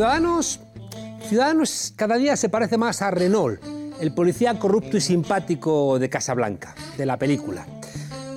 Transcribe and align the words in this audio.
Ciudadanos, 0.00 0.60
Ciudadanos 1.28 1.92
cada 1.94 2.16
día 2.16 2.34
se 2.34 2.48
parece 2.48 2.78
más 2.78 3.02
a 3.02 3.10
Renault, 3.10 3.62
el 4.00 4.14
policía 4.14 4.58
corrupto 4.58 4.96
y 4.96 5.00
simpático 5.02 5.98
de 5.98 6.08
Casablanca, 6.08 6.74
de 6.96 7.04
la 7.04 7.18
película. 7.18 7.66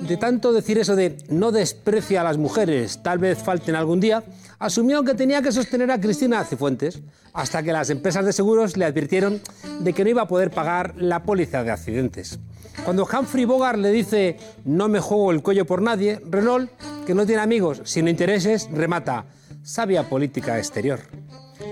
De 0.06 0.18
tanto 0.18 0.52
decir 0.52 0.76
eso 0.76 0.94
de 0.94 1.16
no 1.30 1.52
desprecia 1.52 2.20
a 2.20 2.24
las 2.24 2.36
mujeres, 2.36 3.02
tal 3.02 3.18
vez 3.18 3.38
falten 3.38 3.76
algún 3.76 3.98
día, 3.98 4.22
asumió 4.58 5.02
que 5.04 5.14
tenía 5.14 5.40
que 5.40 5.52
sostener 5.52 5.90
a 5.90 5.98
Cristina 5.98 6.44
Cifuentes, 6.44 7.00
hasta 7.32 7.62
que 7.62 7.72
las 7.72 7.88
empresas 7.88 8.26
de 8.26 8.34
seguros 8.34 8.76
le 8.76 8.84
advirtieron 8.84 9.40
de 9.80 9.94
que 9.94 10.04
no 10.04 10.10
iba 10.10 10.20
a 10.20 10.28
poder 10.28 10.50
pagar 10.50 10.92
la 10.98 11.22
póliza 11.22 11.64
de 11.64 11.70
accidentes. 11.70 12.38
Cuando 12.84 13.08
Humphrey 13.10 13.46
Bogart 13.46 13.78
le 13.78 13.90
dice 13.90 14.36
no 14.66 14.88
me 14.88 15.00
juego 15.00 15.30
el 15.30 15.40
cuello 15.40 15.64
por 15.64 15.80
nadie, 15.80 16.20
Renault, 16.28 16.70
que 17.06 17.14
no 17.14 17.24
tiene 17.24 17.40
amigos 17.40 17.80
sino 17.84 18.10
intereses, 18.10 18.68
remata 18.70 19.24
sabia 19.64 20.02
política 20.10 20.58
exterior. 20.58 21.00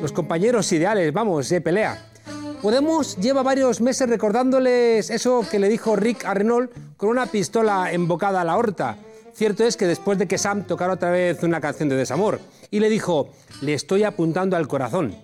Los 0.03 0.11
compañeros 0.11 0.73
ideales, 0.73 1.13
vamos, 1.13 1.49
de 1.49 1.61
pelea. 1.61 1.97
Podemos 2.61 3.17
lleva 3.19 3.45
varios 3.45 3.81
meses 3.81 4.09
recordándoles 4.09 5.09
eso 5.11 5.47
que 5.49 5.61
le 5.61 5.69
dijo 5.69 5.95
Rick 5.95 6.25
a 6.25 6.35
Renault 6.35 6.73
con 6.97 7.09
una 7.11 7.27
pistola 7.27 7.93
embocada 7.93 8.41
a 8.41 8.45
la 8.45 8.57
horta. 8.57 8.97
Cierto 9.33 9.63
es 9.63 9.77
que 9.77 9.87
después 9.87 10.19
de 10.19 10.27
que 10.27 10.39
Sam 10.39 10.65
tocara 10.65 10.95
otra 10.95 11.13
vez 11.13 11.45
una 11.45 11.61
canción 11.61 11.89
de 11.89 11.95
desamor 11.95 12.41
y 12.69 12.81
le 12.81 12.91
dijo, 12.91 13.31
le 13.61 13.75
estoy 13.75 14.03
apuntando 14.03 14.57
al 14.57 14.67
corazón. 14.67 15.15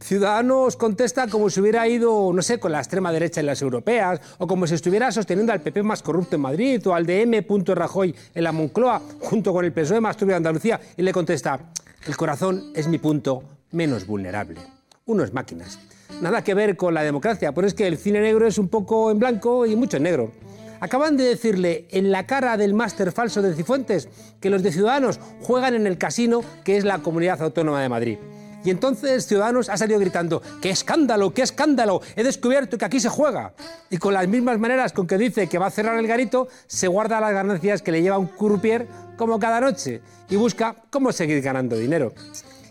Ciudadanos 0.00 0.76
contesta 0.76 1.28
como 1.28 1.50
si 1.50 1.60
hubiera 1.60 1.86
ido, 1.86 2.32
no 2.32 2.40
sé, 2.40 2.58
con 2.58 2.72
la 2.72 2.78
extrema 2.78 3.12
derecha 3.12 3.40
en 3.40 3.46
las 3.46 3.60
europeas, 3.60 4.22
o 4.38 4.46
como 4.46 4.66
si 4.66 4.74
estuviera 4.74 5.12
sosteniendo 5.12 5.52
al 5.52 5.60
PP 5.60 5.82
más 5.82 6.02
corrupto 6.02 6.36
en 6.36 6.42
Madrid, 6.42 6.86
o 6.86 6.94
al 6.94 7.04
de 7.04 7.22
M. 7.22 7.46
Rajoy 7.74 8.14
en 8.34 8.44
la 8.44 8.52
Moncloa, 8.52 9.02
junto 9.20 9.52
con 9.52 9.66
el 9.66 9.72
PSOE 9.72 10.00
más 10.00 10.16
turbio 10.16 10.32
de 10.32 10.38
Andalucía, 10.38 10.80
y 10.96 11.02
le 11.02 11.12
contesta, 11.12 11.60
el 12.06 12.16
corazón 12.16 12.72
es 12.74 12.88
mi 12.88 12.98
punto 12.98 13.42
menos 13.74 14.06
vulnerable. 14.06 14.60
Uno 15.06 15.24
es 15.24 15.34
máquinas. 15.34 15.78
Nada 16.20 16.42
que 16.42 16.54
ver 16.54 16.76
con 16.76 16.94
la 16.94 17.02
democracia, 17.02 17.52
pero 17.52 17.66
es 17.66 17.74
que 17.74 17.86
el 17.86 17.98
cine 17.98 18.20
negro 18.20 18.46
es 18.46 18.56
un 18.56 18.68
poco 18.68 19.10
en 19.10 19.18
blanco 19.18 19.66
y 19.66 19.76
mucho 19.76 19.98
en 19.98 20.04
negro. 20.04 20.32
Acaban 20.80 21.16
de 21.16 21.24
decirle 21.24 21.86
en 21.90 22.10
la 22.10 22.26
cara 22.26 22.56
del 22.56 22.74
máster 22.74 23.10
falso 23.12 23.42
de 23.42 23.54
Cifuentes 23.54 24.08
que 24.40 24.50
los 24.50 24.62
de 24.62 24.72
Ciudadanos 24.72 25.18
juegan 25.42 25.74
en 25.74 25.86
el 25.86 25.98
casino 25.98 26.42
que 26.62 26.76
es 26.76 26.84
la 26.84 26.98
Comunidad 26.98 27.42
Autónoma 27.42 27.82
de 27.82 27.88
Madrid. 27.88 28.18
Y 28.64 28.70
entonces 28.70 29.26
Ciudadanos 29.26 29.68
ha 29.68 29.76
salido 29.76 30.00
gritando, 30.00 30.40
¡qué 30.62 30.70
escándalo, 30.70 31.34
qué 31.34 31.42
escándalo! 31.42 32.00
He 32.16 32.22
descubierto 32.22 32.78
que 32.78 32.84
aquí 32.86 32.98
se 32.98 33.10
juega. 33.10 33.52
Y 33.90 33.98
con 33.98 34.14
las 34.14 34.26
mismas 34.26 34.58
maneras 34.58 34.92
con 34.92 35.06
que 35.06 35.18
dice 35.18 35.48
que 35.48 35.58
va 35.58 35.66
a 35.66 35.70
cerrar 35.70 35.98
el 35.98 36.06
garito, 36.06 36.48
se 36.66 36.88
guarda 36.88 37.20
las 37.20 37.34
ganancias 37.34 37.82
que 37.82 37.92
le 37.92 38.00
lleva 38.00 38.16
un 38.16 38.26
croupier 38.26 38.86
como 39.18 39.38
cada 39.38 39.60
noche 39.60 40.00
y 40.30 40.36
busca 40.36 40.76
cómo 40.90 41.12
seguir 41.12 41.42
ganando 41.42 41.76
dinero. 41.76 42.14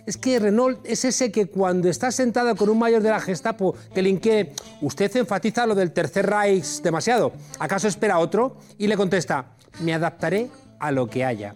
Es 0.06 0.18
que 0.18 0.38
Renault 0.38 0.86
es 0.86 1.06
ese 1.06 1.32
que 1.32 1.48
cuando 1.48 1.88
está 1.88 2.12
sentado 2.12 2.56
con 2.58 2.70
un 2.70 2.78
mayor 2.78 3.02
de 3.02 3.10
la 3.10 3.22
Gestapo 3.22 3.74
que 3.94 4.02
le 4.02 4.10
inquiere, 4.10 4.54
usted 4.82 5.16
enfatiza 5.16 5.66
lo 5.66 5.76
del 5.76 5.94
Tercer 5.94 6.26
Reich 6.26 6.82
demasiado, 6.82 7.32
¿acaso 7.58 7.88
espera 7.88 8.20
otro? 8.20 8.58
Y 8.78 8.88
le 8.88 8.98
contesta, 8.98 9.54
me 9.80 9.94
adaptaré 9.94 10.50
a 10.80 10.92
lo 10.92 11.10
que 11.10 11.24
haya. 11.24 11.56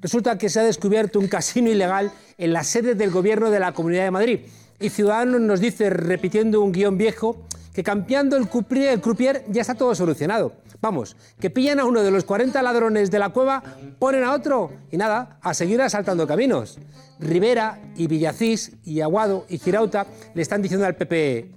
Resulta 0.00 0.38
que 0.38 0.48
se 0.48 0.60
ha 0.60 0.64
descubierto 0.64 1.20
un 1.20 1.28
casino 1.28 1.70
ilegal 1.70 2.10
en 2.38 2.54
la 2.54 2.64
sede 2.64 2.94
del 2.94 3.10
gobierno 3.10 3.50
de 3.50 3.60
la 3.60 3.72
Comunidad 3.72 4.04
de 4.04 4.10
Madrid. 4.10 4.40
Y 4.80 4.88
Ciudadanos 4.88 5.42
nos 5.42 5.60
dice, 5.60 5.90
repitiendo 5.90 6.62
un 6.62 6.72
guion 6.72 6.96
viejo, 6.96 7.46
que 7.72 7.82
cambiando 7.82 8.36
el 8.36 8.48
croupier, 8.48 9.44
ya 9.48 9.60
está 9.60 9.74
todo 9.74 9.94
solucionado. 9.94 10.54
Vamos, 10.80 11.16
que 11.40 11.50
pillan 11.50 11.80
a 11.80 11.84
uno 11.84 12.02
de 12.02 12.10
los 12.10 12.24
40 12.24 12.60
ladrones 12.62 13.10
de 13.10 13.18
la 13.18 13.30
cueva, 13.30 13.62
ponen 13.98 14.24
a 14.24 14.32
otro 14.32 14.72
y 14.90 14.96
nada, 14.96 15.38
a 15.40 15.54
seguir 15.54 15.80
asaltando 15.80 16.26
caminos. 16.26 16.78
Rivera 17.18 17.80
y 17.96 18.08
Villacís 18.08 18.72
y 18.84 19.00
Aguado 19.00 19.46
y 19.48 19.58
Girauta 19.58 20.06
le 20.34 20.42
están 20.42 20.60
diciendo 20.60 20.86
al 20.86 20.96
PP, 20.96 21.50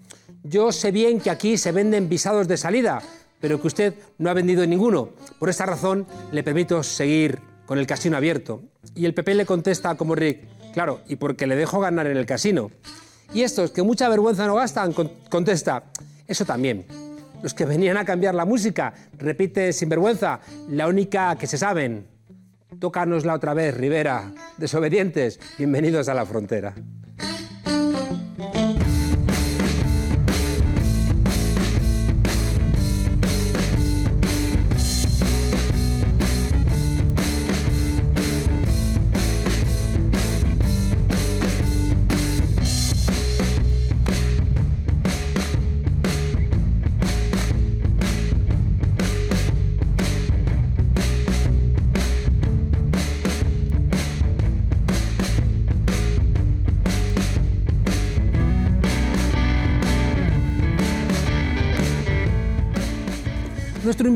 yo 0.43 0.71
sé 0.71 0.91
bien 0.91 1.19
que 1.19 1.31
aquí 1.31 1.57
se 1.57 1.71
venden 1.71 2.07
visados 2.07 2.47
de 2.47 2.57
salida, 2.57 3.01
pero 3.41 3.59
que 3.59 3.67
usted 3.67 3.95
no 4.19 4.29
ha 4.29 4.33
vendido 4.33 4.65
ninguno. 4.65 5.09
Por 5.39 5.49
esta 5.49 5.65
razón 5.65 6.05
le 6.31 6.43
permito 6.43 6.83
seguir 6.83 7.39
con 7.65 7.79
el 7.79 7.87
casino 7.87 8.15
abierto. 8.15 8.61
Y 8.93 9.05
el 9.05 9.13
PP 9.13 9.33
le 9.33 9.45
contesta 9.45 9.95
como 9.95 10.15
Rick, 10.15 10.41
claro, 10.73 11.01
y 11.07 11.15
porque 11.15 11.47
le 11.47 11.55
dejo 11.55 11.79
ganar 11.79 12.07
en 12.07 12.17
el 12.17 12.25
casino. 12.27 12.69
Y 13.33 13.41
estos, 13.41 13.71
que 13.71 13.81
mucha 13.83 14.07
vergüenza 14.09 14.47
no 14.47 14.55
gastan, 14.55 14.93
contesta, 15.29 15.83
eso 16.27 16.45
también. 16.45 16.85
Los 17.41 17.53
que 17.53 17.65
venían 17.65 17.97
a 17.97 18.05
cambiar 18.05 18.33
la 18.33 18.45
música, 18.45 18.93
repite 19.17 19.73
sin 19.73 19.89
vergüenza, 19.89 20.39
la 20.69 20.87
única 20.87 21.35
que 21.35 21.47
se 21.47 21.57
saben. 21.57 22.07
Tócanosla 22.79 23.33
otra 23.33 23.53
vez, 23.53 23.75
Rivera. 23.75 24.31
Desobedientes, 24.57 25.39
bienvenidos 25.57 26.09
a 26.09 26.13
la 26.13 26.25
frontera. 26.25 26.73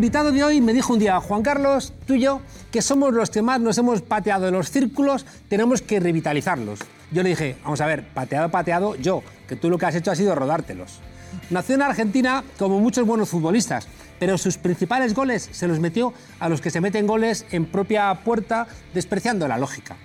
Invitado 0.10 0.32
de 0.32 0.44
hoy 0.44 0.60
me 0.60 0.74
dijo 0.74 0.94
un 0.94 0.98
día, 0.98 1.20
Juan 1.20 1.44
Carlos, 1.44 1.94
tú 2.08 2.16
y 2.16 2.22
yo, 2.22 2.42
que 2.72 2.82
somos 2.82 3.14
los 3.14 3.30
que 3.30 3.44
más 3.44 3.62
nos 3.62 3.78
hemos 3.78 4.02
pateado 4.02 4.48
en 4.48 4.56
los 4.56 4.72
círculos, 4.72 5.24
tenemos 5.50 5.84
que 5.84 6.00
revitalizarlos. 6.00 6.80
Yo 7.12 7.22
le 7.22 7.30
dije, 7.30 7.58
vamos 7.64 7.80
a 7.80 7.86
ver, 7.86 8.08
pateado, 8.08 8.50
pateado, 8.50 8.96
yo, 8.96 9.22
que 9.48 9.56
tú 9.56 9.70
lo 9.70 9.78
que 9.78 9.86
has 9.86 9.94
hecho 9.94 10.10
ha 10.10 10.16
sido 10.16 10.34
rodártelos. 10.34 11.00
Nació 11.52 11.76
en 11.76 11.84
Argentina 11.84 12.44
como 12.58 12.80
muchos 12.80 13.06
buenos 13.06 13.30
futbolistas, 13.30 13.88
pero 14.18 14.40
sus 14.40 14.58
principales 14.58 15.14
goles 15.14 15.48
se 15.52 15.68
los 15.68 15.80
metió 15.80 16.12
a 16.40 16.50
los 16.50 16.60
que 16.60 16.72
se 16.72 16.82
meten 16.82 17.06
goles 17.06 17.46
en 17.52 17.68
propia 17.68 18.12
puerta, 18.26 18.66
despreciando 18.96 19.48
la 19.48 19.60
lógica. 19.60 19.96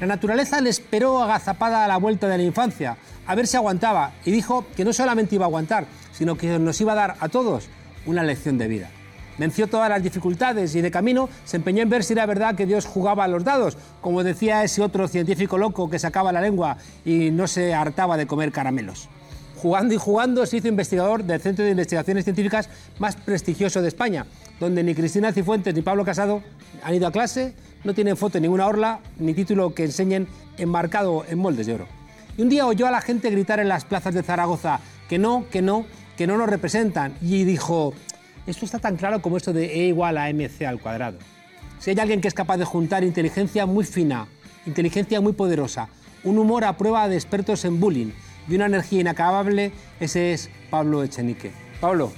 La 0.00 0.06
naturaleza 0.06 0.62
le 0.62 0.70
esperó 0.70 1.22
agazapada 1.22 1.84
a 1.84 1.88
la 1.88 1.98
vuelta 1.98 2.28
de 2.28 2.38
la 2.38 2.44
infancia, 2.44 2.96
a 3.26 3.34
ver 3.34 3.46
si 3.46 3.58
aguantaba, 3.58 4.12
y 4.24 4.30
dijo 4.30 4.64
que 4.74 4.86
no 4.86 4.94
solamente 4.94 5.34
iba 5.34 5.44
a 5.44 5.48
aguantar, 5.48 5.84
sino 6.12 6.38
que 6.38 6.58
nos 6.58 6.80
iba 6.80 6.92
a 6.92 6.96
dar 6.96 7.16
a 7.20 7.28
todos 7.28 7.68
una 8.06 8.22
lección 8.22 8.56
de 8.56 8.66
vida. 8.66 8.90
Venció 9.40 9.68
todas 9.68 9.88
las 9.88 10.02
dificultades 10.02 10.74
y 10.74 10.82
de 10.82 10.90
camino 10.90 11.30
se 11.46 11.56
empeñó 11.56 11.80
en 11.80 11.88
ver 11.88 12.04
si 12.04 12.12
era 12.12 12.26
verdad 12.26 12.54
que 12.54 12.66
Dios 12.66 12.84
jugaba 12.84 13.24
a 13.24 13.28
los 13.28 13.42
dados, 13.42 13.78
como 14.02 14.22
decía 14.22 14.62
ese 14.62 14.82
otro 14.82 15.08
científico 15.08 15.56
loco 15.56 15.88
que 15.88 15.98
sacaba 15.98 16.30
la 16.30 16.42
lengua 16.42 16.76
y 17.06 17.30
no 17.30 17.46
se 17.46 17.72
hartaba 17.72 18.18
de 18.18 18.26
comer 18.26 18.52
caramelos. 18.52 19.08
Jugando 19.56 19.94
y 19.94 19.96
jugando 19.96 20.44
se 20.44 20.58
hizo 20.58 20.68
investigador 20.68 21.24
del 21.24 21.40
Centro 21.40 21.64
de 21.64 21.70
Investigaciones 21.70 22.24
Científicas 22.24 22.68
más 22.98 23.16
prestigioso 23.16 23.80
de 23.80 23.88
España, 23.88 24.26
donde 24.60 24.82
ni 24.82 24.94
Cristina 24.94 25.32
Cifuentes 25.32 25.74
ni 25.74 25.80
Pablo 25.80 26.04
Casado 26.04 26.42
han 26.82 26.94
ido 26.94 27.06
a 27.06 27.10
clase, 27.10 27.54
no 27.82 27.94
tienen 27.94 28.18
foto 28.18 28.36
en 28.36 28.42
ninguna 28.42 28.66
orla, 28.66 29.00
ni 29.18 29.32
título 29.32 29.72
que 29.74 29.84
enseñen 29.84 30.28
enmarcado 30.58 31.24
en 31.26 31.38
moldes 31.38 31.66
de 31.66 31.76
oro. 31.76 31.86
Y 32.36 32.42
un 32.42 32.50
día 32.50 32.66
oyó 32.66 32.86
a 32.86 32.90
la 32.90 33.00
gente 33.00 33.30
gritar 33.30 33.58
en 33.58 33.68
las 33.68 33.86
plazas 33.86 34.12
de 34.12 34.22
Zaragoza 34.22 34.80
que 35.08 35.18
no, 35.18 35.46
que 35.50 35.62
no, 35.62 35.86
que 36.18 36.26
no 36.26 36.36
nos 36.36 36.50
representan, 36.50 37.14
y 37.22 37.44
dijo, 37.44 37.94
esto 38.46 38.64
está 38.64 38.78
tan 38.78 38.96
claro 38.96 39.20
como 39.22 39.36
esto 39.36 39.52
de 39.52 39.66
E 39.66 39.86
igual 39.88 40.18
a 40.18 40.28
mc 40.32 40.62
al 40.66 40.80
cuadrado. 40.80 41.18
Si 41.78 41.90
hay 41.90 41.98
alguien 41.98 42.20
que 42.20 42.28
es 42.28 42.34
capaz 42.34 42.56
de 42.58 42.64
juntar 42.64 43.04
inteligencia 43.04 43.66
muy 43.66 43.84
fina, 43.84 44.26
inteligencia 44.66 45.20
muy 45.20 45.32
poderosa, 45.32 45.88
un 46.24 46.38
humor 46.38 46.64
a 46.64 46.76
prueba 46.76 47.08
de 47.08 47.16
expertos 47.16 47.64
en 47.64 47.80
bullying 47.80 48.10
y 48.48 48.54
una 48.54 48.66
energía 48.66 49.00
inacabable, 49.00 49.72
ese 50.00 50.32
es 50.32 50.50
Pablo 50.68 51.02
Echenique. 51.02 51.52
Pablo, 51.80 52.12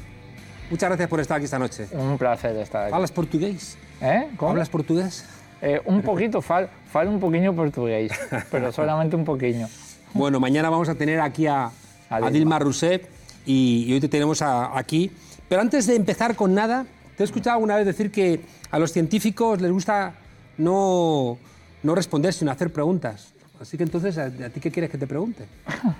muchas 0.70 0.88
gracias 0.88 1.08
por 1.08 1.20
estar 1.20 1.36
aquí 1.36 1.44
esta 1.44 1.58
noche. 1.58 1.86
Un 1.92 2.18
placer 2.18 2.56
estar 2.56 2.86
aquí. 2.86 2.94
¿Hablas 2.94 3.12
portugués? 3.12 3.78
¿Eh? 4.00 4.28
¿Cómo? 4.36 4.50
¿Hablas 4.50 4.68
portugués? 4.68 5.24
Eh, 5.60 5.80
un 5.84 6.02
poquito, 6.02 6.42
fal, 6.42 6.68
fal 6.90 7.06
un 7.06 7.20
poquillo 7.20 7.54
portugués, 7.54 8.10
pero 8.50 8.72
solamente 8.72 9.14
un 9.14 9.24
poquillo. 9.24 9.68
Bueno, 10.12 10.40
mañana 10.40 10.68
vamos 10.70 10.88
a 10.88 10.96
tener 10.96 11.20
aquí 11.20 11.46
a, 11.46 11.70
a 12.10 12.16
Dilma. 12.16 12.30
Dilma 12.30 12.58
Rousseff 12.58 13.02
y, 13.46 13.84
y 13.86 13.92
hoy 13.92 14.00
te 14.00 14.08
tenemos 14.08 14.42
a, 14.42 14.76
aquí 14.76 15.12
pero 15.48 15.60
antes 15.60 15.86
de 15.86 15.96
empezar 15.96 16.34
con 16.36 16.54
nada, 16.54 16.86
te 17.16 17.22
he 17.22 17.26
escuchado 17.26 17.54
alguna 17.54 17.76
vez 17.76 17.86
decir 17.86 18.10
que 18.10 18.40
a 18.70 18.78
los 18.78 18.92
científicos 18.92 19.60
les 19.60 19.70
gusta 19.70 20.14
no, 20.58 21.38
no 21.82 21.94
responder, 21.94 22.32
sino 22.32 22.50
hacer 22.50 22.72
preguntas. 22.72 23.32
Así 23.60 23.76
que 23.76 23.84
entonces, 23.84 24.18
¿a, 24.18 24.30
ti 24.30 24.60
qué 24.60 24.70
quieres 24.70 24.90
que 24.90 24.98
te 24.98 25.06
pregunte? 25.06 25.46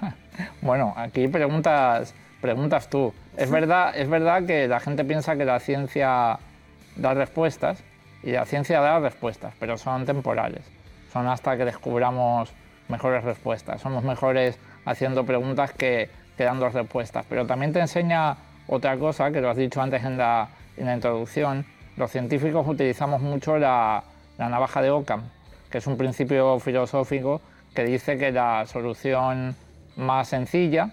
bueno, 0.62 0.92
aquí 0.96 1.28
preguntas, 1.28 2.12
preguntas 2.40 2.90
tú. 2.90 3.12
Es 3.36 3.50
verdad, 3.50 3.96
es 3.96 4.08
verdad 4.08 4.44
que 4.44 4.66
la 4.66 4.80
gente 4.80 5.04
piensa 5.04 5.36
que 5.36 5.44
la 5.44 5.60
ciencia 5.60 6.38
da 6.96 7.14
respuestas 7.14 7.78
y 8.22 8.32
la 8.32 8.44
ciencia 8.46 8.80
da 8.80 8.98
respuestas, 8.98 9.54
pero 9.60 9.78
son 9.78 10.06
temporales. 10.06 10.62
Son 11.12 11.28
hasta 11.28 11.56
que 11.56 11.64
descubramos 11.64 12.52
mejores 12.88 13.22
respuestas. 13.22 13.80
Somos 13.80 14.02
mejores 14.02 14.58
haciendo 14.84 15.24
preguntas 15.24 15.72
que, 15.72 16.10
que 16.36 16.44
dando 16.44 16.68
respuestas. 16.68 17.26
Pero 17.28 17.46
también 17.46 17.72
te 17.72 17.80
enseña 17.80 18.36
otra 18.66 18.96
cosa, 18.98 19.30
que 19.30 19.40
lo 19.40 19.50
has 19.50 19.56
dicho 19.56 19.80
antes 19.80 20.04
en 20.04 20.16
la, 20.16 20.48
en 20.76 20.86
la 20.86 20.94
introducción, 20.94 21.64
los 21.96 22.10
científicos 22.10 22.66
utilizamos 22.66 23.20
mucho 23.20 23.58
la, 23.58 24.02
la 24.38 24.48
navaja 24.48 24.80
de 24.82 24.90
Occam, 24.90 25.22
que 25.70 25.78
es 25.78 25.86
un 25.86 25.96
principio 25.96 26.58
filosófico 26.58 27.40
que 27.74 27.84
dice 27.84 28.18
que 28.18 28.32
la 28.32 28.66
solución 28.66 29.54
más 29.96 30.28
sencilla 30.28 30.90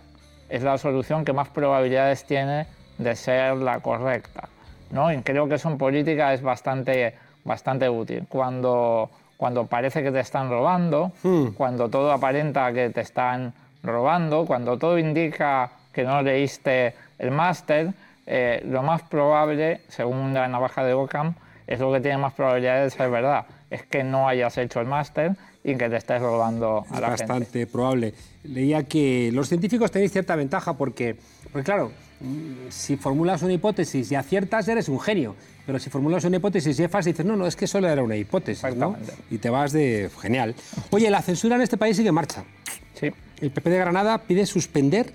es 0.50 0.64
la 0.64 0.78
solución 0.78 1.24
que 1.26 1.34
más 1.34 1.50
probabilidades 1.50 2.26
tiene 2.26 2.66
de 2.98 3.16
ser 3.16 3.58
la 3.58 3.80
correcta. 3.80 4.50
¿no? 4.92 5.12
Y 5.12 5.22
creo 5.22 5.48
que 5.48 5.56
eso 5.56 5.70
en 5.70 5.78
política 5.78 6.34
es 6.34 6.42
bastante, 6.42 7.16
bastante 7.44 7.90
útil. 7.90 8.26
Cuando, 8.28 9.10
cuando 9.38 9.66
parece 9.68 10.04
que 10.04 10.12
te 10.12 10.20
están 10.20 10.50
robando, 10.50 11.12
cuando 11.56 11.90
todo 11.90 12.12
aparenta 12.12 12.72
que 12.74 12.90
te 12.90 13.02
están 13.02 13.54
robando, 13.84 14.46
cuando 14.46 14.78
todo 14.78 14.98
indica 14.98 15.72
que 16.00 16.06
no 16.06 16.22
leíste 16.22 16.94
el 17.18 17.32
máster, 17.32 17.94
eh, 18.26 18.64
lo 18.66 18.84
más 18.84 19.02
probable, 19.02 19.82
según 19.90 20.34
la 20.34 20.48
navaja 20.48 20.84
de 20.86 20.94
Ockham, 20.94 21.36
es 21.68 21.80
lo 21.80 21.92
que 21.92 22.00
tiene 22.00 22.18
más 22.18 22.34
probabilidades 22.34 22.94
de 22.94 22.98
ser 22.98 23.12
verdad. 23.12 23.46
Es 23.70 23.84
que 23.84 24.04
no 24.04 24.28
hayas 24.30 24.58
hecho 24.58 24.80
el 24.80 24.88
máster 24.88 25.34
y 25.62 25.76
que 25.76 25.90
te 25.90 25.98
estés 25.98 26.22
robando 26.22 26.86
a 26.90 26.96
Es 26.96 27.02
la 27.02 27.10
bastante 27.10 27.46
gente. 27.60 27.68
probable. 27.68 28.14
Leía 28.44 28.84
que 28.84 29.30
los 29.34 29.50
científicos 29.50 29.92
tenéis 29.92 30.14
cierta 30.14 30.36
ventaja 30.38 30.74
porque, 30.78 31.18
porque, 31.52 31.66
claro, 31.66 31.92
mm, 32.22 32.70
si 32.70 32.96
formulas 32.96 33.42
una 33.42 33.54
hipótesis 33.54 34.10
y 34.10 34.16
aciertas, 34.16 34.68
eres 34.70 34.88
un 34.88 35.02
genio. 35.02 35.36
Pero 35.66 35.80
si 35.80 35.90
formulas 35.90 36.24
una 36.24 36.38
hipótesis 36.38 36.80
y 36.80 36.88
fallas, 36.88 37.06
dices, 37.08 37.26
no, 37.26 37.36
no, 37.36 37.46
es 37.46 37.58
que 37.58 37.68
solo 37.68 37.90
era 37.90 38.02
una 38.02 38.16
hipótesis, 38.16 38.74
¿no? 38.76 38.96
Y 39.30 39.38
te 39.38 39.50
vas 39.50 39.74
de... 39.74 40.10
Genial. 40.22 40.56
Oye, 40.92 41.10
la 41.12 41.22
censura 41.22 41.58
en 41.58 41.62
este 41.62 41.76
país 41.78 41.98
sigue 41.98 42.10
en 42.10 42.16
marcha. 42.16 42.46
Sí. 42.94 43.12
El 43.42 43.52
PP 43.52 43.70
de 43.70 43.78
Granada 43.80 44.18
pide 44.20 44.46
suspender 44.46 45.14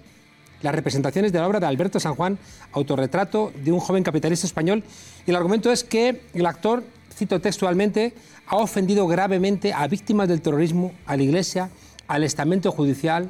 las 0.62 0.74
representaciones 0.74 1.32
de 1.32 1.38
la 1.38 1.46
obra 1.46 1.60
de 1.60 1.66
Alberto 1.66 2.00
San 2.00 2.14
Juan, 2.14 2.38
autorretrato 2.72 3.52
de 3.62 3.72
un 3.72 3.80
joven 3.80 4.02
capitalista 4.02 4.46
español. 4.46 4.82
Y 5.26 5.30
el 5.30 5.36
argumento 5.36 5.70
es 5.70 5.84
que 5.84 6.22
el 6.34 6.46
actor, 6.46 6.82
cito 7.14 7.40
textualmente, 7.40 8.14
ha 8.46 8.56
ofendido 8.56 9.06
gravemente 9.06 9.72
a 9.72 9.86
víctimas 9.88 10.28
del 10.28 10.40
terrorismo, 10.40 10.92
a 11.06 11.16
la 11.16 11.22
Iglesia, 11.22 11.70
al 12.08 12.24
estamento 12.24 12.70
judicial 12.72 13.28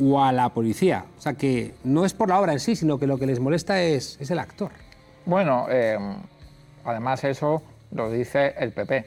o 0.00 0.22
a 0.22 0.32
la 0.32 0.48
policía. 0.50 1.04
O 1.18 1.20
sea 1.20 1.34
que 1.34 1.74
no 1.84 2.04
es 2.04 2.14
por 2.14 2.28
la 2.28 2.40
obra 2.40 2.52
en 2.52 2.60
sí, 2.60 2.76
sino 2.76 2.98
que 2.98 3.06
lo 3.06 3.18
que 3.18 3.26
les 3.26 3.40
molesta 3.40 3.82
es, 3.82 4.16
es 4.20 4.30
el 4.30 4.38
actor. 4.38 4.70
Bueno, 5.24 5.66
eh, 5.70 5.98
además 6.84 7.24
eso 7.24 7.62
lo 7.92 8.10
dice 8.10 8.54
el 8.58 8.72
PP. 8.72 9.04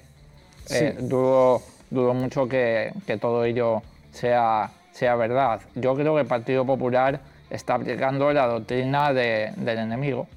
Eh, 0.69 0.97
dudo, 0.99 1.61
dudo 1.89 2.13
mucho 2.13 2.47
que, 2.47 2.93
que 3.05 3.17
todo 3.17 3.43
ello 3.43 3.81
sea, 4.11 4.71
sea 4.91 5.15
verdad. 5.15 5.61
Yo 5.75 5.95
creo 5.95 6.15
que 6.15 6.21
el 6.21 6.27
Partido 6.27 6.65
Popular 6.65 7.19
está 7.49 7.75
aplicando 7.75 8.31
la 8.33 8.47
doctrina 8.47 9.13
de- 9.13 9.51
del 9.55 9.79
enemigo, 9.79 10.27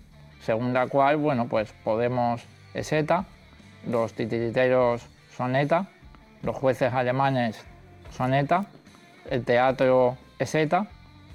según 0.43 0.73
la 0.73 0.87
cual, 0.87 1.17
bueno, 1.17 1.47
pues 1.49 1.73
Podemos 1.85 2.43
es 2.75 2.93
ETA, 2.93 3.25
los 3.87 4.13
titiriteros 4.13 5.07
son 5.37 5.57
ETA, 5.57 5.87
los 6.43 6.55
jueces 6.57 6.93
alemanes 6.93 7.65
son 8.17 8.35
ETA, 8.35 8.67
el 9.31 9.45
teatro 9.45 10.17
es 10.39 10.55
ETA 10.55 10.87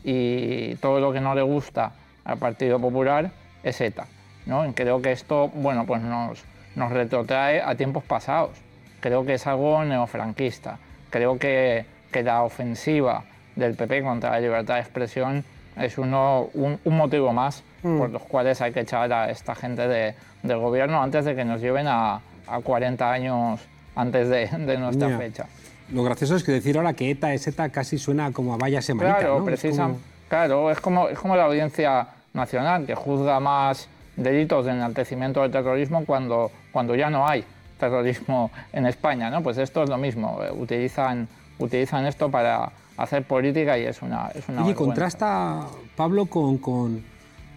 y 0.03 0.75
todo 0.75 0.99
lo 0.99 1.11
que 1.13 1.21
no 1.21 1.35
le 1.35 1.41
gusta 1.41 1.91
al 2.25 2.37
Partido 2.37 2.79
Popular 2.79 3.31
es 3.63 3.79
ETA. 3.81 4.05
¿no? 4.45 4.71
Creo 4.75 5.01
que 5.01 5.11
esto 5.11 5.49
bueno, 5.49 5.85
pues 5.85 6.01
nos, 6.01 6.43
nos 6.75 6.91
retrotrae 6.91 7.61
a 7.61 7.75
tiempos 7.75 8.03
pasados. 8.03 8.51
Creo 8.99 9.25
que 9.25 9.33
es 9.35 9.47
algo 9.47 9.83
neofranquista. 9.83 10.77
Creo 11.09 11.37
que, 11.37 11.85
que 12.11 12.23
la 12.23 12.43
ofensiva 12.43 13.23
del 13.55 13.75
PP 13.75 14.01
contra 14.03 14.31
la 14.31 14.39
libertad 14.39 14.75
de 14.75 14.81
expresión 14.81 15.43
es 15.77 15.97
uno, 15.97 16.49
un, 16.53 16.79
un 16.83 16.97
motivo 16.97 17.33
más 17.33 17.63
por 17.81 18.09
los 18.11 18.21
cuales 18.23 18.61
hay 18.61 18.71
que 18.71 18.79
echar 18.81 19.11
a 19.11 19.29
esta 19.29 19.55
gente 19.55 19.87
de- 19.87 20.15
del 20.41 20.57
gobierno 20.59 21.01
antes 21.03 21.25
de 21.25 21.35
que 21.35 21.43
nos 21.45 21.59
lleven 21.61 21.87
a, 21.87 22.21
a 22.47 22.59
40 22.61 23.11
años 23.11 23.59
antes 23.95 24.29
de, 24.29 24.47
de 24.47 24.77
nuestra 24.77 25.09
fecha. 25.17 25.45
Lo 25.91 26.03
gracioso 26.03 26.35
es 26.35 26.43
que 26.43 26.51
decir 26.53 26.77
ahora 26.77 26.93
que 26.93 27.11
ETA 27.11 27.33
es 27.33 27.45
ETA 27.47 27.69
casi 27.69 27.97
suena 27.97 28.31
como 28.31 28.53
a 28.53 28.57
vaya 28.57 28.81
semanita, 28.81 29.17
Claro, 29.19 29.39
¿no? 29.39 29.49
Es 29.49 29.61
como- 29.61 29.99
claro, 30.29 30.71
es 30.71 30.79
como, 30.79 31.09
es 31.09 31.19
como 31.19 31.35
la 31.35 31.43
audiencia 31.45 32.07
nacional 32.33 32.85
que 32.85 32.95
juzga 32.95 33.39
más 33.39 33.87
delitos 34.15 34.65
de 34.65 34.71
enaltecimiento 34.71 35.41
del 35.41 35.51
terrorismo 35.51 36.05
cuando, 36.05 36.51
cuando 36.71 36.95
ya 36.95 37.09
no 37.09 37.27
hay 37.27 37.43
terrorismo 37.79 38.49
en 38.71 38.85
España, 38.85 39.29
¿no? 39.29 39.41
Pues 39.43 39.57
esto 39.57 39.83
es 39.83 39.89
lo 39.89 39.97
mismo, 39.97 40.39
eh, 40.43 40.51
utilizan, 40.51 41.27
utilizan 41.59 42.05
esto 42.05 42.29
para 42.31 42.71
hacer 42.97 43.23
política 43.23 43.77
y 43.77 43.85
es 43.85 44.01
una, 44.01 44.29
es 44.35 44.47
una 44.47 44.63
Oye, 44.63 44.69
vergüenza. 44.69 44.75
contrasta 44.75 45.67
Pablo 45.95 46.25
con, 46.27 46.57
con, 46.57 47.03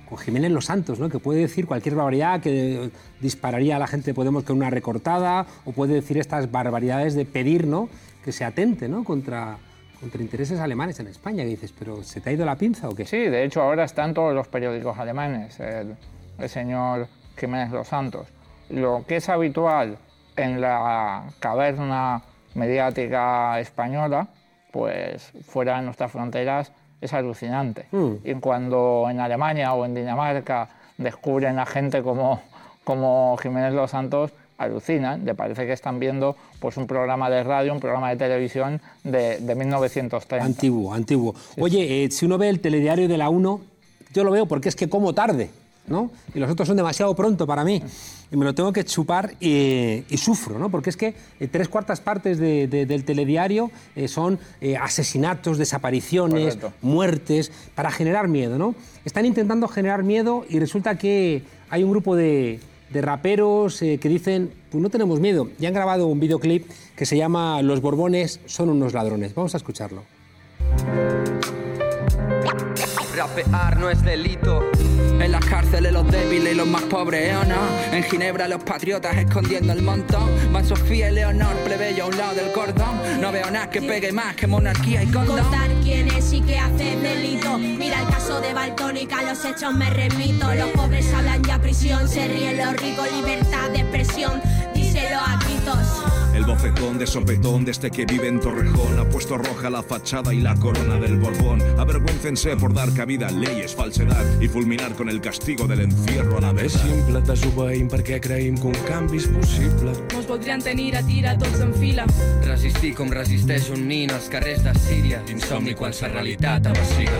con 0.09 0.19
Jiménez 0.19 0.51
Los 0.51 0.67
Santos, 0.67 0.99
¿no? 0.99 1.09
que 1.09 1.19
puede 1.19 1.41
decir 1.41 1.67
cualquier 1.67 1.95
barbaridad, 1.95 2.41
que 2.41 2.91
dispararía 3.21 3.77
a 3.77 3.79
la 3.79 3.87
gente 3.87 4.07
de 4.07 4.15
Podemos 4.15 4.45
con 4.45 4.57
una 4.57 4.71
recortada, 4.71 5.47
o 5.65 5.73
puede 5.73 5.95
decir 5.95 6.19
estas 6.19 6.51
barbaridades 6.51 7.15
de 7.15 7.25
pedir 7.25 7.67
¿no? 7.67 7.89
que 8.25 8.33
se 8.33 8.45
atente 8.45 8.89
¿no? 8.89 9.05
contra, 9.05 9.59
contra 10.01 10.23
intereses 10.23 10.59
alemanes 10.61 11.01
en 11.01 11.09
España. 11.09 11.45
Que 11.45 11.51
dices, 11.51 11.73
¿pero 11.79 12.03
se 12.03 12.21
te 12.21 12.31
ha 12.31 12.33
ido 12.33 12.45
la 12.47 12.57
pinza 12.57 12.89
o 12.89 12.95
qué? 12.95 13.05
Sí, 13.05 13.19
de 13.19 13.45
hecho 13.45 13.63
ahora 13.63 13.85
está 13.85 14.05
en 14.05 14.15
todos 14.15 14.35
los 14.35 14.49
periódicos 14.49 14.99
alemanes 14.99 15.61
el, 15.61 15.97
el 16.39 16.49
señor 16.49 17.09
Jiménez 17.37 17.71
Los 17.73 17.89
Santos. 17.89 18.27
Lo 18.71 19.05
que 19.07 19.17
es 19.17 19.29
habitual 19.29 19.99
en 20.37 20.61
la 20.61 21.25
caverna 21.39 22.23
mediática 22.55 23.61
española, 23.61 24.29
pues 24.77 25.33
fuera 25.47 25.79
de 25.79 25.83
nuestras 25.87 26.13
fronteras 26.13 26.71
es 27.01 27.13
alucinante. 27.15 27.87
Y 28.25 28.35
cuando 28.35 29.07
en 29.11 29.21
Alemania 29.21 29.73
o 29.73 29.87
en 29.87 29.95
Dinamarca 29.95 30.69
descubren 30.99 31.59
a 31.59 31.65
gente 31.65 32.03
como, 32.03 32.43
como 32.85 33.39
Jiménez 33.39 33.73
Los 33.73 33.93
Santos, 33.93 34.33
alucinan, 34.59 35.25
le 35.25 35.35
parece 35.35 35.67
que 35.67 35.73
están 35.73 35.99
viendo 35.99 36.37
pues, 36.61 36.77
un 36.77 36.87
programa 36.87 37.31
de 37.31 37.43
radio, 37.43 37.73
un 37.73 37.81
programa 37.81 38.11
de 38.11 38.17
televisión 38.17 38.81
de, 39.03 39.39
de 39.39 39.55
1930. 39.55 40.45
Antiguo, 40.45 40.93
antiguo. 40.93 41.35
Oye, 41.59 42.05
eh, 42.05 42.11
si 42.11 42.27
uno 42.27 42.37
ve 42.37 42.51
el 42.51 42.61
telediario 42.61 43.09
de 43.09 43.17
la 43.17 43.31
1, 43.31 43.61
yo 44.13 44.25
lo 44.25 44.31
veo 44.31 44.45
porque 44.45 44.69
es 44.69 44.77
que 44.77 44.91
como 44.91 45.15
tarde, 45.15 45.51
¿no? 45.89 46.11
Y 46.35 46.39
los 46.39 46.51
otros 46.51 46.67
son 46.69 46.77
demasiado 46.77 47.15
pronto 47.15 47.47
para 47.47 47.65
mí. 47.65 47.83
Y 48.31 48.37
me 48.37 48.45
lo 48.45 48.55
tengo 48.55 48.73
que 48.73 48.85
chupar 48.85 49.35
y, 49.41 50.03
y 50.09 50.17
sufro, 50.19 50.59
¿no? 50.59 50.69
Porque 50.71 50.91
es 50.91 50.97
que 50.97 51.15
eh, 51.39 51.47
tres 51.49 51.69
cuartas 51.69 52.01
partes 52.01 52.39
de- 52.39 52.67
de- 52.67 52.85
del 52.87 53.05
telediario 53.05 53.71
eh, 53.95 54.09
son 54.09 54.39
eh, 54.61 54.77
asesinatos, 54.77 55.59
desapariciones, 55.59 56.57
Correcto. 56.57 56.73
muertes, 56.83 57.53
para 57.75 57.91
generar 57.91 58.27
miedo, 58.29 58.59
¿no? 58.59 58.75
Están 59.05 59.27
intentando 59.27 59.69
generar 59.69 60.03
miedo 60.03 60.45
y 60.49 60.59
resulta 60.59 60.99
que 60.99 61.43
hay 61.71 61.85
un 61.85 61.91
grupo 61.93 62.17
de, 62.17 62.59
de 62.93 63.01
raperos 63.03 63.81
eh, 63.83 63.99
que 64.01 64.09
dicen, 64.09 64.51
pues 64.71 64.83
no 64.83 64.91
tenemos 64.91 65.21
miedo. 65.21 65.49
Y 65.61 65.67
han 65.67 65.75
grabado 65.75 66.09
un 66.09 66.19
videoclip 66.19 66.67
que 66.97 67.07
se 67.07 67.17
llama 67.17 67.63
Los 67.63 67.81
Borbones 67.81 68.41
son 68.47 68.71
unos 68.71 68.93
ladrones. 68.93 69.35
Vamos 69.35 69.55
a 69.55 69.59
escucharlo. 69.59 70.03
Rapear 73.17 73.79
no 73.79 73.89
es 73.91 74.03
delito. 74.03 74.63
En 75.21 75.33
las 75.33 75.45
cárceles 75.45 75.93
los 75.93 76.07
débiles 76.11 76.53
y 76.53 76.57
los 76.57 76.67
más 76.67 76.83
pobres, 76.83 77.31
¿eh 77.31 77.37
o 77.37 77.45
no? 77.45 77.57
En 77.93 78.03
Ginebra 78.05 78.47
los 78.49 78.63
patriotas 78.63 79.17
escondiendo 79.17 79.73
el 79.73 79.83
montón. 79.83 80.31
Van 80.53 80.65
Sofía 80.65 81.11
y 81.11 81.15
Leonor, 81.15 81.57
plebeyo 81.65 82.05
a 82.05 82.07
un 82.07 82.17
lado 82.17 82.35
del 82.35 82.53
cordón. 82.53 83.21
No 83.21 83.33
veo 83.33 83.51
nada 83.51 83.71
que 83.71 83.83
pegue 83.83 84.13
más 84.13 84.37
que 84.37 84.47
monarquía 84.47 85.03
y 85.03 85.07
condón. 85.07 85.41
Contar 85.41 85.71
quién 85.83 86.09
es 86.09 86.33
y 86.33 86.41
qué 86.43 86.59
hace 86.59 86.97
delito. 86.97 87.59
Mira 87.59 88.01
el 88.01 88.09
caso 88.09 88.41
de 88.41 88.53
Baltónica, 88.53 89.23
los 89.23 89.45
hechos 89.45 89.75
me 89.75 89.89
repito. 89.91 90.55
Los 90.55 90.71
pobres 90.71 91.13
hablan 91.13 91.43
ya 91.43 91.59
prisión, 91.59 92.09
se 92.09 92.29
ríen 92.29 92.59
los 92.59 92.77
ricos, 92.77 93.11
libertad 93.13 93.71
de 93.71 93.81
expresión. 93.81 94.41
Díselo 94.75 95.19
a 95.19 95.39
gritos. 95.45 96.26
El 96.37 96.45
bofetón 96.45 96.99
de 96.99 97.07
sopetón 97.07 97.65
de 97.65 97.71
este 97.71 97.91
que 97.91 98.05
vive 98.05 98.29
en 98.29 98.39
Torrejón 98.39 98.99
ha 98.99 99.09
puesto 99.09 99.39
roja 99.39 99.71
la 99.71 99.83
fachada 99.83 100.35
y 100.35 100.43
la 100.43 100.55
corona 100.55 100.97
del 100.97 101.17
Borbón. 101.17 101.63
Avergüéncense 101.79 102.55
por 102.59 102.75
dar 102.75 102.93
cabida 102.93 103.29
a 103.29 103.31
leyes, 103.31 103.75
falsedad 103.75 104.23
y 104.39 104.47
fulminar 104.47 104.93
con 104.93 105.09
el 105.09 105.23
castigo 105.23 105.67
del 105.67 105.81
encierro 105.81 106.37
a 106.37 106.41
la 106.43 106.51
És 106.51 106.57
vez. 106.57 106.73
simple, 106.75 107.23
desobeïm 107.23 107.89
perquè 107.89 108.21
creïm 108.21 108.61
que 108.61 108.67
un 108.69 108.77
canvi 108.87 109.17
és 109.17 109.27
possible. 109.29 109.97
Mos 110.13 110.29
voldrien 110.29 110.61
tenir 110.61 110.95
a 110.97 111.03
tira 111.03 111.39
tots 111.39 111.59
en 111.65 111.73
fila. 111.73 112.05
Resistir 112.45 112.93
com 112.95 113.09
resisteix 113.09 113.71
un 113.71 113.89
nin 113.89 114.13
als 114.13 114.29
carrers 114.29 114.63
de 114.63 114.75
Síria. 114.75 115.23
Insomni 115.33 115.73
quan 115.75 115.95
sa 115.97 116.13
realitat 116.13 116.67
avaciga. 116.67 117.17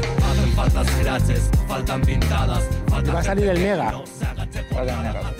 Y 3.03 3.11
va 3.11 3.21
a 3.21 3.23
salir 3.23 3.49
el 3.49 3.63
Nega. 3.63 4.03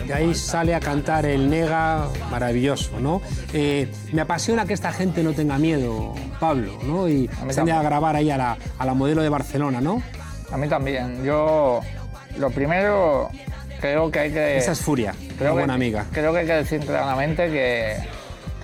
De 0.07 0.15
ahí 0.15 0.35
sale 0.35 0.75
a 0.75 0.81
cantar 0.81 1.27
el 1.27 1.49
Nega, 1.51 2.09
maravilloso, 2.31 3.01
¿no? 3.01 3.21
Eh, 3.53 3.66
me 4.13 4.21
apasiona 4.23 4.65
que 4.67 4.75
esta 4.75 4.93
gente 4.93 5.23
no 5.23 5.33
tenga 5.33 5.59
miedo, 5.59 6.15
Pablo, 6.41 6.79
¿no? 6.85 7.09
Y 7.09 7.29
se 7.29 7.33
a 7.35 7.55
también. 7.55 7.83
grabar 7.83 8.17
ahí 8.17 8.31
a 8.31 8.37
la, 8.37 8.57
a 8.79 8.87
la 8.87 8.95
modelo 8.95 9.23
de 9.23 9.29
Barcelona, 9.29 9.81
¿no? 9.81 10.03
A 10.51 10.57
mí 10.57 10.69
también. 10.69 11.25
Yo, 11.25 11.81
lo 12.39 12.51
primero, 12.51 13.29
creo 13.81 14.11
que 14.11 14.19
hay 14.21 14.33
que... 14.33 14.57
Esa 14.59 14.73
es 14.73 14.81
Furia, 14.81 15.13
creo 15.39 15.39
una 15.39 15.49
que- 15.49 15.53
buena 15.67 15.75
amiga. 15.75 16.05
Creo 16.13 16.33
que 16.33 16.41
hay 16.41 16.47
que 16.47 16.53
decir 16.55 16.81
claramente 16.81 17.51
que, 17.51 17.97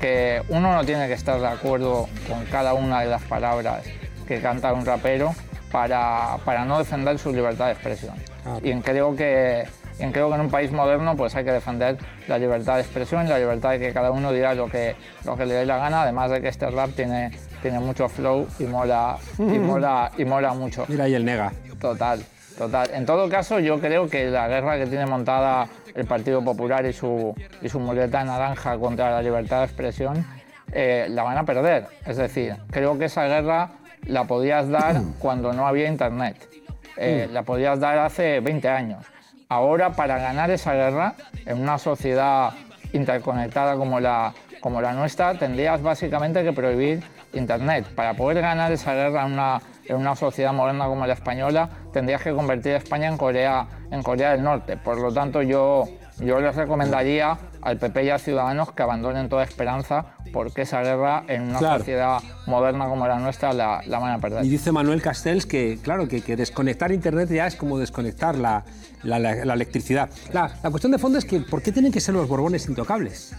que 0.00 0.42
uno 0.48 0.74
no 0.74 0.84
tiene 0.84 1.06
que 1.08 1.14
estar 1.14 1.40
de 1.40 1.48
acuerdo 1.48 2.08
con 2.28 2.44
cada 2.46 2.74
una 2.74 3.00
de 3.00 3.06
las 3.06 3.22
palabras 3.22 3.82
que 4.26 4.40
canta 4.40 4.72
un 4.72 4.86
rapero 4.86 5.34
para, 5.72 6.36
para 6.44 6.64
no 6.64 6.78
defender 6.78 7.18
su 7.18 7.32
libertad 7.32 7.66
de 7.66 7.72
expresión. 7.72 8.14
Y 8.62 8.72
creo 8.80 9.14
que, 9.16 9.64
creo 10.10 10.28
que 10.28 10.34
en 10.34 10.40
un 10.40 10.50
país 10.50 10.72
moderno 10.72 11.16
pues 11.16 11.34
hay 11.36 11.44
que 11.44 11.52
defender 11.52 11.98
la 12.26 12.38
libertad 12.38 12.76
de 12.76 12.80
expresión, 12.80 13.28
la 13.28 13.38
libertad 13.38 13.70
de 13.70 13.78
que 13.78 13.92
cada 13.92 14.10
uno 14.10 14.32
diga 14.32 14.54
lo 14.54 14.68
que, 14.68 14.96
lo 15.24 15.36
que 15.36 15.46
le 15.46 15.54
dé 15.54 15.66
la 15.66 15.78
gana, 15.78 16.02
además 16.02 16.30
de 16.30 16.40
que 16.40 16.48
este 16.48 16.68
rap 16.70 16.90
tiene, 16.90 17.30
tiene 17.60 17.78
mucho 17.78 18.08
flow 18.08 18.48
y 18.58 18.64
mola, 18.64 19.18
y 19.38 19.42
mola, 19.58 20.10
y 20.16 20.24
mola 20.24 20.54
mucho. 20.54 20.84
Mira 20.88 21.04
ahí 21.04 21.14
el 21.14 21.24
nega. 21.24 21.52
Total, 21.80 22.24
total. 22.58 22.90
En 22.92 23.06
todo 23.06 23.28
caso, 23.28 23.60
yo 23.60 23.78
creo 23.78 24.08
que 24.08 24.30
la 24.30 24.48
guerra 24.48 24.78
que 24.78 24.86
tiene 24.86 25.06
montada 25.06 25.68
el 25.94 26.06
Partido 26.06 26.42
Popular 26.42 26.86
y 26.86 26.92
su, 26.92 27.34
y 27.60 27.68
su 27.68 27.78
muleta 27.78 28.24
naranja 28.24 28.78
contra 28.78 29.10
la 29.10 29.22
libertad 29.22 29.58
de 29.58 29.64
expresión 29.64 30.24
eh, 30.72 31.06
la 31.10 31.22
van 31.22 31.38
a 31.38 31.44
perder. 31.44 31.86
Es 32.06 32.16
decir, 32.16 32.56
creo 32.70 32.98
que 32.98 33.06
esa 33.06 33.26
guerra 33.26 33.70
la 34.06 34.24
podías 34.24 34.68
dar 34.68 35.00
cuando 35.18 35.52
no 35.52 35.66
había 35.66 35.88
internet. 35.88 36.48
Eh, 36.96 37.28
la 37.30 37.42
podías 37.42 37.80
dar 37.80 37.98
hace 37.98 38.40
20 38.40 38.68
años. 38.68 39.04
Ahora, 39.52 39.90
para 39.90 40.16
ganar 40.16 40.50
esa 40.50 40.72
guerra, 40.72 41.12
en 41.44 41.60
una 41.60 41.76
sociedad 41.76 42.54
interconectada 42.94 43.76
como 43.76 44.00
la, 44.00 44.32
como 44.62 44.80
la 44.80 44.94
nuestra, 44.94 45.34
tendrías 45.34 45.82
básicamente 45.82 46.42
que 46.42 46.54
prohibir 46.54 47.02
Internet. 47.34 47.86
Para 47.94 48.14
poder 48.14 48.40
ganar 48.40 48.72
esa 48.72 48.94
guerra 48.94 49.26
en 49.26 49.34
una, 49.34 49.60
en 49.84 49.96
una 49.96 50.16
sociedad 50.16 50.54
moderna 50.54 50.86
como 50.86 51.06
la 51.06 51.12
española, 51.12 51.68
tendrías 51.92 52.22
que 52.22 52.32
convertir 52.32 52.72
a 52.72 52.76
España 52.78 53.08
en 53.08 53.18
Corea, 53.18 53.66
en 53.90 54.02
Corea 54.02 54.30
del 54.30 54.42
Norte. 54.42 54.78
Por 54.78 54.98
lo 54.98 55.12
tanto, 55.12 55.42
yo, 55.42 55.84
yo 56.18 56.40
les 56.40 56.56
recomendaría 56.56 57.36
al 57.60 57.76
PP 57.76 58.04
y 58.04 58.08
a 58.08 58.18
Ciudadanos 58.18 58.72
que 58.72 58.82
abandonen 58.82 59.28
toda 59.28 59.44
esperanza 59.44 60.14
porque 60.32 60.62
esa 60.62 60.82
guerra 60.82 61.24
en 61.28 61.42
una 61.42 61.58
sociedad 61.58 62.18
moderna 62.46 62.86
como 62.86 63.06
la 63.06 63.18
nuestra 63.18 63.52
la, 63.52 63.82
la, 63.86 63.98
van 63.98 64.12
a 64.12 64.18
perder. 64.18 64.44
Y 64.44 64.48
dice 64.48 64.72
Manuel 64.72 65.02
Castells 65.02 65.46
que, 65.46 65.78
claro, 65.82 66.08
que, 66.08 66.22
que 66.22 66.36
desconectar 66.36 66.90
Internet 66.92 67.30
ya 67.30 67.46
es 67.46 67.56
como 67.56 67.78
desconectar 67.78 68.36
la, 68.36 68.64
la, 69.02 69.18
la 69.18 69.54
electricidad. 69.54 70.10
La, 70.32 70.48
cuestión 70.70 70.92
de 70.92 70.98
fondo 70.98 71.18
es 71.18 71.24
que 71.24 71.40
¿por 71.40 71.62
qué 71.62 71.72
tienen 71.72 71.92
que 71.92 72.00
ser 72.00 72.14
los 72.14 72.28
Borbones 72.28 72.68
intocables? 72.68 73.34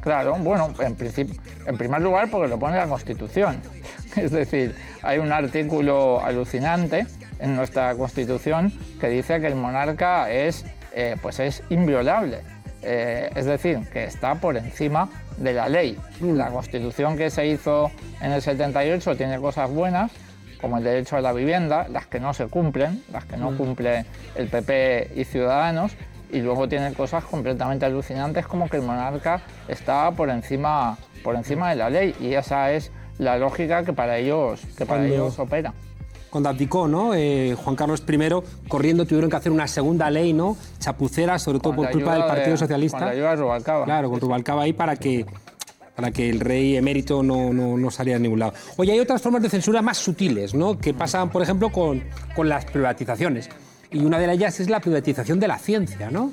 Claro, 0.00 0.36
bueno, 0.36 0.72
en, 0.80 0.94
principio, 0.94 1.38
en 1.66 1.76
primer 1.76 2.00
lugar 2.00 2.30
porque 2.30 2.48
lo 2.48 2.58
pone 2.58 2.76
la 2.76 2.86
Constitución. 2.86 3.60
Es 4.16 4.32
decir, 4.32 4.74
hay 5.02 5.18
un 5.18 5.30
artículo 5.30 6.20
alucinante 6.20 7.06
en 7.38 7.54
nuestra 7.54 7.94
Constitución 7.94 8.72
que 9.00 9.08
dice 9.08 9.40
que 9.40 9.46
el 9.46 9.54
monarca 9.54 10.28
es, 10.32 10.64
eh, 10.92 11.16
pues 11.22 11.38
es 11.38 11.62
inviolable. 11.70 12.40
Eh, 12.82 13.30
es 13.36 13.44
decir, 13.44 13.78
que 13.92 14.04
está 14.04 14.34
por 14.34 14.56
encima 14.56 15.08
de 15.40 15.52
la 15.52 15.68
ley. 15.68 15.98
Mm. 16.20 16.34
La 16.36 16.50
Constitución 16.50 17.16
que 17.16 17.30
se 17.30 17.46
hizo 17.46 17.90
en 18.20 18.32
el 18.32 18.40
78 18.40 19.16
tiene 19.16 19.38
cosas 19.40 19.68
buenas, 19.70 20.12
como 20.60 20.78
el 20.78 20.84
derecho 20.84 21.16
a 21.16 21.20
la 21.20 21.32
vivienda, 21.32 21.88
las 21.88 22.06
que 22.06 22.20
no 22.20 22.32
se 22.32 22.46
cumplen, 22.46 23.02
las 23.12 23.24
que 23.24 23.36
no 23.36 23.50
mm. 23.50 23.56
cumple 23.56 24.04
el 24.36 24.48
PP 24.48 25.12
y 25.16 25.24
Ciudadanos, 25.24 25.92
y 26.30 26.40
luego 26.40 26.68
tiene 26.68 26.92
cosas 26.92 27.24
completamente 27.24 27.86
alucinantes 27.86 28.46
como 28.46 28.68
que 28.68 28.76
el 28.76 28.82
monarca 28.82 29.42
está 29.66 30.12
por 30.12 30.30
encima, 30.30 30.96
por 31.24 31.34
encima 31.34 31.70
de 31.70 31.76
la 31.76 31.90
ley, 31.90 32.14
y 32.20 32.34
esa 32.34 32.70
es 32.70 32.92
la 33.18 33.36
lógica 33.36 33.84
que 33.84 33.92
para 33.92 34.18
ellos, 34.18 34.60
que 34.76 34.86
para 34.86 35.04
ellos 35.04 35.38
opera 35.38 35.72
cuando 36.30 36.48
abdicó, 36.48 36.86
¿no? 36.86 37.12
Eh, 37.14 37.56
Juan 37.62 37.76
Carlos 37.76 38.02
I, 38.08 38.68
corriendo 38.68 39.04
tuvieron 39.04 39.28
que 39.28 39.36
hacer 39.36 39.52
una 39.52 39.66
segunda 39.66 40.08
ley, 40.10 40.32
¿no? 40.32 40.56
Chapucera, 40.78 41.38
sobre 41.38 41.58
todo 41.58 41.74
por 41.74 41.90
culpa 41.90 42.14
del 42.14 42.24
Partido 42.24 42.56
Socialista. 42.56 42.98
Con 42.98 43.06
la 43.08 43.12
ayuda 43.12 43.30
de 43.30 43.36
Rubalcaba. 43.36 43.84
Claro, 43.84 44.10
con 44.10 44.20
Rubalcaba 44.20 44.62
ahí 44.62 44.72
para 44.72 44.96
que, 44.96 45.26
para 45.96 46.12
que 46.12 46.30
el 46.30 46.40
rey 46.40 46.76
emérito 46.76 47.22
no, 47.22 47.52
no, 47.52 47.76
no, 47.76 47.90
saliera 47.90 48.16
a 48.16 48.20
ningún 48.20 48.38
lado. 48.38 48.54
Oye, 48.76 48.92
hay 48.92 49.00
otras 49.00 49.20
formas 49.20 49.42
de 49.42 49.50
censura 49.50 49.82
más 49.82 49.98
sutiles, 49.98 50.54
¿no? 50.54 50.78
Que 50.78 50.94
pasan, 50.94 51.30
por 51.30 51.42
ejemplo, 51.42 51.70
con, 51.70 52.04
con 52.34 52.48
las 52.48 52.64
privatizaciones. 52.64 53.50
Y 53.90 54.04
una 54.04 54.18
de 54.18 54.32
ellas 54.32 54.60
es 54.60 54.70
la 54.70 54.78
privatización 54.78 55.40
de 55.40 55.48
la 55.48 55.58
ciencia, 55.58 56.10
¿no? 56.10 56.30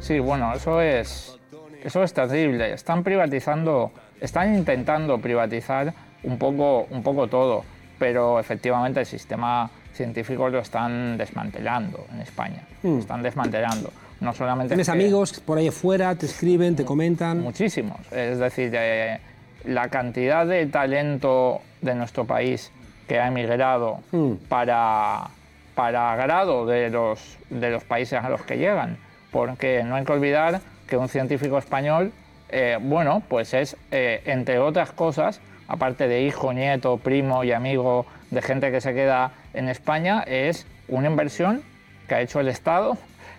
Sí, 0.00 0.18
bueno, 0.18 0.52
eso 0.52 0.80
es, 0.80 1.38
eso 1.84 2.02
es 2.02 2.12
terrible. 2.12 2.72
Están 2.72 3.04
privatizando, 3.04 3.92
están 4.20 4.56
intentando 4.56 5.18
privatizar 5.20 5.94
un 6.24 6.38
poco, 6.38 6.88
un 6.90 7.04
poco 7.04 7.28
todo 7.28 7.62
pero 7.98 8.38
efectivamente 8.38 9.00
el 9.00 9.06
sistema 9.06 9.70
científico 9.92 10.48
lo 10.48 10.60
están 10.60 11.18
desmantelando 11.18 12.06
en 12.12 12.20
España. 12.20 12.62
Lo 12.82 12.90
hmm. 12.90 12.98
están 13.00 13.22
desmantelando. 13.22 13.92
No 14.20 14.32
solamente 14.32 14.70
¿Tienes 14.74 14.88
amigos 14.88 15.40
por 15.40 15.58
ahí 15.58 15.68
afuera, 15.68 16.14
te 16.14 16.26
escriben, 16.26 16.74
te 16.74 16.84
comentan? 16.84 17.40
Muchísimos. 17.40 18.00
Es 18.10 18.38
decir, 18.38 18.72
eh, 18.74 19.18
la 19.64 19.88
cantidad 19.88 20.46
de 20.46 20.66
talento 20.66 21.60
de 21.80 21.94
nuestro 21.94 22.24
país 22.24 22.72
que 23.06 23.18
ha 23.20 23.28
emigrado 23.28 24.00
hmm. 24.12 24.32
para, 24.48 25.28
para 25.74 26.12
agrado 26.12 26.66
de 26.66 26.90
los, 26.90 27.38
de 27.50 27.70
los 27.70 27.84
países 27.84 28.22
a 28.22 28.28
los 28.28 28.42
que 28.42 28.56
llegan. 28.58 28.96
Porque 29.30 29.82
no 29.84 29.96
hay 29.96 30.04
que 30.04 30.12
olvidar 30.12 30.60
que 30.86 30.96
un 30.96 31.08
científico 31.08 31.58
español, 31.58 32.12
eh, 32.48 32.78
bueno, 32.80 33.22
pues 33.28 33.54
es, 33.54 33.76
eh, 33.90 34.22
entre 34.24 34.58
otras 34.58 34.92
cosas, 34.92 35.40
aparte 35.68 36.08
de 36.08 36.22
hijo, 36.22 36.52
nieto, 36.52 36.96
primo 36.96 37.44
y 37.44 37.52
amigo 37.52 38.06
de 38.30 38.42
gente 38.42 38.72
que 38.72 38.80
se 38.80 38.94
queda 38.94 39.32
en 39.54 39.68
España, 39.68 40.24
es 40.26 40.66
una 40.88 41.08
inversión 41.08 41.62
que 42.08 42.16
ha 42.16 42.20
hecho 42.20 42.40
el 42.40 42.48
Estado 42.48 42.96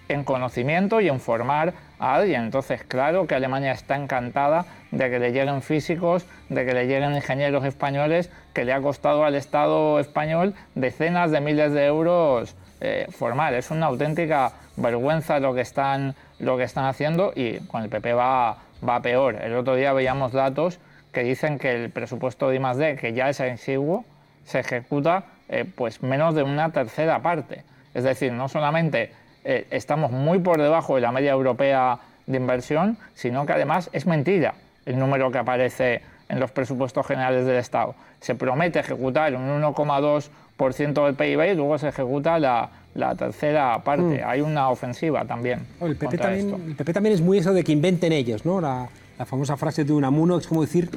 en 0.07 0.23
conocimiento 0.23 1.01
y 1.01 1.09
en 1.09 1.19
formar 1.19 1.73
a 1.99 2.15
alguien. 2.15 2.43
Entonces, 2.43 2.83
claro 2.83 3.27
que 3.27 3.35
Alemania 3.35 3.71
está 3.71 3.95
encantada 3.95 4.65
de 4.91 5.09
que 5.09 5.19
le 5.19 5.31
lleguen 5.31 5.61
físicos, 5.61 6.25
de 6.49 6.65
que 6.65 6.73
le 6.73 6.87
lleguen 6.87 7.15
ingenieros 7.15 7.65
españoles, 7.65 8.31
que 8.53 8.65
le 8.65 8.73
ha 8.73 8.81
costado 8.81 9.23
al 9.23 9.35
Estado 9.35 9.99
español 9.99 10.55
decenas 10.75 11.31
de 11.31 11.41
miles 11.41 11.73
de 11.73 11.85
euros 11.85 12.55
eh, 12.81 13.07
formar. 13.11 13.53
Es 13.53 13.71
una 13.71 13.87
auténtica 13.87 14.53
vergüenza 14.77 15.39
lo 15.39 15.53
que 15.53 15.61
están, 15.61 16.15
lo 16.39 16.57
que 16.57 16.63
están 16.63 16.85
haciendo 16.85 17.33
y 17.35 17.59
con 17.67 17.83
el 17.83 17.89
PP 17.89 18.13
va, 18.13 18.57
va 18.87 19.01
peor. 19.01 19.35
El 19.35 19.55
otro 19.55 19.75
día 19.75 19.93
veíamos 19.93 20.31
datos 20.31 20.79
que 21.11 21.23
dicen 21.23 21.57
que 21.57 21.83
el 21.83 21.89
presupuesto 21.89 22.49
de 22.49 22.57
I+.D., 22.57 22.97
que 22.97 23.13
ya 23.13 23.29
es 23.29 23.39
exiguo, 23.39 24.05
se 24.45 24.59
ejecuta 24.59 25.25
eh, 25.47 25.65
pues 25.65 26.03
menos 26.03 26.35
de 26.35 26.43
una 26.43 26.71
tercera 26.71 27.21
parte. 27.21 27.63
Es 27.93 28.03
decir, 28.03 28.31
no 28.31 28.49
solamente 28.49 29.11
eh, 29.43 29.67
estamos 29.71 30.11
muy 30.11 30.39
por 30.39 30.61
debajo 30.61 30.95
de 30.95 31.01
la 31.01 31.11
media 31.11 31.31
europea 31.31 31.99
de 32.27 32.37
inversión, 32.37 32.97
sino 33.15 33.45
que 33.45 33.53
además 33.53 33.89
es 33.93 34.05
mentira 34.05 34.53
el 34.85 34.99
número 34.99 35.31
que 35.31 35.39
aparece 35.39 36.01
en 36.29 36.39
los 36.39 36.51
presupuestos 36.51 37.05
generales 37.05 37.45
del 37.45 37.55
Estado. 37.55 37.95
Se 38.21 38.35
promete 38.35 38.79
ejecutar 38.79 39.35
un 39.35 39.61
1,2% 39.61 41.05
del 41.05 41.15
PIB 41.15 41.51
y 41.51 41.55
luego 41.55 41.77
se 41.77 41.89
ejecuta 41.89 42.37
la, 42.37 42.69
tercera 43.17 43.79
parte. 43.83 44.21
Mm. 44.23 44.27
Hay 44.27 44.41
una 44.41 44.69
ofensiva 44.69 45.25
también. 45.25 45.65
el, 45.81 45.95
PP 45.95 46.17
también 46.17 46.53
el 46.67 46.75
PP 46.75 46.93
también 46.93 47.15
es 47.15 47.21
muy 47.21 47.39
eso 47.39 47.53
de 47.53 47.63
que 47.63 47.71
inventen 47.71 48.11
ellos, 48.11 48.45
¿no? 48.45 48.61
la 48.61 48.87
famosa 49.25 49.57
frase 49.57 49.83
de 49.83 49.93
Unamuno 49.93 50.37
es 50.37 50.47
como 50.47 50.61
decir, 50.61 50.89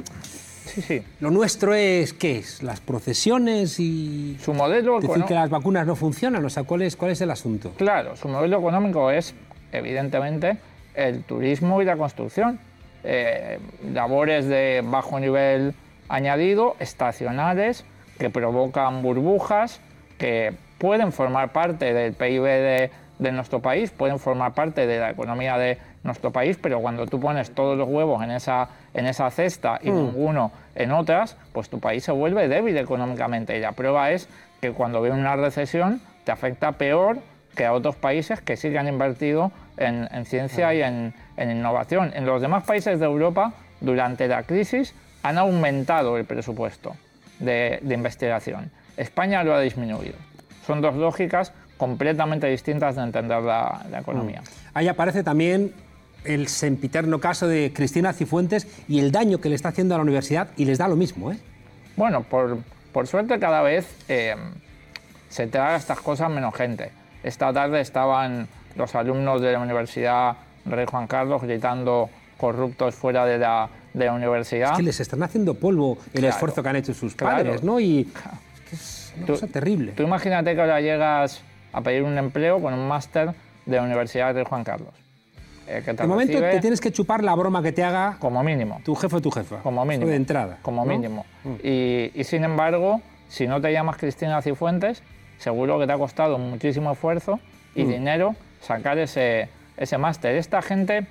sí, 0.65 0.81
sí. 0.81 1.03
lo 1.19 1.31
nuestro 1.31 1.73
es, 1.73 2.13
¿qué 2.13 2.37
es? 2.37 2.63
Las 2.63 2.79
procesiones 2.79 3.79
y... 3.79 4.37
Su 4.41 4.53
modelo... 4.53 4.99
Decir 4.99 5.25
que 5.25 5.33
las 5.33 5.49
vacunas 5.49 5.85
no 5.85 5.95
funcionan, 5.95 6.43
o 6.43 6.49
sea, 6.49 6.63
¿cuál 6.63 6.83
es, 6.83 6.95
¿cuál 6.95 7.11
es 7.11 7.21
el 7.21 7.31
asunto? 7.31 7.71
Claro, 7.77 8.15
su 8.15 8.27
modelo 8.27 8.59
económico 8.59 9.11
es, 9.11 9.35
evidentemente, 9.71 10.57
el 10.95 11.23
turismo 11.23 11.81
y 11.81 11.85
la 11.85 11.97
construcción. 11.97 12.59
Eh, 13.03 13.59
labores 13.93 14.47
de 14.47 14.81
bajo 14.85 15.19
nivel 15.19 15.73
añadido, 16.07 16.75
estacionales, 16.79 17.83
que 18.17 18.29
provocan 18.29 19.01
burbujas, 19.01 19.81
que 20.17 20.53
pueden 20.77 21.11
formar 21.11 21.51
parte 21.51 21.93
del 21.93 22.13
PIB 22.13 22.43
de, 22.43 22.91
de 23.19 23.31
nuestro 23.31 23.61
país, 23.61 23.91
pueden 23.91 24.19
formar 24.19 24.53
parte 24.53 24.87
de 24.87 24.99
la 24.99 25.09
economía 25.09 25.57
de 25.57 25.77
nuestro 26.03 26.31
país, 26.31 26.57
pero 26.61 26.79
cuando 26.81 27.07
tú 27.07 27.19
pones 27.19 27.51
todos 27.51 27.77
los 27.77 27.87
huevos 27.87 28.23
en 28.23 28.31
esa, 28.31 28.69
en 28.93 29.05
esa 29.05 29.29
cesta 29.31 29.79
y 29.81 29.89
mm. 29.89 29.95
ninguno 29.95 30.51
en 30.75 30.91
otras, 30.91 31.37
pues 31.53 31.69
tu 31.69 31.79
país 31.79 32.03
se 32.03 32.11
vuelve 32.11 32.47
débil 32.47 32.77
económicamente. 32.77 33.57
Y 33.57 33.61
la 33.61 33.71
prueba 33.71 34.11
es 34.11 34.27
que 34.61 34.71
cuando 34.71 35.01
viene 35.01 35.19
una 35.19 35.35
recesión 35.35 36.01
te 36.25 36.31
afecta 36.31 36.73
peor 36.73 37.19
que 37.55 37.65
a 37.65 37.73
otros 37.73 37.95
países 37.95 38.41
que 38.41 38.57
sí 38.57 38.71
que 38.71 38.79
han 38.79 38.87
invertido 38.87 39.51
en, 39.77 40.25
ciencia 40.25 40.73
y 40.73 40.81
en, 40.81 41.13
innovación. 41.37 42.11
En 42.15 42.25
los 42.25 42.41
demás 42.41 42.63
países 42.63 42.99
de 42.99 43.05
Europa, 43.05 43.53
durante 43.81 44.27
la 44.27 44.43
crisis, 44.43 44.93
han 45.21 45.37
aumentado 45.37 46.17
el 46.17 46.25
presupuesto 46.25 46.95
de, 47.39 47.79
investigación. 47.83 48.71
España 48.97 49.43
lo 49.43 49.53
ha 49.53 49.61
disminuido. 49.61 50.15
Son 50.65 50.81
dos 50.81 50.95
lógicas 50.95 51.53
completamente 51.77 52.47
distintas 52.47 52.95
de 52.95 53.03
entender 53.03 53.41
la, 53.41 53.81
economía. 53.99 54.41
Mm. 54.41 54.45
Ahí 54.75 54.87
aparece 54.87 55.23
también 55.23 55.73
el 56.25 56.47
sempiterno 56.47 57.19
caso 57.19 57.47
de 57.47 57.71
Cristina 57.73 58.13
Cifuentes 58.13 58.67
y 58.87 58.99
el 58.99 59.11
daño 59.11 59.39
que 59.39 59.49
le 59.49 59.55
está 59.55 59.69
haciendo 59.69 59.95
a 59.95 59.97
la 59.97 60.03
universidad 60.03 60.49
y 60.57 60.65
les 60.65 60.77
da 60.77 60.87
lo 60.87 60.95
mismo, 60.95 61.31
¿eh? 61.31 61.37
Bueno, 61.95 62.23
por, 62.23 62.57
por 62.91 63.07
suerte 63.07 63.39
cada 63.39 63.61
vez 63.61 63.87
eh, 64.07 64.35
se 65.29 65.47
traga 65.47 65.75
estas 65.75 65.99
cosas 65.99 66.29
menos 66.29 66.53
gente. 66.55 66.91
Esta 67.23 67.51
tarde 67.53 67.81
estaban 67.81 68.47
los 68.75 68.95
alumnos 68.95 69.41
de 69.41 69.51
la 69.53 69.59
Universidad 69.59 70.35
Rey 70.65 70.85
Juan 70.89 71.07
Carlos 71.07 71.41
gritando 71.41 72.09
corruptos 72.37 72.95
fuera 72.95 73.25
de 73.25 73.37
la, 73.37 73.69
de 73.93 74.05
la 74.05 74.13
universidad. 74.13 74.71
Es 74.71 74.77
que 74.77 74.83
les 74.83 74.99
están 74.99 75.23
haciendo 75.23 75.53
polvo 75.53 75.97
el 76.13 76.23
esfuerzo 76.25 76.63
que 76.63 76.69
han 76.69 76.75
hecho 76.77 76.93
sus 76.93 77.13
padres, 77.15 77.63
¿no? 77.63 77.79
Y 77.79 78.09
Es 78.71 79.13
una 79.17 79.25
Tú- 79.27 79.33
cosa 79.33 79.47
terrible. 79.47 79.91
Tú 79.91 80.03
imagínate 80.03 80.55
que 80.55 80.61
ahora 80.61 80.81
llegas 80.81 81.41
a 81.71 81.81
pedir 81.81 82.03
un 82.03 82.17
empleo 82.17 82.59
con 82.61 82.73
un 82.73 82.87
máster 82.87 83.31
de 83.65 83.75
la 83.77 83.83
Universidad 83.83 84.33
de 84.33 84.43
Juan 84.43 84.63
Carlos. 84.63 84.93
Eh, 85.67 85.81
que 85.85 85.93
te 85.93 86.03
De 86.03 86.07
momento 86.07 86.33
recibe 86.33 86.51
te 86.51 86.59
tienes 86.59 86.81
que 86.81 86.91
chupar 86.91 87.23
la 87.23 87.35
broma 87.35 87.61
que 87.63 87.71
te 87.71 87.83
haga 87.83 88.17
como 88.19 88.43
mínimo. 88.43 88.81
tu 88.83 88.95
jefe 88.95 89.15
o 89.15 89.21
tu 89.21 89.31
jefa. 89.31 89.57
Como 89.57 89.83
mínimo. 89.85 90.09
De 90.09 90.15
entrada. 90.15 90.57
Como 90.61 90.85
¿no? 90.85 90.85
Mm. 90.85 90.95
mínimo. 90.95 91.25
Y, 91.63 92.11
y 92.13 92.23
sin 92.23 92.43
embargo, 92.43 93.01
si 93.29 93.47
no 93.47 93.59
te 93.61 93.71
llamas 93.71 93.97
Cristina 93.97 94.41
Cifuentes, 94.41 95.01
seguro 95.37 95.79
que 95.79 95.87
te 95.87 95.93
ha 95.93 95.97
costado 95.97 96.37
muchísimo 96.37 96.91
esfuerzo 96.91 97.39
Mm. 97.75 97.79
y 97.79 97.83
dinero 97.85 98.35
sacar 98.61 98.97
ese, 98.99 99.49
ese 99.77 99.97
máster. 99.97 100.35
Esta 100.35 100.61
gente 100.61 101.07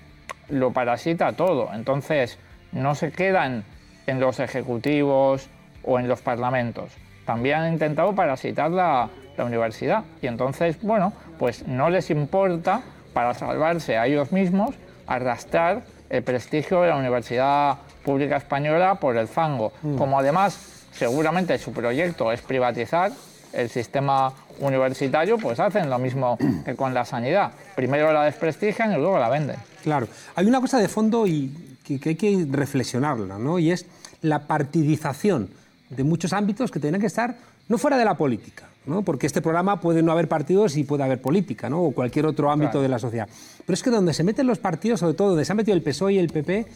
lo 0.49 0.73
parasita 0.73 1.32
todo. 1.32 1.71
Entonces, 1.75 2.38
no 2.71 2.94
se 2.94 3.11
quedan 3.11 3.64
en 4.06 4.21
los 4.21 4.38
ejecutivos 4.40 5.49
o 5.85 5.99
en 5.99 6.06
los 6.09 6.21
parlamentos. 6.21 6.92
También 7.26 7.56
han 7.59 7.73
intentado 7.73 8.14
parasitar 8.14 8.71
la, 8.71 9.09
la 9.37 9.44
universidad. 9.44 10.04
Y 10.23 10.26
entonces, 10.28 10.80
bueno, 10.82 11.12
pues 11.38 11.66
no 11.66 11.90
les 11.90 12.11
importa, 12.11 12.82
para 13.12 13.35
salvarse 13.35 13.97
a 13.97 14.07
ellos 14.07 14.33
mismos, 14.33 14.75
arrastrar 15.07 15.83
el 16.11 16.23
prestigio 16.23 16.83
de 16.83 16.88
la 16.88 16.97
Universidad 16.97 17.78
Pública 18.04 18.37
Española 18.37 18.97
por 18.97 19.16
el 19.16 19.28
fango. 19.28 19.73
Como 19.97 20.19
además, 20.19 20.85
seguramente 20.92 21.57
su 21.59 21.73
proyecto 21.73 22.33
es 22.33 22.42
privatizar 22.42 23.12
el 23.52 23.69
sistema 23.69 24.33
universitario, 24.61 25.38
pues 25.38 25.61
hacen 25.61 25.90
lo 25.90 25.99
mismo 25.99 26.38
que 26.64 26.75
con 26.75 26.95
la 26.95 27.04
sanidad. 27.04 27.52
Primero 27.75 28.12
la 28.12 28.25
desprestigian 28.25 28.92
y 28.92 28.97
luego 28.97 29.19
la 29.19 29.28
venden. 29.28 29.57
Claro. 29.83 30.09
Hay 30.35 30.47
una 30.47 30.61
cosa 30.61 30.78
de 30.78 30.88
fondo 30.88 31.26
y 31.26 31.78
que, 31.85 31.99
que 31.99 32.11
hay 32.11 32.14
que 32.14 32.47
reflexionarla, 32.50 33.38
¿no? 33.38 33.59
Y 33.59 33.73
es 33.73 33.87
la 34.23 34.47
partidización 34.47 35.50
de 35.90 36.04
muchos 36.04 36.33
ámbitos 36.33 36.71
que 36.71 36.81
tienen 36.81 37.00
que 37.00 37.07
estar 37.07 37.37
no 37.69 37.78
fuera 37.78 37.97
de 37.97 38.04
la 38.04 38.14
política, 38.14 38.69
¿no? 38.87 39.03
Porque 39.03 39.27
este 39.27 39.41
programa 39.41 39.81
puede 39.81 40.03
no 40.03 40.12
haber 40.12 40.29
partidos 40.29 40.77
y 40.77 40.85
puede 40.85 41.03
haber 41.05 41.21
política, 41.21 41.71
¿no? 41.71 41.83
O 41.83 41.93
cualquier 41.93 42.27
otro 42.27 42.51
ámbito 42.51 42.73
Claro. 42.73 42.83
de 42.83 42.89
la 42.89 42.99
sociedad. 42.99 43.29
Pero 43.65 43.75
es 43.75 43.83
que 43.83 43.91
donde 43.91 44.12
se 44.15 44.25
meten 44.25 44.47
los 44.47 44.59
partidos, 44.59 45.01
sobre 45.01 45.15
todo 45.15 45.29
donde 45.31 45.45
se 45.45 45.53
ha 45.53 45.55
metido 45.55 45.77
el 45.77 45.83
PSOE 45.83 46.15
y 46.15 46.19
el 46.19 46.29
PP, 46.29 46.67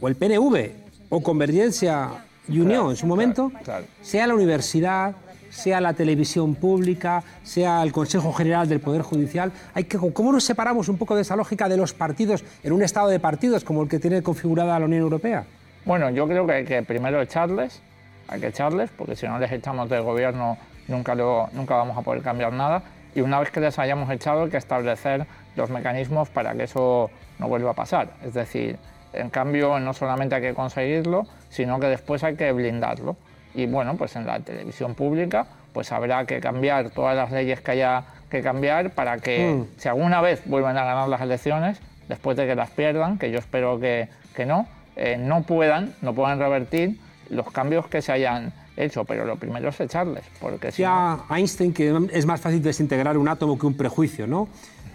o 0.00 0.08
el 0.08 0.16
PNV, 0.16 0.70
o 1.10 1.22
Convergencia 1.22 2.08
y 2.48 2.58
Unión 2.60 2.90
en 2.90 2.96
su 2.96 3.06
momento, 3.06 3.52
claro. 3.62 3.84
sea 4.00 4.26
la 4.26 4.34
universidad, 4.34 5.14
sea 5.50 5.80
la 5.82 5.92
televisión 5.92 6.54
pública, 6.54 7.22
sea 7.42 7.82
el 7.82 7.92
Consejo 7.92 8.32
General 8.32 8.66
del 8.66 8.80
Poder 8.80 9.02
Judicial, 9.02 9.52
hay 9.74 9.84
que, 9.84 9.98
¿cómo 9.98 10.32
nos 10.32 10.44
separamos 10.44 10.88
un 10.88 10.96
poco 10.96 11.14
de 11.14 11.22
esa 11.22 11.36
lógica 11.36 11.68
de 11.68 11.76
los 11.76 11.92
partidos 11.92 12.42
en 12.62 12.72
un 12.72 12.82
estado 12.82 13.08
de 13.08 13.20
partidos 13.20 13.62
como 13.62 13.82
el 13.82 13.88
que 13.88 13.98
tiene 13.98 14.22
configurada 14.22 14.78
la 14.78 14.86
Unión 14.86 15.02
Europea? 15.02 15.44
Bueno, 15.84 16.08
yo 16.10 16.26
creo 16.26 16.46
que 16.46 16.52
hay 16.54 16.64
que 16.64 16.82
primero 16.82 17.20
echarles, 17.20 17.82
hay 18.28 18.40
que 18.40 18.46
echarles, 18.46 18.90
porque 18.96 19.14
si 19.14 19.26
no 19.26 19.38
les 19.38 19.52
echamos 19.52 19.90
del 19.90 20.02
gobierno 20.02 20.56
nunca, 20.92 21.14
lo, 21.14 21.48
nunca 21.52 21.74
vamos 21.74 21.98
a 21.98 22.02
poder 22.02 22.22
cambiar 22.22 22.52
nada. 22.52 22.82
Y 23.14 23.20
una 23.20 23.40
vez 23.40 23.50
que 23.50 23.60
les 23.60 23.78
hayamos 23.78 24.08
echado, 24.10 24.44
hay 24.44 24.50
que 24.50 24.56
establecer 24.56 25.26
los 25.56 25.68
mecanismos 25.70 26.28
para 26.28 26.54
que 26.54 26.64
eso 26.64 27.10
no 27.38 27.48
vuelva 27.48 27.72
a 27.72 27.74
pasar. 27.74 28.10
Es 28.24 28.34
decir, 28.34 28.78
en 29.12 29.28
cambio, 29.28 29.78
no 29.80 29.92
solamente 29.92 30.34
hay 30.34 30.42
que 30.42 30.54
conseguirlo, 30.54 31.26
sino 31.50 31.78
que 31.80 31.86
después 31.86 32.24
hay 32.24 32.36
que 32.36 32.52
blindarlo. 32.52 33.16
Y 33.54 33.66
bueno, 33.66 33.96
pues 33.96 34.16
en 34.16 34.26
la 34.26 34.40
televisión 34.40 34.94
pública, 34.94 35.46
pues 35.72 35.92
habrá 35.92 36.24
que 36.24 36.40
cambiar 36.40 36.90
todas 36.90 37.16
las 37.16 37.30
leyes 37.32 37.60
que 37.60 37.72
haya 37.72 38.04
que 38.30 38.40
cambiar 38.40 38.90
para 38.90 39.18
que 39.18 39.64
si 39.76 39.88
alguna 39.88 40.22
vez 40.22 40.42
vuelven 40.46 40.78
a 40.78 40.84
ganar 40.84 41.06
las 41.08 41.20
elecciones, 41.20 41.78
después 42.08 42.36
de 42.36 42.46
que 42.46 42.54
las 42.54 42.70
pierdan, 42.70 43.18
que 43.18 43.30
yo 43.30 43.38
espero 43.38 43.78
que, 43.78 44.08
que 44.34 44.46
no, 44.46 44.66
eh, 44.96 45.18
no 45.18 45.42
puedan, 45.42 45.94
no 46.00 46.14
puedan 46.14 46.38
revertir 46.38 46.98
los 47.28 47.50
cambios 47.50 47.86
que 47.88 48.00
se 48.00 48.10
hayan 48.12 48.52
hecho, 48.76 49.04
pero 49.04 49.24
lo 49.24 49.36
primero 49.36 49.68
es 49.68 49.80
echarles, 49.80 50.24
porque 50.40 50.72
si 50.72 50.82
no- 50.82 51.18
Decía 51.26 51.36
Einstein 51.36 51.72
que 51.72 52.08
es 52.12 52.26
más 52.26 52.40
fácil 52.40 52.62
desintegrar 52.62 53.16
un 53.18 53.28
átomo 53.28 53.58
que 53.58 53.66
un 53.66 53.76
prejuicio, 53.76 54.26
¿no? 54.26 54.48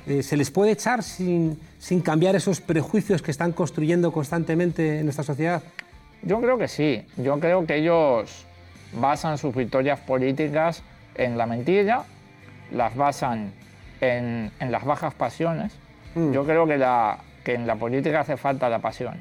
Eh, 0.07 0.23
¿Se 0.23 0.37
les 0.37 0.49
puede 0.51 0.71
echar 0.71 1.03
sin, 1.03 1.59
sin 1.79 2.01
cambiar 2.01 2.35
esos 2.35 2.61
prejuicios 2.61 3.21
que 3.21 3.29
están 3.31 3.51
construyendo 3.51 4.11
constantemente 4.11 4.99
en 4.99 5.05
nuestra 5.05 5.23
sociedad? 5.23 5.61
Yo 6.23 6.39
creo 6.41 6.57
que 6.57 6.67
sí. 6.67 7.05
Yo 7.17 7.39
creo 7.39 7.65
que 7.65 7.75
ellos 7.75 8.45
basan 8.93 9.37
sus 9.37 9.53
victorias 9.53 9.99
políticas 9.99 10.81
en 11.15 11.37
la 11.37 11.45
mentira, 11.45 12.05
las 12.71 12.95
basan 12.95 13.51
en, 14.01 14.51
en 14.59 14.71
las 14.71 14.85
bajas 14.85 15.13
pasiones. 15.13 15.73
Yo 16.15 16.45
creo 16.45 16.65
que, 16.65 16.77
la, 16.77 17.19
que 17.43 17.53
en 17.53 17.67
la 17.67 17.75
política 17.75 18.21
hace 18.21 18.37
falta 18.37 18.69
la 18.69 18.79
pasión, 18.79 19.15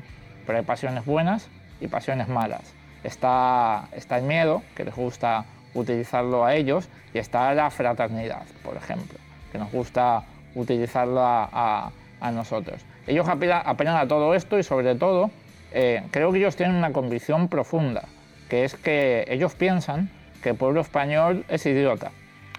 pero 0.46 0.58
hay 0.58 0.64
pasiones 0.64 1.04
buenas 1.04 1.48
y 1.80 1.88
pasiones 1.88 2.28
malas. 2.28 2.62
Está, 3.06 3.88
está 3.92 4.18
el 4.18 4.24
miedo, 4.24 4.62
que 4.74 4.84
les 4.84 4.94
gusta 4.94 5.44
utilizarlo 5.74 6.44
a 6.44 6.54
ellos, 6.54 6.88
y 7.14 7.18
está 7.18 7.54
la 7.54 7.70
fraternidad, 7.70 8.42
por 8.64 8.76
ejemplo, 8.76 9.18
que 9.52 9.58
nos 9.58 9.70
gusta 9.70 10.24
utilizarlo 10.54 11.20
a, 11.20 11.90
a- 12.20 12.30
nosotros. 12.32 12.80
Ellos 13.06 13.28
apela- 13.28 13.62
apelan 13.64 13.96
a 13.96 14.08
todo 14.08 14.34
esto 14.34 14.58
y 14.58 14.62
sobre 14.64 14.96
todo 14.96 15.30
eh, 15.72 16.02
creo 16.10 16.32
que 16.32 16.38
ellos 16.38 16.56
tienen 16.56 16.74
una 16.74 16.92
convicción 16.92 17.46
profunda, 17.48 18.02
que 18.48 18.64
es 18.64 18.74
que 18.74 19.24
ellos 19.28 19.54
piensan 19.54 20.10
que 20.42 20.50
el 20.50 20.56
pueblo 20.56 20.80
español 20.80 21.44
es 21.48 21.64
idiota 21.66 22.10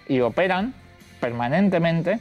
y 0.08 0.22
operan 0.22 0.74
permanentemente 1.20 2.20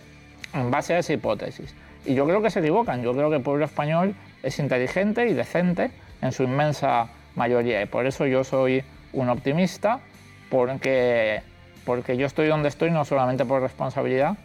en 0.54 0.70
base 0.70 0.94
a 0.94 0.98
esa 0.98 1.12
hipótesis. 1.12 1.74
Y 2.04 2.14
yo 2.14 2.26
creo 2.26 2.42
que 2.42 2.50
se 2.50 2.58
equivocan, 2.60 3.02
yo 3.02 3.12
creo 3.12 3.30
que 3.30 3.36
el 3.36 3.42
pueblo 3.42 3.64
español 3.64 4.14
es 4.42 4.58
inteligente 4.58 5.28
y 5.28 5.34
decente 5.34 5.90
en 6.22 6.32
su 6.32 6.42
inmensa 6.42 7.08
mayoría 7.36 7.82
y 7.82 7.86
por 7.86 8.06
eso 8.06 8.26
yo 8.26 8.42
soy 8.44 8.82
un 9.12 9.28
optimista, 9.28 10.00
porque, 10.50 11.42
porque 11.84 12.16
yo 12.16 12.26
estoy 12.26 12.48
donde 12.48 12.68
estoy 12.68 12.90
no 12.90 13.04
solamente 13.04 13.44
por 13.44 13.62
responsabilidad, 13.62 14.36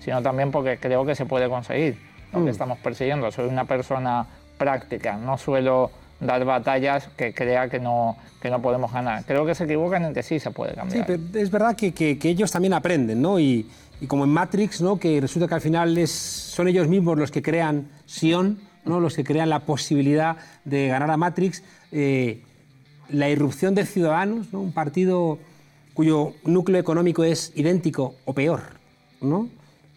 sino 0.00 0.22
también 0.22 0.50
porque 0.50 0.78
creo 0.78 1.04
que 1.04 1.14
se 1.14 1.26
puede 1.26 1.48
conseguir 1.48 1.96
lo 2.32 2.44
que 2.44 2.50
estamos 2.50 2.78
persiguiendo. 2.78 3.30
Soy 3.30 3.46
una 3.48 3.64
persona 3.64 4.26
práctica, 4.56 5.16
no 5.16 5.36
suelo 5.38 5.90
dar 6.20 6.44
batallas 6.44 7.08
que 7.16 7.32
crea 7.32 7.68
que 7.68 7.80
no, 7.80 8.16
que 8.42 8.50
no 8.50 8.60
podemos 8.60 8.92
ganar. 8.92 9.24
Creo 9.24 9.46
que 9.46 9.54
se 9.54 9.64
equivocan 9.64 10.04
en 10.04 10.14
que 10.14 10.22
sí 10.22 10.38
se 10.38 10.50
puede 10.50 10.72
Sí, 10.72 10.76
cambiar. 10.76 11.06
pero 11.06 11.22
es 11.34 11.50
verdad 11.50 11.74
que, 11.76 11.92
que- 11.92 12.18
que 12.18 12.28
ellos 12.28 12.50
también 12.52 12.74
aprenden, 12.74 13.20
¿no? 13.22 13.38
Y, 13.40 13.66
y 14.00 14.06
como 14.06 14.24
en 14.24 14.30
Matrix, 14.30 14.80
¿no? 14.80 14.98
Que 14.98 15.20
resulta 15.20 15.48
que 15.48 15.54
al 15.54 15.60
final 15.60 15.96
es, 15.98 16.10
son 16.10 16.68
ellos 16.68 16.88
mismos 16.88 17.18
los 17.18 17.30
que 17.30 17.42
crean 17.42 17.88
Sion, 18.06 18.58
¿no? 18.84 19.00
Los 19.00 19.16
que 19.16 19.24
crean 19.24 19.48
la 19.48 19.60
posibilidad 19.60 20.36
de 20.64 20.88
ganar 20.88 21.10
a 21.10 21.16
Matrix. 21.16 21.62
Eh, 21.92 22.42
la 23.08 23.28
irrupción 23.28 23.74
de 23.74 23.84
Ciudadanos, 23.84 24.52
¿no? 24.52 24.60
Un 24.60 24.72
partido 24.72 25.38
cuyo 25.94 26.34
núcleo 26.44 26.80
económico 26.80 27.24
es 27.24 27.52
idéntico 27.56 28.14
o 28.24 28.34
peor, 28.34 28.60
¿no? 29.20 29.48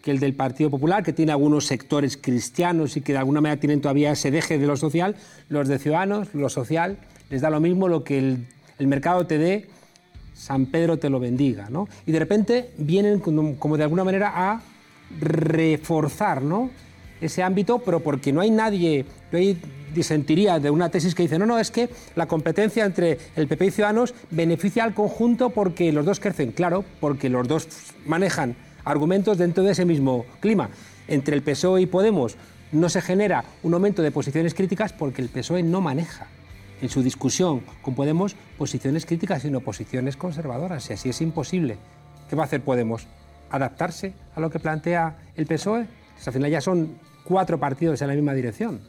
que 0.04 0.10
el 0.10 0.20
del 0.20 0.34
Partido 0.34 0.68
Popular, 0.68 1.02
que 1.02 1.14
tiene 1.14 1.32
algunos 1.32 1.64
sectores 1.64 2.18
cristianos 2.18 2.94
y 2.98 3.00
que 3.00 3.12
de 3.12 3.18
alguna 3.18 3.40
manera 3.40 3.58
tienen 3.58 3.80
todavía 3.80 4.12
ese 4.12 4.30
deje 4.30 4.58
de 4.58 4.66
lo 4.66 4.76
social, 4.76 5.16
los 5.48 5.66
de 5.66 5.78
Ciudadanos, 5.78 6.34
lo 6.34 6.50
social, 6.50 6.98
les 7.30 7.40
da 7.40 7.48
lo 7.48 7.58
mismo 7.58 7.88
lo 7.88 8.04
que 8.04 8.18
el, 8.18 8.46
el 8.78 8.86
mercado 8.86 9.26
te 9.26 9.38
dé, 9.38 9.66
San 10.34 10.66
Pedro 10.66 10.98
te 10.98 11.08
lo 11.08 11.20
bendiga, 11.20 11.70
¿no? 11.70 11.88
Y 12.04 12.12
de 12.12 12.18
repente 12.18 12.70
vienen 12.76 13.20
como, 13.20 13.76
de 13.78 13.82
alguna 13.82 14.04
manera 14.04 14.32
a 14.34 14.62
reforzar, 15.20 16.42
¿no? 16.42 16.70
Ese 17.20 17.42
ámbito, 17.42 17.78
pero 17.78 18.00
porque 18.00 18.32
no 18.32 18.42
hay 18.42 18.50
nadie, 18.50 19.06
yo 19.32 19.38
ahí 19.38 19.56
disentiría 19.94 20.58
de 20.58 20.70
una 20.70 20.90
tesis 20.90 21.14
que 21.14 21.22
dice, 21.22 21.38
no, 21.38 21.46
no, 21.46 21.58
es 21.58 21.70
que 21.70 21.88
la 22.16 22.26
competencia 22.26 22.84
entre 22.84 23.18
el 23.36 23.48
PP 23.48 23.66
y 23.66 23.70
Ciudadanos 23.70 24.14
beneficia 24.30 24.84
al 24.84 24.94
conjunto 24.94 25.50
porque 25.50 25.92
los 25.92 26.04
dos 26.04 26.20
crecen, 26.20 26.52
claro, 26.52 26.84
porque 27.00 27.28
los 27.28 27.46
dos 27.48 27.68
manejan 28.06 28.56
argumentos 28.84 29.38
dentro 29.38 29.64
de 29.64 29.72
ese 29.72 29.84
mismo 29.84 30.26
clima. 30.40 30.70
Entre 31.08 31.34
el 31.34 31.42
PSOE 31.42 31.82
y 31.82 31.86
Podemos 31.86 32.36
no 32.72 32.88
se 32.88 33.00
genera 33.00 33.44
un 33.62 33.74
aumento 33.74 34.02
de 34.02 34.10
posiciones 34.10 34.54
críticas 34.54 34.92
porque 34.92 35.22
el 35.22 35.28
PSOE 35.28 35.62
no 35.62 35.80
maneja 35.80 36.26
en 36.82 36.88
su 36.88 37.02
discusión 37.02 37.62
con 37.82 37.94
Podemos 37.94 38.36
posiciones 38.58 39.06
críticas, 39.06 39.42
sino 39.42 39.60
posiciones 39.60 40.16
conservadoras. 40.16 40.90
Y 40.90 40.94
así 40.94 41.08
es 41.08 41.20
imposible. 41.20 41.78
¿Qué 42.28 42.36
va 42.36 42.42
a 42.42 42.46
hacer 42.46 42.62
Podemos? 42.62 43.06
¿Adaptarse 43.50 44.14
a 44.34 44.40
lo 44.40 44.50
que 44.50 44.58
plantea 44.58 45.16
el 45.36 45.46
PSOE? 45.46 45.86
Pues 46.14 46.26
al 46.26 46.34
final 46.34 46.50
ya 46.50 46.60
son 46.60 46.98
cuatro 47.24 47.58
partidos 47.58 48.00
en 48.02 48.08
la 48.08 48.14
misma 48.14 48.34
dirección. 48.34 48.80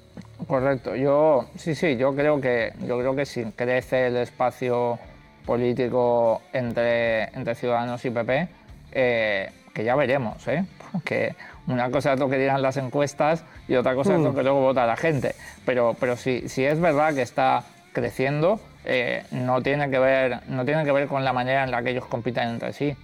Correcto. 0.47 0.95
Yo 0.95 1.47
sí, 1.55 1.75
sí, 1.75 1.97
yo 1.97 2.15
creo 2.15 2.39
que 2.39 2.73
yo 2.85 2.99
creo 2.99 3.15
que 3.15 3.25
si 3.25 3.45
crece 3.45 4.07
el 4.07 4.17
espacio 4.17 4.99
político 5.45 6.41
entre, 6.53 7.23
entre 7.35 7.55
Ciudadanos 7.55 8.03
y 8.05 8.09
PP, 8.09 8.47
eh, 8.91 9.51
que 9.73 9.83
ya 9.83 9.95
veremos, 9.95 10.47
¿eh? 10.47 10.65
Porque 10.91 11.35
una 11.67 11.89
cosa 11.89 12.13
es 12.13 12.19
lo 12.19 12.29
que 12.29 12.37
digan 12.37 12.61
las 12.61 12.77
encuestas 12.77 13.43
y 13.67 13.75
otra 13.75 13.95
cosa 13.95 14.15
es 14.15 14.21
lo 14.21 14.33
que 14.33 14.43
luego 14.43 14.61
vota 14.61 14.85
la 14.85 14.95
gente. 14.95 15.35
Pero, 15.65 15.95
pero 15.99 16.15
si, 16.15 16.47
si 16.47 16.63
es 16.63 16.79
verdad 16.79 17.13
que 17.13 17.21
está 17.21 17.63
creciendo, 17.91 18.59
eh, 18.85 19.23
no, 19.31 19.61
tiene 19.61 19.89
que 19.89 19.99
ver, 19.99 20.47
no 20.47 20.63
tiene 20.63 20.85
que 20.85 20.91
ver 20.91 21.07
con 21.07 21.23
la 21.23 21.33
manera 21.33 21.63
en 21.63 21.71
la 21.71 21.83
que 21.83 21.91
ellos 21.91 22.05
compiten 22.05 22.49
entre 22.49 22.73
sí. 22.73 22.95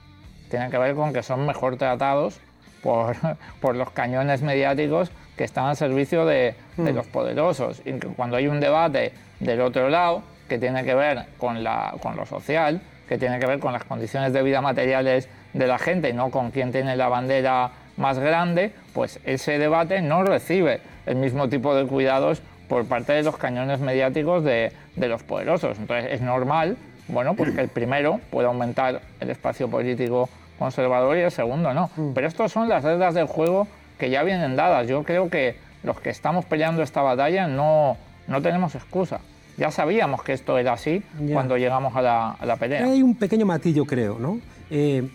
Tiene 0.50 0.70
que 0.70 0.78
ver 0.78 0.96
con 0.96 1.12
que 1.12 1.24
son 1.24 1.46
mejor 1.46 1.78
tratados 1.78 2.40
por, 2.82 3.16
por 3.60 3.76
los 3.76 3.92
cañones 3.92 4.42
mediáticos 4.42 5.12
que 5.38 5.44
están 5.44 5.66
al 5.66 5.76
servicio 5.76 6.26
de, 6.26 6.56
de 6.78 6.94
los 6.94 7.08
poderosos. 7.08 7.82
Y 7.86 7.94
que 7.94 8.08
cuando 8.08 8.38
hay 8.38 8.48
un 8.48 8.60
debate 8.60 9.14
del 9.40 9.62
otro 9.62 9.90
lado, 9.90 10.24
que 10.48 10.58
tiene 10.58 10.84
que 10.84 10.94
ver 10.94 11.26
con, 11.38 11.64
la, 11.64 11.96
con 12.02 12.16
lo 12.16 12.26
social, 12.26 12.82
que 13.08 13.18
tiene 13.18 13.40
que 13.40 13.46
ver 13.46 13.60
con 13.60 13.74
las 13.74 13.84
condiciones 13.84 14.34
de 14.34 14.44
vida 14.44 14.62
materiales 14.62 15.30
de 15.54 15.68
la 15.68 15.78
gente 15.80 16.10
y 16.10 16.14
no 16.14 16.30
con 16.30 16.52
quién 16.52 16.72
tiene 16.72 16.96
la 16.96 17.10
bandera 17.10 17.72
más 17.98 18.20
grande, 18.20 18.74
pues 18.94 19.20
ese 19.26 19.58
debate 19.58 20.02
no 20.02 20.24
recibe 20.24 20.82
el 21.06 21.16
mismo 21.16 21.50
tipo 21.50 21.76
de 21.76 21.86
cuidados 21.86 22.42
por 22.68 22.86
parte 22.86 23.14
de 23.14 23.24
los 23.24 23.36
cañones 23.38 23.80
mediáticos 23.80 24.44
de, 24.44 24.72
de 24.96 25.08
los 25.08 25.24
poderosos. 25.24 25.78
Entonces 25.78 26.12
es 26.12 26.22
normal 26.22 26.78
bueno, 27.12 27.36
pues 27.36 27.52
que 27.52 27.62
el 27.62 27.68
primero 27.68 28.20
pueda 28.30 28.48
aumentar 28.48 29.02
el 29.20 29.30
espacio 29.30 29.70
político 29.70 30.30
conservador 30.58 31.18
y 31.18 31.22
el 31.22 31.32
segundo 31.32 31.74
no. 31.74 31.90
Pero 32.14 32.28
estas 32.28 32.52
son 32.52 32.70
las 32.70 32.84
reglas 32.84 33.14
del 33.14 33.28
juego 33.28 33.68
que 34.02 34.10
ya 34.10 34.24
vienen 34.24 34.56
dadas. 34.56 34.88
Yo 34.88 35.04
creo 35.04 35.30
que 35.30 35.58
los 35.84 36.00
que 36.00 36.10
estamos 36.10 36.44
peleando 36.46 36.82
esta 36.82 37.04
batalla 37.04 37.48
no, 37.48 37.98
no 38.28 38.42
tenemos 38.42 38.74
excusa. 38.74 39.20
Ya 39.58 39.70
sabíamos 39.70 40.24
que 40.24 40.34
esto 40.34 40.58
era 40.58 40.74
así 40.74 41.04
Ya. 41.20 41.34
cuando 41.36 41.56
llegamos 41.56 41.96
a 41.96 42.02
la, 42.02 42.32
a 42.32 42.46
la 42.48 42.56
pelea. 42.56 42.84
Hay 42.84 43.04
un 43.04 43.14
pequeño 43.14 43.46
matillo, 43.46 43.86
creo, 43.86 44.18
¿no? 44.18 44.40
Eh, 44.72 45.08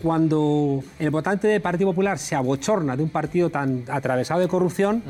cuando 0.00 0.84
el 1.00 1.10
votante 1.10 1.48
del 1.48 1.60
Partido 1.60 1.90
Popular 1.90 2.16
se 2.16 2.36
abochorna 2.36 2.96
de 2.96 3.02
un 3.02 3.08
partido 3.08 3.50
tan 3.50 3.82
atravesado 3.90 4.38
de 4.38 4.46
corrupción, 4.46 5.02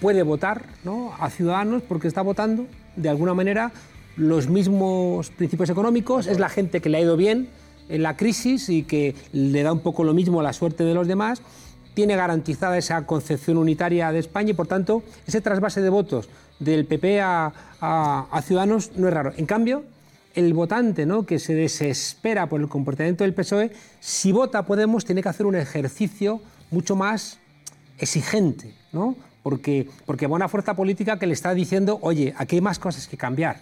puede 0.00 0.24
votar 0.24 0.64
¿no? 0.82 1.12
a 1.20 1.30
Ciudadanos 1.30 1.82
porque 1.82 2.08
está 2.08 2.22
votando, 2.22 2.66
de 2.96 3.08
alguna 3.08 3.34
manera, 3.34 3.70
los 4.16 4.48
mismos 4.48 5.30
principios 5.30 5.70
económicos, 5.70 6.26
es 6.26 6.40
la 6.40 6.48
gente 6.48 6.80
que 6.80 6.88
le 6.88 6.98
ha 6.98 7.00
ido 7.02 7.16
bien 7.16 7.48
en 7.88 8.02
la 8.02 8.16
crisis 8.16 8.68
y 8.68 8.82
que 8.82 9.14
le 9.32 9.62
da 9.62 9.72
un 9.72 9.80
poco 9.80 10.02
lo 10.02 10.12
mismo 10.12 10.42
la 10.42 10.52
suerte 10.52 10.82
de 10.82 10.94
los 10.94 11.06
demás, 11.06 11.40
tiene 11.98 12.14
garantizada 12.14 12.78
esa 12.78 13.04
concepción 13.06 13.56
unitaria 13.58 14.12
de 14.12 14.20
España 14.20 14.50
y, 14.50 14.54
por 14.54 14.68
tanto, 14.68 15.02
ese 15.26 15.40
trasvase 15.40 15.80
de 15.80 15.90
votos 15.90 16.28
del 16.60 16.86
PP 16.86 17.20
a, 17.20 17.52
a- 17.80 18.26
a 18.30 18.42
Ciudadanos 18.42 18.92
no 18.94 19.08
es 19.08 19.14
raro. 19.14 19.32
En 19.36 19.46
cambio, 19.46 19.82
el 20.36 20.54
votante 20.54 21.06
¿no? 21.06 21.26
que 21.26 21.40
se 21.40 21.54
desespera 21.54 22.46
por 22.46 22.60
el 22.60 22.68
comportamiento 22.68 23.24
del 23.24 23.34
PSOE, 23.34 23.72
si 23.98 24.30
vota 24.30 24.62
Podemos, 24.62 25.04
tiene 25.04 25.24
que 25.24 25.28
hacer 25.28 25.44
un 25.44 25.56
ejercicio 25.56 26.40
mucho 26.70 26.94
más 26.94 27.40
exigente, 27.98 28.74
¿no? 28.92 29.16
porque, 29.42 29.88
porque 30.06 30.28
va 30.28 30.36
una 30.36 30.46
fuerza 30.48 30.74
política 30.74 31.18
que 31.18 31.26
le 31.26 31.32
está 31.32 31.52
diciendo, 31.52 31.98
oye, 32.02 32.32
aquí 32.38 32.54
hay 32.54 32.62
más 32.62 32.78
cosas 32.78 33.08
que 33.08 33.16
cambiar. 33.16 33.56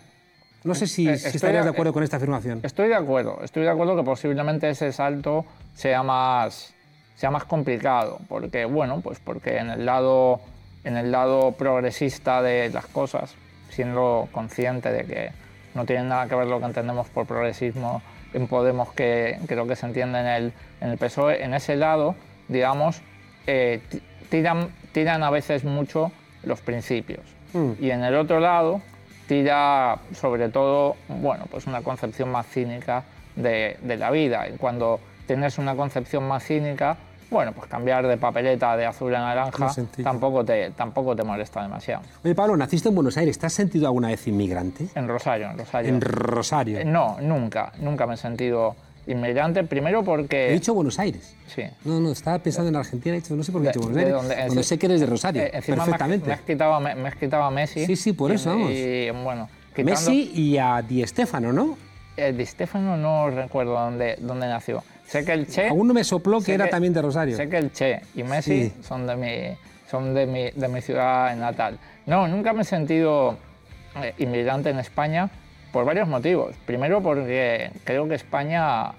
No 0.63 0.75
sé 0.75 0.87
si, 0.87 1.09
Eh, 1.09 1.17
si 1.17 1.25
estoy 1.25 1.37
estarías 1.37 1.65
de- 1.65 1.71
de 1.71 1.75
acuerdo 1.75 1.95
con 1.95 2.03
esta 2.03 2.19
afirmación. 2.19 2.61
Estoy 2.65 2.89
de 2.89 2.97
acuerdo, 2.97 3.39
estoy 3.43 3.63
de 3.63 3.71
acuerdo 3.71 3.97
que 3.97 4.03
posiblemente 4.03 4.69
ese 4.69 4.93
salto 4.93 5.47
sea 5.75 6.03
más, 6.03 6.75
sea 7.17 7.31
más 7.31 7.45
complicado, 7.45 8.19
porque 8.29 8.65
bueno, 8.65 9.01
pues 9.01 9.19
porque 9.19 9.57
en 9.59 9.71
el 9.71 9.87
lado, 9.87 10.41
en 10.85 10.97
el 10.97 11.11
lado 11.11 11.53
progresista 11.53 12.43
de 12.43 12.71
las 12.71 12.87
cosas, 12.87 13.35
siendo 13.71 14.29
consciente 14.33 14.93
de 14.93 15.05
que 15.05 15.31
no 15.75 15.85
tiene 15.85 16.05
nada 16.05 16.29
que 16.29 16.35
ver 16.35 16.47
lo 16.47 16.59
que 16.61 16.67
entendemos 16.67 17.09
por 17.09 17.27
progresismo 17.27 18.03
en 18.33 18.47
Podemos 18.49 18.93
que 18.93 19.39
creo 19.47 19.67
que 19.67 19.77
se 19.77 19.87
entiende 19.87 20.21
en 20.21 20.27
el, 20.27 20.53
en 20.81 20.91
el 20.91 20.99
PSOE, 20.99 21.43
en 21.43 21.55
ese 21.55 21.77
lado, 21.77 22.15
digamos, 22.49 23.01
eh, 23.47 23.81
ti- 23.89 24.03
tiran, 24.29 24.69
tiran 24.93 25.23
a 25.23 25.31
veces 25.31 25.65
mucho 25.65 26.13
los 26.43 26.61
principios. 26.61 27.21
Y 27.81 27.91
en 27.91 28.05
el 28.05 28.15
otro 28.15 28.41
lado 28.41 28.83
tira 29.27 29.99
sobre 30.13 30.49
todo, 30.51 30.97
bueno, 31.09 31.47
pues 31.51 31.67
una 31.67 31.81
concepción 31.83 32.31
más 32.31 32.47
cínica 32.47 33.05
de, 33.37 33.79
de 33.81 33.97
la 33.97 34.11
vida. 34.11 34.47
Y 34.49 34.57
cuando 34.59 35.01
tienes 35.27 35.57
una 35.59 35.75
concepción 35.75 36.29
más 36.29 36.45
cínica, 36.45 36.97
bueno, 37.31 37.53
pues 37.53 37.69
cambiar 37.69 38.07
de 38.07 38.17
papeleta 38.17 38.77
de 38.77 38.87
azul 38.87 39.15
a 39.15 39.21
naranja 39.21 39.69
tampoco 40.03 40.45
te, 40.45 40.71
tampoco 40.71 41.15
te 41.17 41.23
molesta 41.25 41.63
demasiado. 41.63 42.03
Oye, 42.25 42.35
Pablo, 42.35 42.57
naciste 42.57 42.89
en 42.89 42.95
Buenos 42.95 43.17
Aires. 43.17 43.39
¿Te 43.39 43.47
has 43.47 43.53
sentido 43.53 43.87
alguna 43.87 44.09
vez 44.09 44.27
inmigrante? 44.27 44.87
En 44.95 45.09
Rosario, 45.09 45.51
en 45.51 45.59
Rosario. 45.59 45.89
En 45.91 46.01
Rosario. 46.01 46.79
Eh, 46.81 46.85
No, 46.85 47.17
nunca, 47.21 47.73
nunca 47.81 48.07
me 48.07 48.15
he 48.15 48.17
sentido 48.17 48.77
inmigrante. 49.07 49.63
Primero 49.65 50.03
porque... 50.03 50.51
He 50.51 50.53
dicho 50.55 50.75
Buenos 50.75 50.99
Aires. 50.99 51.35
Sí. 51.47 51.63
No, 51.85 52.01
no, 52.01 52.11
estaba 52.13 52.39
pensando 52.41 52.69
en 52.71 52.77
Argentina, 52.77 53.17
he 53.17 53.21
dicho, 53.21 53.35
no 53.37 53.43
sé 53.45 53.53
por 53.53 53.63
qué 53.63 53.69
he 53.69 53.73
dicho 53.73 53.81
Buenos 53.81 53.99
Aires. 53.99 54.15
dónde- 54.15 54.35
Cuando 54.47 54.63
sé 54.63 54.79
que 54.79 54.87
eres 54.87 55.01
de 55.01 55.07
Rosario, 55.07 55.43
Eh, 55.43 55.51
encima 55.55 55.77
me 55.77 55.83
has- 55.83 55.87
perfectamente. 55.89 56.27
Me 56.27 56.33
has, 56.35 56.41
quitado, 56.41 56.75
a 56.75 56.81
Me- 56.81 56.95
me 56.95 57.09
has 57.09 57.15
quitado 57.17 57.43
a 57.45 57.51
Messi. 57.51 57.87
Sí, 57.87 57.97
sí, 57.97 58.13
por 58.13 58.33
eso, 58.33 58.51
y, 58.51 58.53
vamos. 58.59 58.71
Y 58.73 59.11
bueno, 59.25 59.49
quitando, 59.75 59.91
Messi 59.91 60.31
y 60.35 60.59
a 60.59 60.83
Di 60.83 61.07
Stéfano, 61.07 61.53
¿no? 61.53 61.79
eh, 62.17 62.33
Di 62.33 62.47
Stefano 62.47 62.97
no 62.97 63.29
recuerdo 63.31 63.73
dónde, 63.75 64.17
dónde 64.21 64.47
nació. 64.49 64.83
Sé 65.07 65.25
que 65.25 65.33
el 65.33 65.47
Che... 65.47 65.69
Aún 65.69 65.87
no 65.89 65.95
me 65.95 66.05
sopló 66.05 66.41
que 66.41 66.55
era 66.55 66.69
también 66.69 66.93
de 66.93 67.03
Rosario. 67.03 67.37
Sé 67.37 67.49
que 67.49 67.59
el 67.59 67.73
Che 67.73 68.01
y 68.15 68.23
Messi 68.23 68.71
Sí. 68.71 68.75
son, 68.83 69.07
de 69.07 69.17
mi, 69.17 69.57
son 69.91 70.15
de, 70.15 70.27
mi, 70.27 70.51
de 70.51 70.69
mi 70.69 70.81
ciudad 70.81 71.35
natal. 71.37 71.79
No, 72.07 72.27
nunca 72.29 72.53
me 72.53 72.63
he 72.63 72.65
sentido 72.65 73.37
eh, 74.03 74.15
inmigrante 74.19 74.71
en 74.71 74.79
España 74.79 75.31
por 75.73 75.85
varios 75.85 76.09
motivos. 76.09 76.55
Primero 76.67 77.03
porque 77.03 77.71
creo 77.85 78.09
que 78.09 78.15
España 78.17 78.93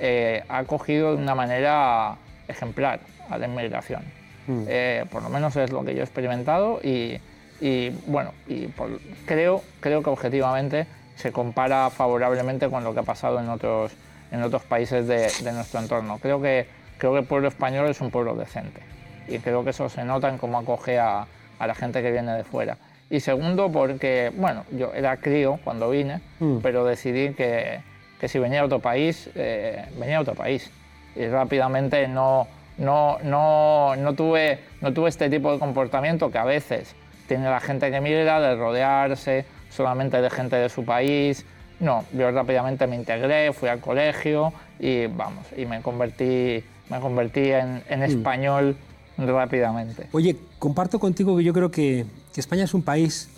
eh, 0.00 0.42
ha 0.48 0.58
acogido 0.58 1.14
de 1.16 1.22
una 1.22 1.34
manera 1.34 2.16
ejemplar 2.48 3.00
a 3.28 3.36
la 3.38 3.46
inmigración. 3.46 4.02
Mm. 4.46 4.64
Eh, 4.68 5.04
por 5.10 5.22
lo 5.22 5.28
menos 5.28 5.54
es 5.56 5.70
lo 5.70 5.84
que 5.84 5.94
yo 5.94 6.00
he 6.00 6.04
experimentado 6.04 6.80
y, 6.82 7.18
y, 7.60 7.90
bueno, 8.06 8.32
y 8.48 8.66
por- 8.68 9.00
creo, 9.26 9.62
creo 9.80 10.02
que 10.02 10.10
objetivamente 10.10 10.86
se 11.16 11.30
compara 11.30 11.90
favorablemente 11.90 12.68
con 12.68 12.82
lo 12.84 12.92
que 12.94 13.00
ha 13.00 13.04
pasado 13.04 13.38
en 13.38 13.48
otros, 13.48 13.92
en 14.32 14.42
otros 14.42 14.62
países 14.62 15.06
de, 15.06 15.30
de 15.44 15.52
nuestro 15.52 15.78
entorno. 15.78 16.18
Creo 16.18 16.42
que, 16.42 16.66
creo 16.98 17.12
que 17.12 17.20
el 17.20 17.26
pueblo 17.26 17.48
español 17.48 17.88
es 17.88 18.00
un 18.00 18.10
pueblo 18.10 18.34
decente 18.34 18.80
y 19.28 19.38
creo 19.38 19.62
que 19.62 19.70
eso 19.70 19.88
se 19.88 20.04
nota 20.04 20.28
en 20.28 20.38
cómo 20.38 20.58
acoge 20.58 20.98
a, 20.98 21.26
a 21.58 21.66
la 21.66 21.74
gente 21.74 22.02
que 22.02 22.10
viene 22.10 22.32
de 22.32 22.44
fuera. 22.44 22.76
Y 23.10 23.20
segundo, 23.20 23.70
porque, 23.70 24.32
bueno, 24.34 24.64
yo 24.70 24.92
era 24.94 25.18
crío 25.18 25.60
cuando 25.62 25.90
vine, 25.90 26.20
pero 26.62 26.84
decidí 26.84 27.34
que, 27.34 27.80
que 28.18 28.26
si 28.26 28.38
venía 28.38 28.62
a 28.62 28.64
otro 28.64 28.78
país, 28.78 29.28
eh, 29.34 29.84
venía 29.98 30.16
a 30.16 30.20
otro 30.22 30.34
país. 30.34 30.70
Y 31.14 31.26
rápidamente 31.26 32.08
no, 32.08 32.48
no, 32.78 33.18
no, 33.22 33.94
no, 33.96 34.14
tuve, 34.14 34.60
no 34.80 34.94
tuve 34.94 35.10
este 35.10 35.28
tipo 35.28 35.52
de 35.52 35.58
comportamiento 35.58 36.30
que 36.30 36.38
a 36.38 36.44
veces 36.44 36.94
tiene 37.28 37.50
la 37.50 37.60
gente 37.60 37.90
que 37.90 38.00
migra 38.00 38.40
de 38.40 38.56
rodearse 38.56 39.44
solamente 39.68 40.22
de 40.22 40.30
gente 40.30 40.56
de 40.56 40.70
su 40.70 40.84
país. 40.84 41.44
No, 41.82 42.04
yo 42.16 42.30
rápidamente 42.30 42.86
me 42.86 42.94
integré, 42.94 43.52
fui 43.52 43.68
al 43.68 43.80
colegio 43.80 44.52
y 44.78 45.08
vamos, 45.08 45.44
y 45.56 45.66
me 45.66 45.82
convertí, 45.82 46.62
me 46.88 47.00
convertí 47.00 47.50
en, 47.50 47.82
en 47.88 48.02
español 48.04 48.76
rápidamente. 49.18 50.06
Oye, 50.12 50.36
comparto 50.60 51.00
contigo 51.00 51.36
que 51.36 51.42
yo 51.42 51.52
creo 51.52 51.72
que, 51.72 52.06
que 52.32 52.40
España 52.40 52.62
es 52.62 52.72
un 52.72 52.82
país 52.82 53.28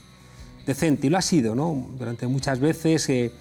decente 0.66 1.06
y 1.06 1.10
lo 1.10 1.16
ha 1.16 1.22
sido, 1.22 1.54
¿no? 1.54 1.86
Durante 1.98 2.26
muchas 2.26 2.60
veces 2.60 3.08
eh, 3.08 3.32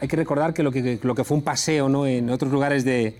hay 0.00 0.06
que 0.06 0.16
recordar 0.16 0.54
que 0.54 0.62
lo, 0.62 0.70
que 0.70 1.00
lo 1.02 1.14
que 1.16 1.24
fue 1.24 1.36
un 1.36 1.42
paseo 1.42 1.88
¿no? 1.88 2.06
en 2.06 2.30
otros 2.30 2.52
lugares 2.52 2.84
de, 2.84 3.16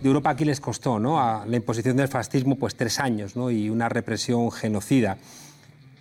de 0.00 0.08
Europa 0.08 0.30
aquí 0.30 0.44
les 0.44 0.60
costó, 0.60 1.00
¿no? 1.00 1.20
A 1.20 1.44
la 1.44 1.56
imposición 1.56 1.96
del 1.96 2.06
fascismo, 2.06 2.54
pues 2.54 2.76
tres 2.76 3.00
años, 3.00 3.34
¿no? 3.34 3.50
Y 3.50 3.68
una 3.68 3.88
represión 3.88 4.52
genocida. 4.52 5.18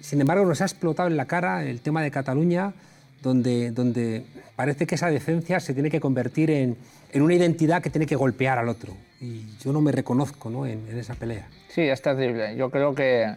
Sin 0.01 0.21
embargo, 0.21 0.45
nos 0.45 0.61
ha 0.61 0.65
explotado 0.65 1.09
en 1.09 1.17
la 1.17 1.25
cara 1.25 1.63
el 1.63 1.81
tema 1.81 2.03
de 2.03 2.11
Cataluña, 2.11 2.73
donde, 3.21 3.71
donde 3.71 4.25
parece 4.55 4.85
que 4.85 4.95
esa 4.95 5.09
decencia 5.09 5.59
se 5.59 5.73
tiene 5.73 5.89
que 5.89 5.99
convertir 5.99 6.51
en, 6.51 6.77
en 7.11 7.21
una 7.21 7.33
identidad 7.33 7.81
que 7.81 7.89
tiene 7.89 8.05
que 8.05 8.15
golpear 8.15 8.57
al 8.57 8.69
otro. 8.69 8.93
Y 9.19 9.45
yo 9.59 9.71
no 9.71 9.81
me 9.81 9.91
reconozco 9.91 10.49
¿no? 10.49 10.65
En, 10.65 10.87
en 10.89 10.97
esa 10.97 11.13
pelea. 11.13 11.47
Sí, 11.69 11.81
es 11.81 12.01
terrible. 12.01 12.55
Yo 12.55 12.69
creo 12.69 12.95
que 12.95 13.35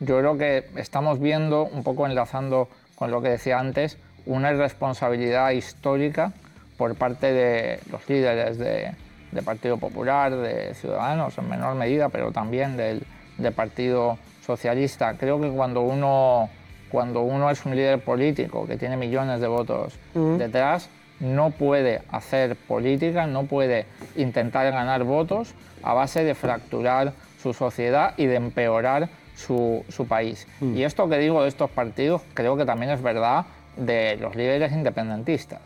yo 0.00 0.18
creo 0.18 0.36
que 0.36 0.64
estamos 0.76 1.20
viendo 1.20 1.64
un 1.64 1.84
poco 1.84 2.06
enlazando 2.06 2.68
con 2.96 3.10
lo 3.10 3.22
que 3.22 3.28
decía 3.28 3.60
antes 3.60 3.98
una 4.26 4.52
irresponsabilidad 4.52 5.50
histórica 5.50 6.32
por 6.76 6.94
parte 6.96 7.32
de 7.32 7.78
los 7.90 8.08
líderes 8.08 8.58
de, 8.58 8.92
de 9.30 9.42
Partido 9.42 9.78
Popular, 9.78 10.34
de 10.36 10.74
Ciudadanos 10.74 11.38
en 11.38 11.48
menor 11.48 11.76
medida, 11.76 12.08
pero 12.08 12.32
también 12.32 12.76
del, 12.76 13.04
del 13.38 13.52
Partido 13.52 14.18
Socialista. 14.44 15.14
Creo 15.16 15.40
que 15.40 15.50
cuando 15.50 15.82
uno 15.82 16.50
cuando 16.92 17.22
uno 17.22 17.50
es 17.50 17.64
un 17.64 17.74
líder 17.74 18.00
político 18.04 18.66
que 18.66 18.76
tiene 18.76 18.98
millones 18.98 19.40
de 19.40 19.48
votos 19.48 19.98
detrás, 20.14 20.90
no 21.20 21.50
puede 21.50 22.02
hacer 22.10 22.54
política, 22.54 23.26
no 23.26 23.44
puede 23.44 23.86
intentar 24.14 24.70
ganar 24.70 25.02
votos 25.04 25.54
a 25.82 25.94
base 25.94 26.22
de 26.22 26.34
fracturar 26.34 27.14
su 27.40 27.54
sociedad 27.54 28.12
y 28.18 28.26
de 28.26 28.36
empeorar 28.36 29.08
su, 29.34 29.84
su 29.88 30.06
país. 30.06 30.46
Y 30.60 30.82
esto 30.82 31.08
que 31.08 31.16
digo 31.18 31.42
de 31.42 31.48
estos 31.48 31.70
partidos 31.70 32.22
creo 32.34 32.56
que 32.56 32.66
también 32.66 32.92
es 32.92 33.02
verdad 33.02 33.46
de 33.76 34.16
los 34.16 34.36
líderes 34.36 34.72
independentistas. 34.72 35.60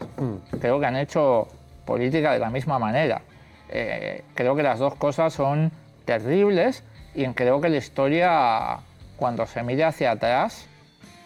Creo 0.60 0.78
que 0.78 0.86
han 0.86 0.96
hecho 0.96 1.48
política 1.84 2.32
de 2.32 2.38
la 2.38 2.50
misma 2.50 2.78
manera. 2.78 3.22
Eh, 3.68 4.22
creo 4.34 4.54
que 4.54 4.62
las 4.62 4.78
dos 4.78 4.94
cosas 4.94 5.32
son 5.32 5.72
terribles 6.04 6.84
y 7.14 7.26
creo 7.28 7.60
que 7.60 7.68
la 7.68 7.78
historia, 7.78 8.78
cuando 9.16 9.44
se 9.46 9.62
mire 9.64 9.82
hacia 9.84 10.12
atrás, 10.12 10.68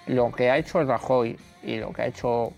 lo 0.07 0.33
que 0.33 0.51
ha 0.51 0.59
hecho 0.59 0.83
Rajoy 0.83 1.39
y 1.63 1.77
lo 1.77 1.93
que 1.93 2.03
ha 2.03 2.07
hecho 2.07 2.53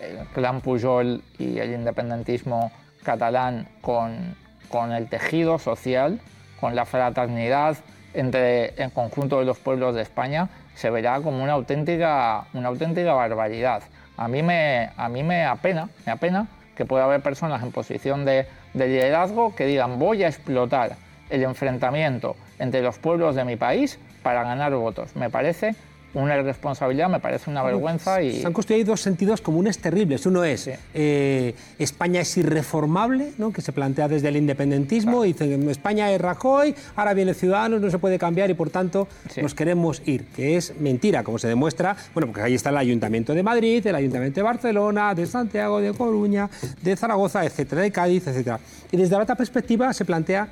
el 0.00 0.26
clan 0.34 0.60
Pujol 0.60 1.22
y 1.38 1.58
el 1.58 1.72
independentismo 1.72 2.70
catalán 3.02 3.68
con, 3.80 4.36
con 4.68 4.92
el 4.92 5.08
tejido 5.08 5.58
social, 5.58 6.20
con 6.60 6.74
la 6.74 6.84
fraternidad 6.84 7.76
entre 8.14 8.74
el 8.82 8.90
conjunto 8.92 9.38
de 9.38 9.44
los 9.44 9.58
pueblos 9.58 9.94
de 9.94 10.02
España, 10.02 10.48
se 10.74 10.90
verá 10.90 11.20
como 11.20 11.42
una 11.42 11.52
auténtica, 11.52 12.46
una 12.52 12.68
auténtica 12.68 13.14
barbaridad. 13.14 13.82
A 14.16 14.28
mí, 14.28 14.42
me, 14.42 14.90
a 14.96 15.08
mí 15.08 15.22
me 15.22 15.44
apena, 15.44 15.88
me 16.06 16.46
que 16.74 16.84
puede 16.84 17.04
haber 17.04 17.22
personas 17.22 17.62
en 17.62 17.72
posición 17.72 18.24
de, 18.24 18.46
de 18.74 18.88
liderazgo 18.88 19.54
que 19.54 19.66
digan 19.66 19.98
voy 19.98 20.24
a 20.24 20.28
explotar 20.28 20.96
el 21.30 21.42
enfrentamiento 21.42 22.36
entre 22.58 22.82
los 22.82 22.98
pueblos 22.98 23.34
de 23.34 23.44
mi 23.44 23.56
país 23.56 23.98
para 24.22 24.42
ganar 24.42 24.74
votos. 24.74 25.16
Me 25.16 25.30
parece 25.30 25.74
una 26.22 26.36
irresponsabilidad, 26.36 27.08
me 27.08 27.20
parece 27.20 27.50
una 27.50 27.62
vergüenza 27.62 28.22
y... 28.22 28.40
Se 28.40 28.46
han 28.46 28.52
construido 28.52 28.86
dos 28.92 29.00
sentidos 29.00 29.40
comunes 29.40 29.78
terribles. 29.78 30.26
Uno 30.26 30.44
es 30.44 30.70
eh, 30.94 31.54
España 31.78 32.20
es 32.20 32.36
irreformable, 32.36 33.32
¿no? 33.38 33.52
que 33.52 33.60
se 33.60 33.72
plantea 33.72 34.08
desde 34.08 34.28
el 34.28 34.36
independentismo, 34.36 35.24
y 35.24 35.32
dicen 35.32 35.68
España 35.68 36.10
es 36.12 36.20
Rajoy, 36.20 36.74
ahora 36.96 37.14
viene 37.14 37.34
Ciudadanos, 37.34 37.80
no 37.80 37.90
se 37.90 37.98
puede 37.98 38.18
cambiar 38.18 38.50
y 38.50 38.54
por 38.54 38.70
tanto 38.70 39.08
nos 39.40 39.54
queremos 39.54 40.02
ir, 40.06 40.24
que 40.26 40.56
es 40.56 40.78
mentira, 40.80 41.22
como 41.22 41.38
se 41.38 41.48
demuestra, 41.48 41.96
bueno, 42.14 42.28
porque 42.28 42.42
ahí 42.42 42.54
está 42.54 42.70
el 42.70 42.78
Ayuntamiento 42.78 43.34
de 43.34 43.42
Madrid, 43.42 43.86
el 43.86 43.94
Ayuntamiento 43.94 44.40
de 44.40 44.44
Barcelona, 44.44 45.14
de 45.14 45.26
Santiago, 45.26 45.80
de 45.80 45.92
Coruña, 45.92 46.48
de 46.82 46.96
Zaragoza, 46.96 47.44
etcétera, 47.44 47.82
de 47.82 47.90
Cádiz, 47.90 48.26
etcétera. 48.26 48.58
Y 48.90 48.96
desde 48.96 49.16
la 49.16 49.22
otra 49.22 49.34
perspectiva 49.34 49.92
se 49.92 50.04
plantea 50.04 50.48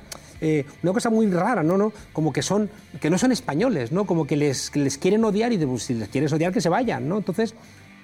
eh, 0.47 0.63
una 0.83 0.93
cosa 0.93 1.09
muy 1.09 1.25
rara, 1.25 1.63
¿no? 1.63 1.75
¿no? 1.75 1.91
Como 2.13 2.31
que, 2.31 2.43
son, 2.43 2.69
que 3.01 3.09
no 3.09 3.17
son 3.17 3.31
españoles, 3.31 3.91
¿no? 3.91 4.05
Como 4.05 4.27
que 4.27 4.35
les, 4.35 4.69
que 4.69 4.77
les 4.79 4.99
quieren 4.99 5.25
odiar 5.25 5.51
y 5.51 5.57
de, 5.57 5.65
pues, 5.65 5.81
si 5.81 5.95
les 5.95 6.07
quieres 6.07 6.31
odiar 6.33 6.53
que 6.53 6.61
se 6.61 6.69
vayan, 6.69 7.09
¿no? 7.09 7.17
Entonces, 7.17 7.55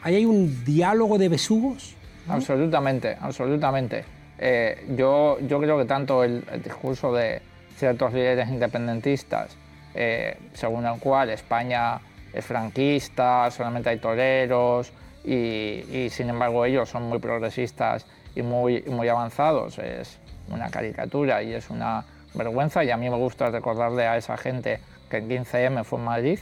ahí 0.02 0.16
hay 0.16 0.26
un 0.26 0.66
diálogo 0.66 1.20
de 1.20 1.30
besugos. 1.30 1.96
Absolutamente, 2.28 3.16
absolutamente. 3.22 4.06
Eh, 4.40 4.88
yo, 4.98 5.38
yo 5.42 5.60
creo 5.60 5.78
que 5.78 5.86
tanto 5.86 6.24
el, 6.24 6.44
el, 6.52 6.64
discurso 6.64 7.14
de 7.14 7.44
ciertos 7.78 8.12
líderes 8.12 8.50
independentistas, 8.50 9.56
eh, 9.94 10.36
según 10.54 10.88
el 10.88 11.00
cual 11.00 11.30
España 11.30 12.00
es 12.34 12.44
franquista, 12.44 13.52
solamente 13.52 13.90
hay 13.90 14.00
toreros 14.00 14.92
y, 15.24 15.86
y, 15.92 16.10
sin 16.10 16.30
embargo 16.30 16.66
ellos 16.66 16.90
son 16.90 17.04
muy 17.04 17.20
progresistas 17.20 18.08
y 18.34 18.42
muy, 18.42 18.82
muy 18.88 19.08
avanzados, 19.10 19.78
es 19.78 20.18
una 20.50 20.72
caricatura 20.72 21.44
y 21.44 21.54
es 21.54 21.70
una 21.70 22.04
vergüenza 22.34 22.84
y 22.84 22.92
a 22.92 22.98
mí 22.98 23.10
me 23.10 23.18
gusta 23.18 23.50
recordarle 23.50 24.08
a 24.08 24.18
esa 24.18 24.38
gente 24.38 24.80
que 25.10 25.18
en 25.18 25.28
15M 25.30 25.84
fue 25.84 26.00
en 26.00 26.06
Madrid 26.06 26.40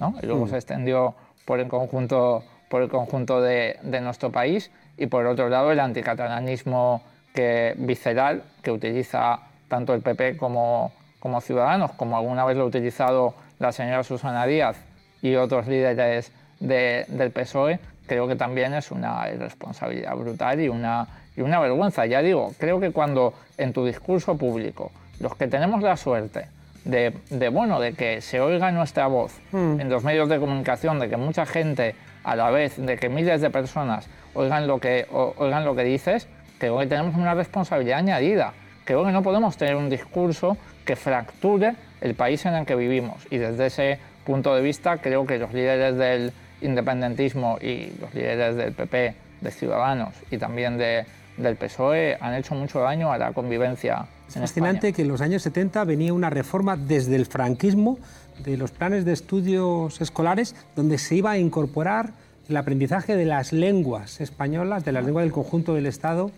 ¿no? 0.00 0.14
y 0.22 0.26
luego 0.26 0.46
Mm. 0.46 0.48
se 0.50 0.56
extendió 0.56 1.14
por 1.44 1.60
el 1.60 1.68
conjunto, 1.68 2.42
por 2.68 2.82
el 2.82 2.88
conjunto 2.88 3.40
de, 3.40 3.78
de 3.82 4.00
nuestro 4.00 4.30
país 4.30 4.70
y 4.96 5.06
por 5.06 5.26
otro 5.26 5.48
lado 5.48 5.72
el 5.72 5.80
anticatalanismo 5.80 7.02
que, 7.34 7.74
visceral 7.78 8.42
que 8.62 8.70
utiliza 8.70 9.40
tanto 9.68 9.94
el 9.94 10.02
PP 10.02 10.36
como, 10.36 10.92
como 11.18 11.40
Ciudadanos, 11.40 11.92
como 11.92 12.16
alguna 12.16 12.44
vez 12.44 12.56
lo 12.56 12.64
ha 12.64 12.66
utilizado 12.66 13.34
la 13.58 13.72
señora 13.72 14.04
Susana 14.04 14.44
Díaz 14.46 14.76
y 15.22 15.34
otros 15.36 15.66
líderes 15.66 16.32
de- 16.60 17.04
del 17.08 17.30
PSOE, 17.30 17.78
creo 18.06 18.28
que 18.28 18.36
también 18.36 18.74
es 18.74 18.90
una 18.90 19.28
irresponsabilidad 19.32 20.14
brutal 20.16 20.60
y 20.60 20.68
una, 20.68 21.06
y 21.36 21.40
una 21.40 21.58
vergüenza. 21.60 22.04
Ya 22.06 22.20
digo, 22.22 22.52
creo 22.58 22.80
que 22.80 22.90
cuando 22.90 23.32
en 23.56 23.72
tu 23.72 23.84
discurso 23.86 24.36
público, 24.36 24.90
los 25.22 25.34
que 25.36 25.48
tenemos 25.48 25.82
la 25.82 25.96
suerte 25.96 26.46
de, 26.84 27.14
de, 27.30 27.48
bueno, 27.48 27.80
de 27.80 27.92
que 27.94 28.20
se 28.20 28.40
oiga 28.40 28.70
nuestra 28.72 29.06
voz 29.06 29.32
en 29.80 29.88
los 29.88 30.02
medios 30.04 30.28
de 30.28 30.38
comunicación, 30.38 30.98
de 30.98 31.08
que 31.08 31.16
mucha 31.16 31.46
gente 31.46 31.94
a 32.24 32.36
la 32.36 32.50
vez, 32.50 32.76
de 32.76 32.96
que 32.98 33.08
miles 33.08 33.40
de 33.40 33.48
personas 33.50 34.08
oigan 34.34 34.66
lo 34.66 34.78
que, 34.80 35.06
o- 35.12 35.34
oigan 35.38 35.64
lo 35.64 35.74
que 35.76 35.84
dices, 35.84 36.28
creo 36.58 36.78
que 36.78 36.86
tenemos 36.86 37.14
una 37.16 37.34
responsabilidad 37.34 37.98
añadida. 37.98 38.52
Creo 38.84 39.04
que 39.04 39.12
no 39.12 39.22
podemos 39.22 39.56
tener 39.56 39.76
un 39.76 39.88
discurso 39.88 40.56
que 40.84 40.96
fracture 40.96 41.74
el 42.00 42.14
país 42.14 42.44
en 42.46 42.54
el 42.54 42.66
que 42.66 42.74
vivimos. 42.74 43.26
Y 43.30 43.38
desde 43.38 43.66
ese 43.66 43.98
punto 44.26 44.54
de 44.54 44.60
vista, 44.62 44.98
creo 44.98 45.24
que 45.24 45.38
los 45.38 45.52
líderes 45.52 45.96
del 45.96 46.32
independentismo 46.60 47.58
y 47.60 47.92
los 48.00 48.12
líderes 48.14 48.56
del 48.56 48.72
PP, 48.72 49.14
de 49.40 49.50
Ciudadanos 49.50 50.14
y 50.30 50.38
también 50.38 50.78
de, 50.78 51.04
del 51.36 51.56
PSOE 51.56 52.16
han 52.20 52.34
hecho 52.34 52.54
mucho 52.54 52.80
daño 52.80 53.12
a 53.12 53.18
la 53.18 53.32
convivencia. 53.32 54.06
Es 54.28 54.36
en 54.36 54.42
fascinante 54.42 54.88
España. 54.88 54.96
que 54.96 55.02
en 55.02 55.08
los 55.08 55.20
años 55.20 55.42
70 55.42 55.84
venía 55.84 56.12
una 56.12 56.30
reforma 56.30 56.76
desde 56.76 57.16
el 57.16 57.26
franquismo 57.26 57.98
de 58.44 58.56
los 58.56 58.70
planes 58.70 59.04
de 59.04 59.12
estudios 59.12 60.00
escolares 60.00 60.54
donde 60.74 60.98
se 60.98 61.16
iba 61.16 61.32
a 61.32 61.38
incorporar 61.38 62.12
el 62.48 62.56
aprendizaje 62.56 63.16
de 63.16 63.24
las 63.24 63.52
lenguas 63.52 64.20
españolas, 64.20 64.84
de 64.84 64.92
las 64.92 65.04
lenguas 65.04 65.24
del 65.24 65.32
conjunto 65.32 65.74
del 65.74 65.86
Estado 65.86 66.30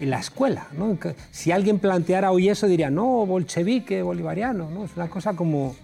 en 0.00 0.10
la 0.10 0.18
escuela. 0.18 0.68
¿no? 0.76 0.96
Si 1.30 1.52
alguien 1.52 1.78
planteara 1.78 2.30
hoy 2.30 2.48
eso 2.48 2.66
diría, 2.66 2.90
no, 2.90 3.26
bolchevique, 3.26 4.02
bolivariano, 4.02 4.70
¿no? 4.70 4.84
es 4.84 4.96
una 4.96 5.08
cosa 5.08 5.34
como, 5.34 5.74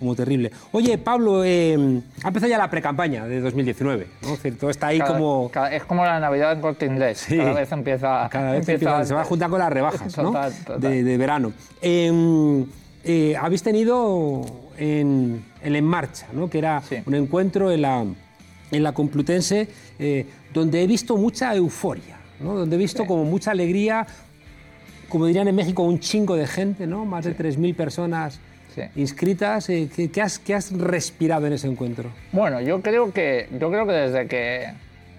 como 0.00 0.16
terrible. 0.16 0.50
Oye, 0.72 0.98
Pablo, 0.98 1.44
eh, 1.44 2.00
ha 2.24 2.28
empezado 2.28 2.50
ya 2.50 2.58
la 2.58 2.68
precampaña 2.70 3.26
de 3.26 3.40
2019, 3.40 4.06
¿no? 4.22 4.28
Es 4.32 4.42
decir, 4.42 4.58
todo 4.58 4.70
está 4.70 4.88
ahí 4.88 4.98
Cada- 4.98 5.12
como... 5.12 5.50
cada- 5.52 5.72
es 5.72 5.84
como 5.84 6.04
la 6.04 6.18
Navidad 6.18 6.52
en 6.54 6.60
corte 6.60 6.86
inglés. 6.86 7.18
Sí. 7.28 7.36
Cada 7.36 7.52
vez 7.52 7.70
empieza. 7.70 8.28
Cada 8.30 8.52
vez 8.52 8.60
empieza 8.68 8.90
empieza- 8.90 9.04
se 9.06 9.14
va 9.14 9.20
a 9.20 9.24
juntar 9.24 9.50
con 9.50 9.58
las 9.60 9.70
rebajas 9.70 10.16
¿no? 10.16 10.32
Total. 10.32 10.80
De, 10.80 11.04
de 11.04 11.16
verano. 11.18 11.52
Eh, 11.82 12.64
eh, 13.04 13.36
habéis 13.40 13.62
tenido 13.62 14.44
en, 14.78 15.44
el 15.62 15.76
En 15.76 15.84
Marcha, 15.84 16.26
¿no? 16.32 16.48
que 16.50 16.58
era 16.58 16.82
Sí. 16.82 16.96
un 17.06 17.14
encuentro 17.14 17.70
en 17.70 17.82
la, 17.82 18.04
en 18.70 18.82
la 18.82 18.92
Complutense 18.92 19.68
eh, 19.98 20.26
donde 20.52 20.82
he 20.82 20.86
visto 20.86 21.16
mucha 21.18 21.54
euforia, 21.54 22.16
¿no? 22.40 22.54
donde 22.54 22.76
he 22.76 22.78
visto 22.78 23.04
como 23.06 23.24
mucha 23.24 23.50
alegría, 23.50 24.06
como 25.10 25.26
dirían 25.26 25.46
en 25.48 25.54
México, 25.56 25.82
un 25.82 26.00
chingo 26.00 26.36
de 26.36 26.46
gente, 26.46 26.86
¿no? 26.86 27.04
más 27.04 27.24
de 27.26 27.36
3.000 27.36 27.74
personas 27.76 28.40
Sí. 28.74 28.82
inscritas. 28.96 29.68
Eh, 29.70 29.88
¿qué, 29.94 30.10
qué 30.10 30.22
has, 30.22 30.38
qué 30.38 30.54
has 30.54 30.72
respirado 30.72 31.46
en 31.46 31.52
ese 31.54 31.66
encuentro? 31.66 32.10
Bueno, 32.32 32.60
yo 32.60 32.80
creo 32.82 33.12
que, 33.12 33.48
yo 33.58 33.70
creo 33.70 33.86
que 33.86 33.92
desde 33.92 34.26
que 34.28 34.72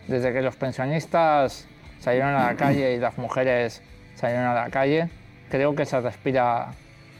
desde 0.07 0.33
que 0.33 0.41
los 0.41 0.55
pensionistas 0.55 1.67
salieron 1.99 2.29
a 2.33 2.47
la 2.47 2.55
calle 2.55 2.95
y 2.95 2.99
las 2.99 3.17
mujeres 3.17 3.81
salieron 4.15 4.45
a 4.45 4.53
la 4.53 4.69
calle, 4.69 5.09
creo 5.49 5.75
que 5.75 5.85
se 5.85 5.99
respira 6.01 6.73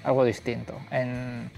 algo 0.04 0.26
distinto 0.26 0.78
en, 0.90 1.50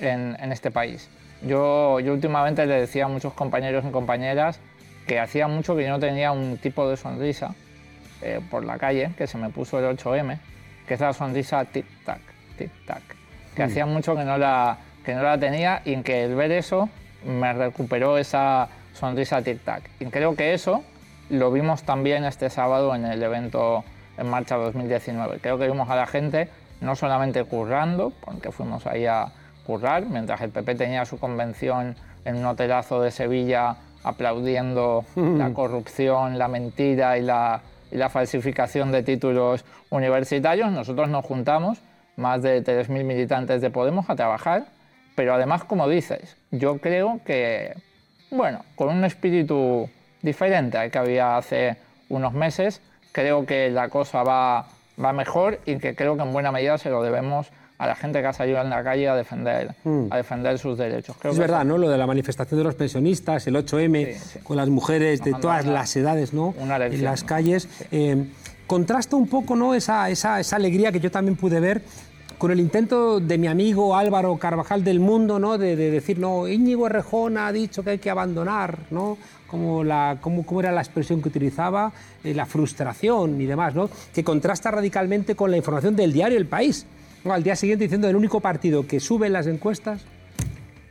en- 0.00 0.36
en 0.40 0.52
este 0.52 0.70
país. 0.70 1.08
Yo, 1.42 2.00
yo 2.00 2.12
últimamente 2.14 2.66
le 2.66 2.80
decía 2.80 3.04
a 3.04 3.08
muchos 3.08 3.32
compañeros 3.34 3.84
y 3.86 3.90
compañeras 3.90 4.58
que 5.06 5.18
hacía 5.18 5.48
mucho 5.48 5.76
que 5.76 5.82
yo 5.84 5.90
no 5.90 5.98
tenía 5.98 6.32
un 6.32 6.56
tipo 6.58 6.88
de 6.88 6.96
sonrisa 6.96 7.54
eh, 8.22 8.40
por 8.50 8.64
la 8.64 8.78
calle, 8.78 9.10
que 9.16 9.26
se 9.26 9.38
me 9.38 9.50
puso 9.50 9.78
el 9.78 9.96
8M, 9.96 10.38
que 10.86 10.94
es 10.94 11.00
la 11.00 11.12
sonrisa 11.12 11.64
tic-tac, 11.64 12.20
tic-tac, 12.58 13.00
que 13.54 13.62
hacía 13.62 13.86
mucho 13.86 14.16
que 14.16 14.24
no, 14.24 14.38
la, 14.38 14.78
que 15.04 15.14
no 15.14 15.22
la 15.22 15.38
tenía 15.38 15.82
y 15.84 15.94
en 15.94 16.02
que 16.02 16.24
el 16.24 16.34
ver 16.34 16.52
eso 16.52 16.88
me 17.24 17.52
recuperó 17.52 18.18
esa 18.18 18.68
sonrisa 18.94 19.42
tic-tac. 19.42 19.82
Y 19.98 20.06
creo 20.06 20.34
que 20.34 20.54
eso 20.54 20.82
lo 21.28 21.52
vimos 21.52 21.84
también 21.84 22.24
este 22.24 22.50
sábado 22.50 22.94
en 22.94 23.04
el 23.04 23.22
evento 23.22 23.84
En 24.18 24.28
Marcha 24.28 24.56
2019. 24.56 25.38
Creo 25.40 25.58
que 25.58 25.66
vimos 25.66 25.88
a 25.88 25.96
la 25.96 26.06
gente 26.06 26.48
no 26.80 26.96
solamente 26.96 27.44
currando, 27.44 28.12
porque 28.24 28.50
fuimos 28.50 28.86
ahí 28.86 29.06
a 29.06 29.26
currar, 29.66 30.06
mientras 30.06 30.40
el 30.40 30.50
PP 30.50 30.74
tenía 30.74 31.04
su 31.04 31.18
convención 31.18 31.94
en 32.24 32.36
un 32.36 32.44
hotelazo 32.44 33.00
de 33.00 33.10
Sevilla 33.10 33.76
aplaudiendo 34.02 35.04
la 35.14 35.52
corrupción, 35.52 36.38
la 36.38 36.48
mentira 36.48 37.18
y 37.18 37.22
la, 37.22 37.60
y 37.90 37.96
la 37.96 38.08
falsificación 38.08 38.92
de 38.92 39.02
títulos 39.02 39.64
universitarios, 39.90 40.70
nosotros 40.72 41.08
nos 41.08 41.24
juntamos, 41.24 41.78
más 42.20 42.42
de 42.42 42.62
3.000 42.62 43.04
militantes 43.04 43.60
de 43.60 43.70
Podemos, 43.70 44.08
a 44.08 44.14
trabajar, 44.16 44.66
pero 45.16 45.34
además, 45.34 45.64
como 45.64 45.88
dices, 45.88 46.36
yo 46.50 46.78
creo 46.78 47.20
que, 47.24 47.74
bueno, 48.30 48.64
con 48.76 48.90
un 48.90 49.04
espíritu 49.04 49.88
diferente 50.22 50.78
al 50.78 50.90
que 50.90 50.98
había 50.98 51.36
hace 51.36 51.76
unos 52.08 52.32
meses, 52.32 52.80
creo 53.12 53.44
que 53.46 53.70
la 53.70 53.88
cosa 53.88 54.22
va, 54.22 54.66
va 55.02 55.12
mejor 55.12 55.60
y 55.66 55.76
que 55.78 55.94
creo 55.94 56.16
que 56.16 56.22
en 56.22 56.32
buena 56.32 56.52
medida 56.52 56.78
se 56.78 56.90
lo 56.90 57.02
debemos 57.02 57.48
a 57.78 57.86
la 57.86 57.96
gente 57.96 58.20
que 58.20 58.26
ha 58.26 58.32
salido 58.34 58.60
en 58.60 58.68
la 58.68 58.84
calle 58.84 59.08
a 59.08 59.14
defender, 59.16 59.74
a 60.10 60.16
defender 60.18 60.58
sus 60.58 60.76
derechos. 60.76 61.16
Creo 61.18 61.32
Mm. 61.32 61.34
Es 61.34 61.38
que 61.38 61.40
verdad, 61.40 61.60
eso- 61.62 61.68
¿no? 61.68 61.78
Lo 61.78 61.88
de 61.88 61.96
la 61.96 62.06
manifestación 62.06 62.58
de 62.60 62.64
los 62.64 62.74
pensionistas, 62.74 63.46
el 63.46 63.56
8M, 63.56 64.04
Sí, 64.12 64.18
sí. 64.34 64.38
con 64.40 64.58
las 64.58 64.68
mujeres 64.68 65.22
de 65.24 65.32
todas 65.32 65.64
las 65.64 65.96
edades, 65.96 66.34
¿no? 66.34 66.54
una 66.58 66.76
en 66.76 67.02
las 67.02 67.24
calles. 67.24 67.68
Eh, 67.90 68.26
contrasta 68.66 69.16
un 69.16 69.26
poco, 69.28 69.56
¿no? 69.56 69.74
Esa, 69.74 70.10
esa, 70.10 70.38
esa 70.40 70.56
alegría 70.56 70.92
que 70.92 71.00
yo 71.00 71.10
también 71.10 71.36
pude 71.36 71.58
ver 71.58 71.80
con 72.40 72.50
el 72.50 72.58
intento 72.58 73.20
de 73.20 73.36
mi 73.36 73.48
amigo 73.48 73.94
Álvaro 73.94 74.34
Carvajal 74.38 74.82
del 74.82 74.98
Mundo, 74.98 75.38
¿no? 75.38 75.58
De, 75.58 75.76
de 75.76 75.90
decir, 75.90 76.18
no, 76.18 76.48
Íñigo 76.48 76.86
Errejón 76.86 77.36
ha 77.36 77.52
dicho 77.52 77.84
que 77.84 77.90
hay 77.90 77.98
que 77.98 78.08
abandonar, 78.08 78.78
¿no? 78.90 79.18
Como, 79.46 79.84
la, 79.84 80.16
como, 80.22 80.46
como 80.46 80.60
era 80.60 80.72
la 80.72 80.80
expresión 80.80 81.20
que 81.20 81.28
utilizaba, 81.28 81.92
eh, 82.24 82.32
la 82.32 82.46
frustración 82.46 83.38
y 83.42 83.44
demás, 83.44 83.74
¿no? 83.74 83.90
Que 84.14 84.24
contrasta 84.24 84.70
radicalmente 84.70 85.34
con 85.34 85.50
la 85.50 85.58
información 85.58 85.94
del 85.94 86.14
diario 86.14 86.38
El 86.38 86.46
País. 86.46 86.86
¿no? 87.24 87.34
Al 87.34 87.42
día 87.42 87.54
siguiente 87.56 87.84
diciendo 87.84 88.08
el 88.08 88.16
único 88.16 88.40
partido 88.40 88.86
que 88.86 89.00
sube 89.00 89.26
en 89.26 89.34
las 89.34 89.46
encuestas 89.46 90.00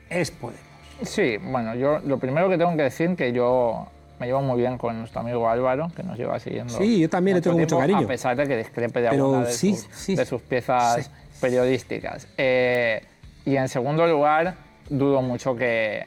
es 0.07 0.29
Podemos. 0.29 0.61
Sí, 1.01 1.37
bueno, 1.37 1.73
yo 1.73 1.97
lo 2.05 2.19
primero 2.19 2.47
que 2.47 2.59
tengo 2.59 2.77
que 2.77 2.83
decir 2.83 3.15
que 3.15 3.33
yo 3.33 3.87
me 4.19 4.27
llevo 4.27 4.41
muy 4.41 4.59
bien 4.59 4.77
con 4.77 4.99
nuestro 4.99 5.21
amigo 5.21 5.49
Álvaro, 5.49 5.89
que 5.95 6.03
nos 6.03 6.15
lleva 6.15 6.39
siguiendo. 6.39 6.77
Sí, 6.77 6.99
yo 6.99 7.09
también 7.09 7.37
le 7.37 7.41
tengo 7.41 7.57
mucho 7.57 7.77
tiempo, 7.77 7.81
cariño. 7.81 8.05
A 8.05 8.07
pesar 8.07 8.35
de 8.35 8.47
que 8.47 8.57
discrepe 8.57 9.01
de 9.01 9.09
Pero 9.09 9.25
alguna 9.25 9.45
de, 9.45 9.53
sí, 9.53 9.75
sus, 9.75 9.87
sí, 9.91 10.15
de 10.15 10.25
sus 10.25 10.41
piezas 10.41 11.05
sí. 11.05 11.11
Periodísticas. 11.39 12.27
Eh, 12.37 13.01
y 13.45 13.55
en 13.55 13.67
segundo 13.69 14.05
lugar, 14.07 14.55
dudo 14.89 15.21
mucho 15.21 15.55
que, 15.55 16.05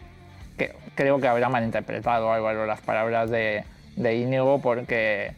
creo 0.95 1.19
que 1.19 1.29
habrá 1.29 1.49
malinterpretado 1.49 2.33
Álvaro 2.33 2.67
las 2.67 2.81
palabras 2.81 3.31
de, 3.31 3.65
de 3.97 4.17
Íñigo 4.17 4.61
porque 4.61 5.33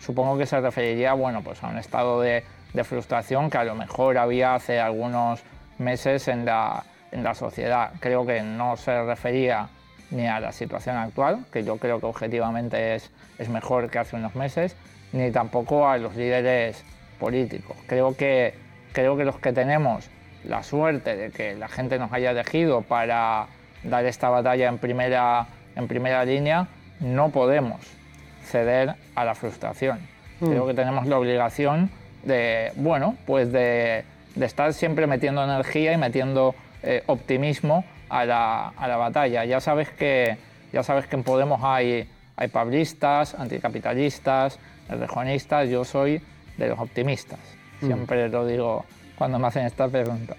supongo 0.00 0.38
que 0.38 0.46
se 0.46 0.60
referiría 0.60 1.12
bueno, 1.14 1.42
pues 1.42 1.62
a 1.62 1.68
un 1.68 1.78
estado 1.78 2.20
de, 2.20 2.44
de 2.72 2.84
frustración 2.84 3.50
que 3.50 3.58
a 3.58 3.64
lo 3.64 3.74
mejor 3.74 4.18
había 4.18 4.54
hace 4.54 4.80
algunos 4.80 5.42
meses 5.78 6.28
en 6.28 6.44
la, 6.44 6.84
en 7.12 7.22
la 7.22 7.34
sociedad. 7.34 7.92
Creo 8.00 8.24
que 8.26 8.42
no 8.42 8.76
se 8.76 9.02
refería 9.04 9.68
ni 10.10 10.26
a 10.26 10.40
la 10.40 10.52
situación 10.52 10.96
actual, 10.96 11.44
que 11.52 11.64
yo 11.64 11.76
creo 11.76 12.00
que 12.00 12.06
objetivamente 12.06 12.94
es, 12.94 13.10
es 13.38 13.48
mejor 13.48 13.90
que 13.90 13.98
hace 13.98 14.16
unos 14.16 14.34
meses, 14.34 14.76
ni 15.12 15.30
tampoco 15.30 15.88
a 15.88 15.98
los 15.98 16.16
líderes 16.16 16.84
políticos. 17.18 17.76
Creo 17.86 18.16
que, 18.16 18.54
creo 18.92 19.16
que 19.16 19.24
los 19.24 19.38
que 19.38 19.52
tenemos 19.52 20.08
la 20.44 20.62
suerte 20.62 21.16
de 21.16 21.30
que 21.30 21.54
la 21.54 21.68
gente 21.68 21.98
nos 21.98 22.12
haya 22.12 22.30
elegido 22.30 22.82
para 22.82 23.46
dar 23.82 24.04
esta 24.04 24.28
batalla 24.28 24.68
en 24.68 24.78
primera, 24.78 25.46
en 25.76 25.88
primera 25.88 26.24
línea, 26.24 26.68
no 27.00 27.30
podemos 27.30 27.80
ceder 28.44 28.94
a 29.14 29.24
la 29.24 29.34
frustración. 29.34 29.98
Creo 30.38 30.66
que 30.66 30.72
tenemos 30.72 31.06
la 31.06 31.18
obligación 31.18 31.90
de, 32.24 32.72
bueno, 32.76 33.16
pues 33.26 33.52
de, 33.52 34.04
de 34.34 34.46
estar 34.46 34.72
siempre 34.72 35.06
metiendo 35.06 35.44
energía 35.44 35.92
y 35.92 35.98
metiendo 35.98 36.54
eh, 36.82 37.02
optimismo 37.06 37.84
a 38.08 38.24
la, 38.24 38.68
a 38.68 38.88
la, 38.88 38.96
batalla. 38.96 39.44
Ya 39.44 39.60
sabes 39.60 39.90
que, 39.90 40.38
ya 40.72 40.82
sabes 40.82 41.06
que 41.06 41.16
en 41.16 41.24
Podemos 41.24 41.60
hay, 41.62 42.08
hay 42.36 42.48
pablistas, 42.48 43.34
anticapitalistas, 43.34 44.58
rejonistas, 44.88 45.68
yo 45.68 45.84
soy 45.84 46.22
de 46.56 46.68
los 46.68 46.78
optimistas. 46.78 47.38
Siempre 47.80 48.28
lo 48.28 48.46
digo 48.46 48.84
cuando 49.16 49.38
me 49.38 49.46
hacen 49.46 49.66
esta 49.66 49.88
pregunta. 49.88 50.36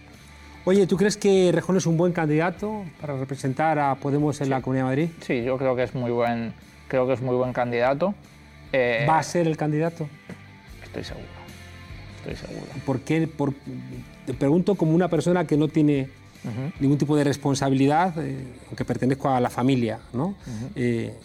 Oye, 0.63 0.85
¿tú 0.85 0.95
crees 0.95 1.17
que 1.17 1.51
Rejón 1.51 1.77
es 1.77 1.87
un 1.87 1.97
buen 1.97 2.13
candidato 2.13 2.83
para 2.99 3.17
representar 3.17 3.79
a 3.79 3.95
Podemos 3.95 4.41
en 4.41 4.49
la 4.51 4.61
Comunidad 4.61 4.85
de 4.85 4.89
Madrid? 4.89 5.09
Sí, 5.21 5.43
yo 5.43 5.57
creo 5.57 5.75
que 5.75 5.83
es 5.83 5.95
muy 5.95 6.11
buen, 6.11 6.53
creo 6.87 7.07
que 7.07 7.13
es 7.13 7.21
muy 7.21 7.35
buen 7.35 7.51
candidato. 7.51 8.13
Eh, 8.71 9.05
¿Va 9.09 9.17
a 9.17 9.23
ser 9.23 9.47
el 9.47 9.57
candidato? 9.57 10.07
Estoy 10.83 11.03
seguro, 11.03 11.27
estoy 12.17 12.35
seguro. 12.35 12.67
¿Por 12.85 12.99
qué? 13.01 13.27
Por, 13.27 13.53
te 14.25 14.33
pregunto 14.35 14.75
como 14.75 14.93
una 14.93 15.07
persona 15.07 15.47
que 15.47 15.57
no 15.57 15.67
tiene 15.67 16.09
uh 16.43 16.47
-huh. 16.47 16.73
ningún 16.79 16.97
tipo 16.97 17.15
de 17.15 17.23
responsabilidad, 17.23 18.13
eh, 18.19 18.45
aunque 18.67 18.85
pertenezco 18.85 19.29
a 19.29 19.39
la 19.39 19.49
familia 19.49 19.99
¿no? 20.13 20.27
Uh 20.27 20.33
-huh. 20.33 20.71
eh, 20.75 21.15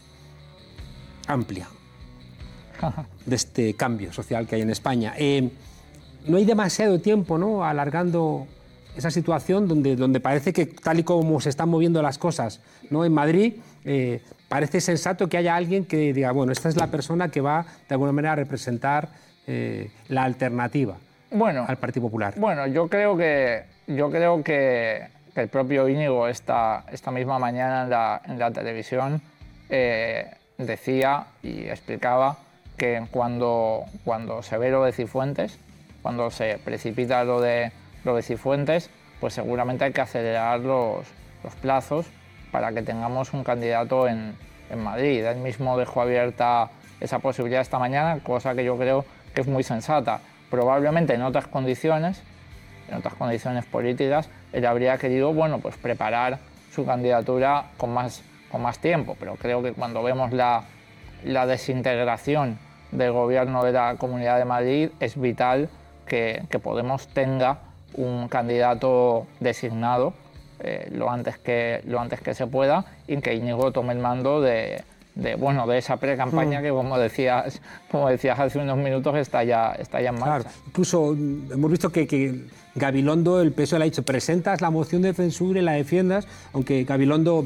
amplia 1.27 1.69
de 3.27 3.37
este 3.37 3.75
cambio 3.75 4.13
social 4.13 4.47
que 4.47 4.55
hay 4.55 4.63
en 4.63 4.71
España. 4.71 5.15
Eh, 5.19 5.51
no 6.27 6.37
hay 6.37 6.45
demasiado 6.45 7.01
tiempo 7.01 7.39
¿no? 7.39 7.65
alargando 7.65 8.47
esa 8.97 9.11
situación 9.11 9.69
donde, 9.69 9.97
donde 9.97 10.21
parece 10.21 10.53
que 10.53 10.67
tal 10.67 10.99
y 10.99 11.03
como 11.03 11.41
se 11.41 11.51
están 11.51 11.69
moviendo 11.69 12.01
las 12.03 12.19
cosas 12.19 12.61
¿no? 12.91 13.05
en 13.05 13.13
Madrid, 13.13 13.55
eh, 13.85 14.23
parece 14.49 14.81
sensato 14.81 15.29
que 15.29 15.37
haya 15.37 15.55
alguien 15.55 15.85
que 15.85 16.13
diga, 16.13 16.33
bueno, 16.33 16.53
esta 16.53 16.69
es 16.69 16.77
la 16.77 16.87
persona 16.87 17.29
que 17.29 17.41
va 17.41 17.67
de 17.89 17.95
alguna 17.95 18.13
manera 18.13 18.33
a 18.33 18.37
representar 18.37 19.09
eh, 19.47 19.91
la 20.09 20.25
alternativa 20.25 20.97
bueno, 21.31 21.65
al 21.67 21.77
Partido 21.77 22.07
Popular. 22.07 22.35
Bueno, 22.37 22.67
yo 22.67 22.89
creo 22.89 23.17
que, 23.17 23.65
yo 23.87 24.11
creo 24.11 24.43
que, 24.43 25.09
que 25.35 25.41
el 25.41 25.49
propio 25.49 25.89
Íñigo 25.89 26.29
esta, 26.29 26.85
esta 26.91 27.11
misma 27.11 27.39
mañana 27.39 27.85
en 27.85 27.91
la, 27.91 28.23
en 28.25 28.39
la 28.39 28.51
televisión 28.51 29.21
eh, 29.69 30.31
decía 30.59 31.27
y 31.43 31.65
explicaba 31.65 32.39
que 32.77 33.03
cuando, 33.11 33.85
cuando 34.05 34.43
se 34.43 34.59
ve 34.59 34.71
lo 34.71 34.85
de 34.85 34.93
Cifuentes, 34.93 35.59
cuando 36.07 36.31
se 36.31 36.61
precipita 36.65 37.25
lo 37.25 37.41
de, 37.41 37.73
lo 38.05 38.15
de 38.15 38.23
Cifuentes, 38.23 38.91
pues 39.19 39.35
seguramente 39.35 39.87
hay 39.87 39.93
que 39.93 40.03
acelerar 40.03 40.61
los, 40.61 41.05
los 41.43 41.55
plazos 41.57 42.07
para 42.53 42.71
que 42.71 42.83
tengamos 42.83 43.33
un 43.35 43.43
candidato 43.43 44.07
en, 44.07 44.37
en, 44.71 44.85
Madrid. 44.85 45.25
Él 45.25 45.39
mismo 45.39 45.77
dejó 45.77 46.03
abierta 46.03 46.71
esa 47.01 47.19
posibilidad 47.19 47.61
esta 47.61 47.81
mañana, 47.81 48.21
cosa 48.23 48.55
que 48.55 48.65
yo 48.65 48.79
creo 48.79 49.05
que 49.35 49.41
es 49.41 49.49
muy 49.49 49.65
sensata. 49.65 50.21
Probablemente 50.49 51.13
en 51.13 51.23
otras 51.23 51.49
condiciones, 51.49 52.23
en 52.89 52.99
otras 52.99 53.15
condiciones 53.15 53.65
políticas, 53.65 54.29
él 54.53 54.65
habría 54.65 54.99
querido 54.99 55.35
bueno, 55.35 55.59
pues 55.59 55.77
preparar 55.77 56.39
su 56.73 56.87
candidatura 56.87 57.65
con 57.79 57.93
más, 57.93 58.23
con 58.53 58.63
más 58.63 58.79
tiempo, 58.79 59.17
pero 59.19 59.35
creo 59.35 59.61
que 59.61 59.73
cuando 59.73 60.05
vemos 60.05 60.33
la, 60.33 60.63
la 61.25 61.47
desintegración 61.47 62.61
del 62.93 63.11
gobierno 63.11 63.65
de 63.65 63.73
la 63.73 63.97
Comunidad 63.99 64.39
de 64.39 64.45
Madrid 64.45 64.91
es 65.01 65.21
vital 65.21 65.69
que, 66.07 66.45
que 66.51 66.59
Podemos 66.59 67.09
tenga 67.09 67.59
un 67.95 68.29
candidato 68.29 69.27
designado 69.41 70.15
eh, 70.61 70.89
lo, 70.93 71.11
antes 71.11 71.39
que, 71.39 71.83
lo 71.87 72.01
antes 72.01 72.21
que 72.21 72.35
se 72.35 72.47
pueda 72.47 72.85
y 73.07 73.19
que 73.19 73.35
Íñigo 73.35 73.73
tome 73.73 73.93
el 73.93 73.99
mando 73.99 74.41
de, 74.41 74.83
de, 75.15 75.35
bueno, 75.35 75.67
de 75.67 75.79
esa 75.79 75.99
pre-campaña 75.99 76.61
mm. 76.61 76.63
que, 76.63 76.71
como 76.71 76.99
decías, 76.99 77.61
como 77.91 78.09
decías 78.09 78.39
hace 78.39 78.59
unos 78.59 78.79
minutos, 78.79 79.17
está 79.17 79.45
ya, 79.45 79.73
está 79.73 80.01
ya 80.01 80.11
en 80.11 80.19
marcha. 80.19 80.49
Claro. 80.49 80.59
Incluso 80.67 81.13
hemos 81.13 81.71
visto 81.71 81.91
que, 81.91 82.07
que 82.07 82.47
Gabilondo, 82.75 83.41
el 83.41 83.53
PSOE 83.53 83.79
le 83.79 83.85
ha 83.85 83.87
dicho, 83.87 84.03
presentas 84.03 84.61
la 84.61 84.71
moción 84.71 85.03
de 85.03 85.13
censura 85.15 85.61
y 85.61 85.63
la 85.63 85.73
defiendas, 85.73 86.27
aunque 86.53 86.85
Gabilondo 86.85 87.45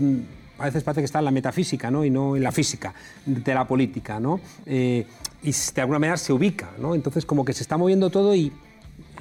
a 0.58 0.64
veces 0.64 0.82
parece 0.82 1.00
que 1.00 1.06
está 1.06 1.20
en 1.20 1.24
la 1.24 1.30
metafísica 1.30 1.90
¿no? 1.90 2.04
y 2.04 2.10
no 2.10 2.36
en 2.36 2.42
la 2.42 2.52
física 2.52 2.92
de 3.24 3.54
la 3.54 3.64
política. 3.66 4.20
¿no? 4.20 4.40
Eh, 4.66 5.06
y 5.42 5.52
de 5.52 5.80
alguna 5.80 5.98
manera 5.98 6.16
se 6.16 6.32
ubica. 6.32 6.70
¿no? 6.78 6.94
Entonces, 6.94 7.26
como 7.26 7.44
que 7.44 7.52
se 7.52 7.62
está 7.62 7.76
moviendo 7.76 8.10
todo 8.10 8.34
y 8.34 8.52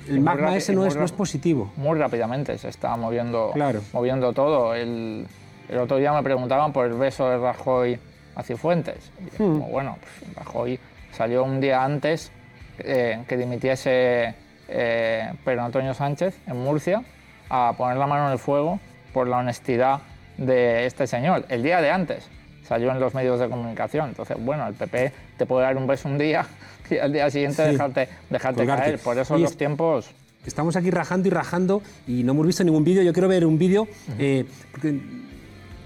el 0.08 0.22
magma 0.22 0.56
ese 0.56 0.74
no 0.74 0.86
es, 0.86 0.96
no 0.96 1.06
es, 1.06 1.12
positivo. 1.12 1.72
Muy 1.78 1.98
rápidamente 1.98 2.58
se 2.58 2.70
está 2.70 2.96
moviendo, 2.96 3.52
claro. 3.54 3.82
moviendo 3.94 4.34
todo. 4.34 4.74
El, 4.74 5.28
el, 5.70 5.78
otro 5.78 5.98
día 5.98 6.12
me 6.14 6.24
preguntaban 6.24 6.74
por 6.74 6.86
el 6.86 6.94
beso 6.94 7.30
de 7.30 7.38
Rajoy 7.38 8.00
a 8.36 8.44
Cifuentes. 8.44 9.12
Y 9.20 9.38
como, 9.38 9.68
hmm. 9.68 9.72
bueno, 9.72 9.98
pues 10.02 10.36
Rajoy 10.36 10.80
salió 11.12 11.44
un 11.44 11.60
día 11.62 11.84
antes 11.84 12.32
eh, 12.80 13.24
que 13.28 13.38
dimitiese 13.38 14.34
eh, 14.68 15.34
Pedro 15.44 15.64
Antonio 15.64 15.94
Sánchez 15.94 16.38
en 16.48 16.58
Murcia 16.58 17.04
a 17.50 17.74
poner 17.78 17.98
la 17.98 18.08
mano 18.08 18.28
en 18.28 18.34
el 18.34 18.40
fuego 18.40 18.80
por 19.14 19.28
la 19.28 19.38
honestidad 19.38 20.02
de 20.38 20.86
este 20.86 21.08
señor. 21.08 21.46
El 21.50 21.64
día 21.64 21.82
de 21.82 21.92
antes 21.92 22.30
salió 22.70 22.92
en 22.92 23.00
los 23.00 23.16
medios 23.16 23.40
de 23.40 23.50
comunicación. 23.50 24.10
Entonces, 24.10 24.38
bueno, 24.40 24.68
el 24.68 24.76
PP 24.76 25.12
te 25.38 25.46
puede 25.48 25.66
dar 25.66 25.76
un 25.76 25.88
beso 25.88 26.08
un 26.08 26.20
día 26.20 26.46
y 26.90 26.98
al 26.98 27.12
día 27.12 27.30
siguiente 27.32 27.66
sí. 27.66 27.72
dejarte, 27.72 28.08
dejarte 28.30 28.66
caer. 28.66 29.00
Por 29.00 29.18
eso 29.18 29.38
y 29.38 29.42
los 29.42 29.58
tiempos... 29.58 30.12
Estamos 30.46 30.78
aquí 30.78 30.90
rajando 30.90 31.28
y 31.28 31.32
rajando 31.32 31.82
y 32.08 32.24
no 32.24 32.32
hemos 32.32 32.48
visto 32.48 32.64
ningún 32.64 32.84
vídeo. 32.84 33.04
Yo 33.04 33.12
quiero 33.12 33.28
ver 33.28 33.46
un 33.46 33.60
vídeo 33.60 33.84
uh 33.84 33.86
-huh. 33.86 34.16
eh, 34.20 34.46
porque 34.72 34.98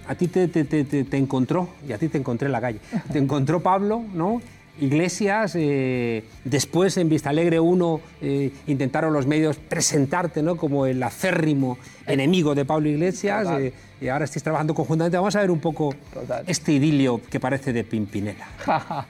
a 0.07 0.15
ti 0.15 0.27
te, 0.27 0.47
te, 0.47 0.63
te, 0.63 0.83
te, 0.83 1.17
encontró, 1.17 1.69
y 1.87 1.91
a 1.91 1.97
ti 1.97 2.07
te 2.07 2.17
encontré 2.17 2.45
en 2.45 2.51
la 2.51 2.61
calle, 2.61 2.79
te 3.11 3.17
encontró 3.17 3.61
Pablo, 3.61 4.03
¿no? 4.13 4.41
Iglesias, 4.79 5.55
eh, 5.55 6.23
después 6.43 6.97
en 6.97 7.07
Vista 7.07 7.29
Alegre 7.29 7.59
1 7.59 8.01
eh, 8.21 8.51
intentaron 8.65 9.13
los 9.13 9.27
medios 9.27 9.57
presentarte 9.57 10.41
¿no? 10.41 10.57
como 10.57 10.87
el 10.87 11.01
acérrimo 11.03 11.77
enemigo 12.07 12.55
de 12.55 12.65
Pablo 12.65 12.89
Iglesias 12.89 13.47
eh, 13.59 13.73
y 14.01 14.07
ahora 14.07 14.25
estáis 14.25 14.41
trabajando 14.41 14.73
conjuntamente. 14.73 15.17
Vamos 15.17 15.35
a 15.35 15.41
ver 15.41 15.51
un 15.51 15.59
poco 15.59 15.93
Total. 16.11 16.43
este 16.47 16.73
idilio 16.73 17.21
que 17.29 17.39
parece 17.39 17.71
de 17.71 17.83
Pimpinela. 17.83 18.47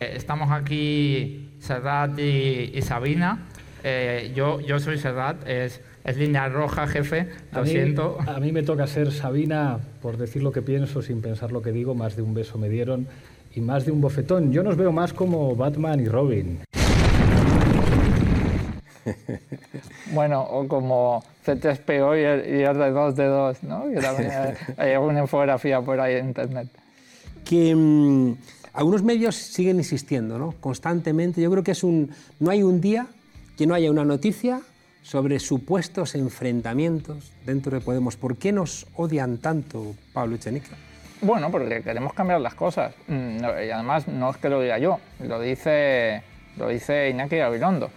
Estamos 0.00 0.50
aquí 0.50 1.50
Serrat 1.60 2.18
y, 2.18 2.72
y 2.74 2.82
Sabina. 2.82 3.46
yo, 4.34 4.60
yo 4.60 4.80
soy 4.80 4.98
Serrat, 4.98 5.46
es, 5.46 5.82
es 6.02 6.16
línea 6.16 6.48
roja, 6.48 6.88
jefe, 6.88 7.28
lo 7.52 7.60
a 7.60 7.62
mí, 7.62 7.70
siento. 7.70 8.18
A 8.26 8.40
mí 8.40 8.50
me 8.50 8.62
toca 8.62 8.86
ser 8.88 9.12
Sabina 9.12 9.78
por 10.02 10.16
decir 10.16 10.42
lo 10.42 10.50
que 10.50 10.62
pienso 10.62 11.00
sin 11.02 11.20
pensar 11.20 11.52
lo 11.52 11.62
que 11.62 11.70
digo, 11.70 11.94
más 11.94 12.16
de 12.16 12.22
un 12.22 12.34
beso 12.34 12.58
me 12.58 12.68
dieron 12.68 13.06
y 13.54 13.60
más 13.60 13.84
de 13.84 13.92
un 13.92 14.00
bofetón. 14.00 14.52
Yo 14.52 14.62
nos 14.62 14.76
veo 14.76 14.92
más 14.92 15.12
como 15.12 15.54
Batman 15.56 16.00
y 16.00 16.06
Robin. 16.06 16.60
Bueno, 20.12 20.42
o 20.42 20.66
como 20.68 21.22
C3PO 21.46 22.18
y, 22.18 22.64
R2D2, 22.64 23.62
¿no? 23.62 23.84
Que 23.90 24.00
también 24.00 24.30
hay, 24.30 24.54
hay 24.76 24.92
alguna 24.92 25.20
infografía 25.20 25.80
por 25.80 26.00
ahí 26.00 26.16
en 26.16 26.26
internet. 26.26 26.68
Que 27.44 27.74
mmm, 27.74 28.34
algunos 28.72 29.02
medios 29.02 29.36
siguen 29.36 29.76
insistiendo, 29.78 30.38
¿no? 30.38 30.52
Constantemente. 30.60 31.40
Yo 31.40 31.50
creo 31.50 31.62
que 31.62 31.72
es 31.72 31.82
un. 31.82 32.10
No 32.38 32.50
hay 32.50 32.62
un 32.62 32.80
día 32.80 33.06
que 33.56 33.66
no 33.66 33.74
haya 33.74 33.90
una 33.90 34.04
noticia 34.04 34.60
sobre 35.02 35.38
supuestos 35.38 36.14
enfrentamientos 36.14 37.32
dentro 37.46 37.72
de 37.72 37.80
Podemos. 37.80 38.16
¿Por 38.16 38.36
qué 38.36 38.52
nos 38.52 38.86
odian 38.96 39.38
tanto, 39.38 39.94
Pablo 40.12 40.36
Echenique? 40.36 40.89
Bueno, 41.22 41.50
porque 41.50 41.82
queremos 41.82 42.14
cambiar 42.14 42.40
las 42.40 42.54
cosas. 42.54 42.94
Y 43.06 43.70
además 43.70 44.08
no 44.08 44.30
es 44.30 44.38
que 44.38 44.48
lo 44.48 44.60
diga 44.60 44.78
yo, 44.78 45.00
lo 45.18 45.38
dice, 45.38 46.22
lo 46.56 46.68
dice 46.68 47.10
Iñaki 47.10 47.36
Gabilondo, 47.36 47.90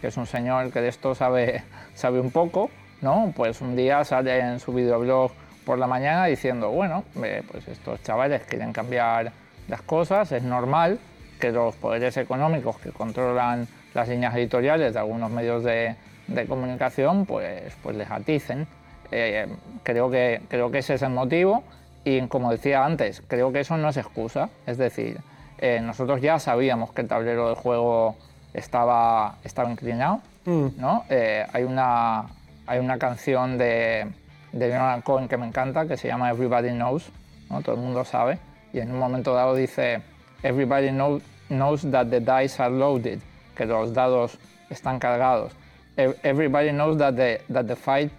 que 0.00 0.06
es 0.06 0.16
un 0.16 0.26
señor 0.26 0.70
que 0.70 0.80
de 0.80 0.88
esto 0.88 1.16
sabe, 1.16 1.64
sabe 1.94 2.20
un 2.20 2.30
poco, 2.30 2.70
¿no? 3.00 3.32
Pues 3.34 3.60
un 3.60 3.74
día 3.74 4.04
sale 4.04 4.38
en 4.38 4.60
su 4.60 4.72
videoblog 4.72 5.32
por 5.64 5.78
la 5.78 5.88
mañana 5.88 6.26
diciendo, 6.26 6.70
bueno, 6.70 7.04
eh, 7.24 7.42
pues 7.50 7.66
estos 7.66 8.02
chavales 8.04 8.42
quieren 8.42 8.72
cambiar 8.72 9.32
las 9.66 9.82
cosas, 9.82 10.30
es 10.30 10.44
normal 10.44 11.00
que 11.40 11.50
los 11.50 11.74
poderes 11.74 12.16
económicos 12.18 12.78
que 12.78 12.90
controlan 12.90 13.66
las 13.94 14.08
líneas 14.08 14.34
editoriales 14.36 14.94
de 14.94 15.00
algunos 15.00 15.30
medios 15.30 15.64
de, 15.64 15.96
de 16.28 16.46
comunicación, 16.46 17.26
pues, 17.26 17.74
pues 17.82 17.96
les 17.96 18.08
aticen. 18.08 18.68
Eh, 19.10 19.48
creo, 19.82 20.08
que, 20.08 20.40
creo 20.48 20.70
que 20.70 20.78
ese 20.78 20.94
es 20.94 21.02
el 21.02 21.10
motivo 21.10 21.64
y 22.04 22.20
como 22.28 22.50
decía 22.50 22.84
antes, 22.84 23.22
creo 23.26 23.52
que 23.52 23.60
eso 23.60 23.76
no 23.76 23.88
es 23.88 23.96
excusa. 23.96 24.48
Es 24.66 24.78
decir, 24.78 25.18
eh, 25.58 25.80
nosotros 25.82 26.20
ya 26.20 26.38
sabíamos 26.38 26.92
que 26.92 27.02
el 27.02 27.08
tablero 27.08 27.46
del 27.48 27.56
juego 27.56 28.16
estaba, 28.54 29.36
estaba 29.44 29.70
inclinado. 29.70 30.20
¿no? 30.46 31.04
Eh, 31.10 31.46
hay, 31.52 31.64
una, 31.64 32.24
hay 32.66 32.78
una 32.78 32.98
canción 32.98 33.58
de, 33.58 34.06
de 34.52 34.68
Leonard 34.68 35.02
Cohen 35.02 35.28
que 35.28 35.36
me 35.36 35.46
encanta 35.46 35.86
que 35.86 35.96
se 35.96 36.08
llama 36.08 36.30
Everybody 36.30 36.70
Knows, 36.70 37.10
¿no? 37.50 37.60
todo 37.62 37.74
el 37.76 37.80
mundo 37.82 38.04
sabe, 38.04 38.38
y 38.72 38.78
en 38.80 38.90
un 38.90 38.98
momento 38.98 39.34
dado 39.34 39.54
dice 39.54 40.02
Everybody 40.42 40.88
know- 40.88 41.20
knows 41.48 41.82
that 41.90 42.06
the 42.06 42.20
dice 42.20 42.60
are 42.62 42.72
loaded, 42.74 43.20
que 43.54 43.66
los 43.66 43.92
dados 43.92 44.38
están 44.70 44.98
cargados. 44.98 45.52
Ev- 45.96 46.16
Everybody 46.22 46.70
knows 46.70 46.96
that 46.98 47.14
the, 47.14 47.42
that 47.52 47.66
the 47.66 47.76
fight 47.76 48.10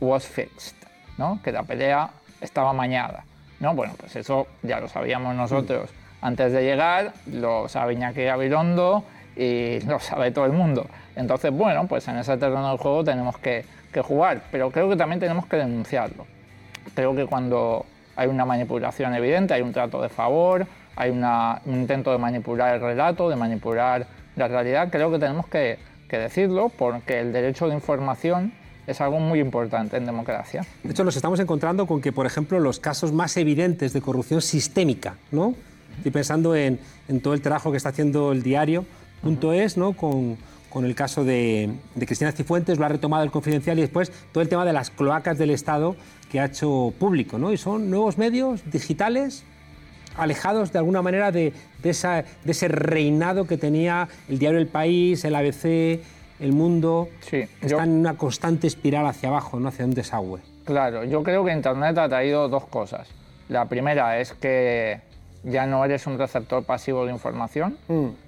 was 0.00 0.26
fixed, 0.26 0.74
¿no? 1.18 1.38
que 1.44 1.52
la 1.52 1.62
pelea 1.62 2.08
estaba 2.40 2.72
mañada. 2.72 3.24
¿no? 3.60 3.74
Bueno, 3.74 3.94
pues 3.98 4.16
eso 4.16 4.46
ya 4.62 4.80
lo 4.80 4.88
sabíamos 4.88 5.34
nosotros 5.34 5.90
antes 6.20 6.52
de 6.52 6.62
llegar, 6.62 7.12
lo 7.26 7.68
sabe 7.68 7.94
Iñaki 7.94 8.24
Gabilondo 8.24 9.04
y 9.36 9.80
lo 9.80 10.00
sabe 10.00 10.30
todo 10.30 10.46
el 10.46 10.52
mundo. 10.52 10.86
Entonces, 11.14 11.52
bueno, 11.52 11.86
pues 11.86 12.08
en 12.08 12.16
ese 12.16 12.36
terreno 12.36 12.68
del 12.68 12.78
juego 12.78 13.04
tenemos 13.04 13.38
que, 13.38 13.64
jugar, 14.02 14.42
pero 14.52 14.70
creo 14.70 14.90
que 14.90 14.96
también 14.96 15.20
tenemos 15.20 15.46
que 15.46 15.56
denunciarlo. 15.56 16.26
Creo 16.94 17.16
que 17.16 17.24
cuando 17.24 17.86
hay 18.14 18.28
una 18.28 18.44
manipulación 18.44 19.14
evidente, 19.14 19.54
hay 19.54 19.62
un 19.62 19.72
trato 19.72 20.02
de 20.02 20.10
favor, 20.10 20.66
hay 20.96 21.08
un 21.08 21.24
intento 21.64 22.12
de 22.12 22.18
manipular 22.18 22.74
el 22.74 22.82
relato, 22.82 23.30
de 23.30 23.36
manipular 23.36 24.06
la 24.36 24.48
realidad, 24.48 24.90
creo 24.90 25.10
que 25.10 25.18
tenemos 25.18 25.46
que 25.46 25.78
decirlo 26.10 26.68
porque 26.68 27.20
el 27.20 27.32
derecho 27.32 27.68
de 27.68 27.74
información 27.74 28.52
es 28.86 29.00
algo 29.00 29.18
muy 29.20 29.40
importante 29.40 29.96
en 29.96 30.06
democracia. 30.06 30.64
De 30.82 30.90
hecho, 30.90 31.04
nos 31.04 31.16
estamos 31.16 31.40
encontrando 31.40 31.86
con 31.86 32.00
que, 32.00 32.12
por 32.12 32.26
ejemplo, 32.26 32.60
los 32.60 32.78
casos 32.80 33.12
más 33.12 33.36
evidentes 33.36 33.92
de 33.92 34.00
corrupción 34.00 34.40
sistémica, 34.42 35.16
¿no? 35.32 35.54
Estoy 35.98 36.12
pensando 36.12 36.54
en, 36.54 36.78
todo 37.22 37.34
el 37.34 37.40
trabajo 37.40 37.70
que 37.70 37.76
está 37.78 37.88
haciendo 37.88 38.32
el 38.32 38.42
diario.es, 38.42 39.76
¿no? 39.76 39.94
Con, 39.94 40.36
con 40.68 40.84
el 40.84 40.94
caso 40.94 41.24
de, 41.24 41.70
de 41.94 42.06
Cristina 42.06 42.32
Cifuentes, 42.32 42.78
lo 42.78 42.84
ha 42.84 42.88
retomado 42.88 43.24
el 43.24 43.30
Confidencial 43.30 43.78
y 43.78 43.80
después 43.82 44.12
todo 44.32 44.42
el 44.42 44.48
tema 44.48 44.64
de 44.64 44.72
las 44.72 44.90
cloacas 44.90 45.38
del 45.38 45.50
Estado 45.50 45.96
que 46.30 46.38
ha 46.40 46.44
hecho 46.46 46.92
público, 46.98 47.38
¿no? 47.38 47.52
Y 47.52 47.56
son 47.56 47.90
nuevos 47.90 48.18
medios 48.18 48.60
digitales 48.70 49.44
alejados 50.16 50.72
de 50.72 50.78
alguna 50.78 51.02
manera 51.02 51.30
de, 51.30 51.52
de 51.82 51.90
esa- 51.90 52.22
de 52.44 52.52
ese 52.52 52.68
reinado 52.68 53.46
que 53.46 53.56
tenía 53.58 54.08
el 54.28 54.38
diario 54.38 54.58
El 54.58 54.66
País, 54.66 55.24
el 55.24 55.34
ABC, 55.34 56.00
El 56.40 56.52
Mundo. 56.52 57.08
Sí, 57.20 57.44
yo- 57.62 57.66
Están 57.78 57.90
en 57.90 57.96
una 58.00 58.14
constante 58.16 58.66
espiral 58.66 59.06
hacia 59.06 59.28
abajo, 59.28 59.58
¿no? 59.60 59.68
hacia 59.68 59.84
un 59.84 59.94
desagüe. 59.94 60.40
Claro, 60.64 61.04
yo 61.04 61.22
creo 61.22 61.44
que 61.44 61.52
Internet 61.52 61.96
ha 61.98 62.08
traído 62.08 62.48
dos 62.48 62.64
cosas. 62.66 63.08
La 63.48 63.66
primera 63.66 64.18
es 64.18 64.32
que 64.32 65.00
ya 65.44 65.66
no 65.66 65.84
eres 65.84 66.06
un 66.06 66.18
receptor 66.18 66.64
pasivo 66.64 67.06
de 67.06 67.12
información. 67.12 67.78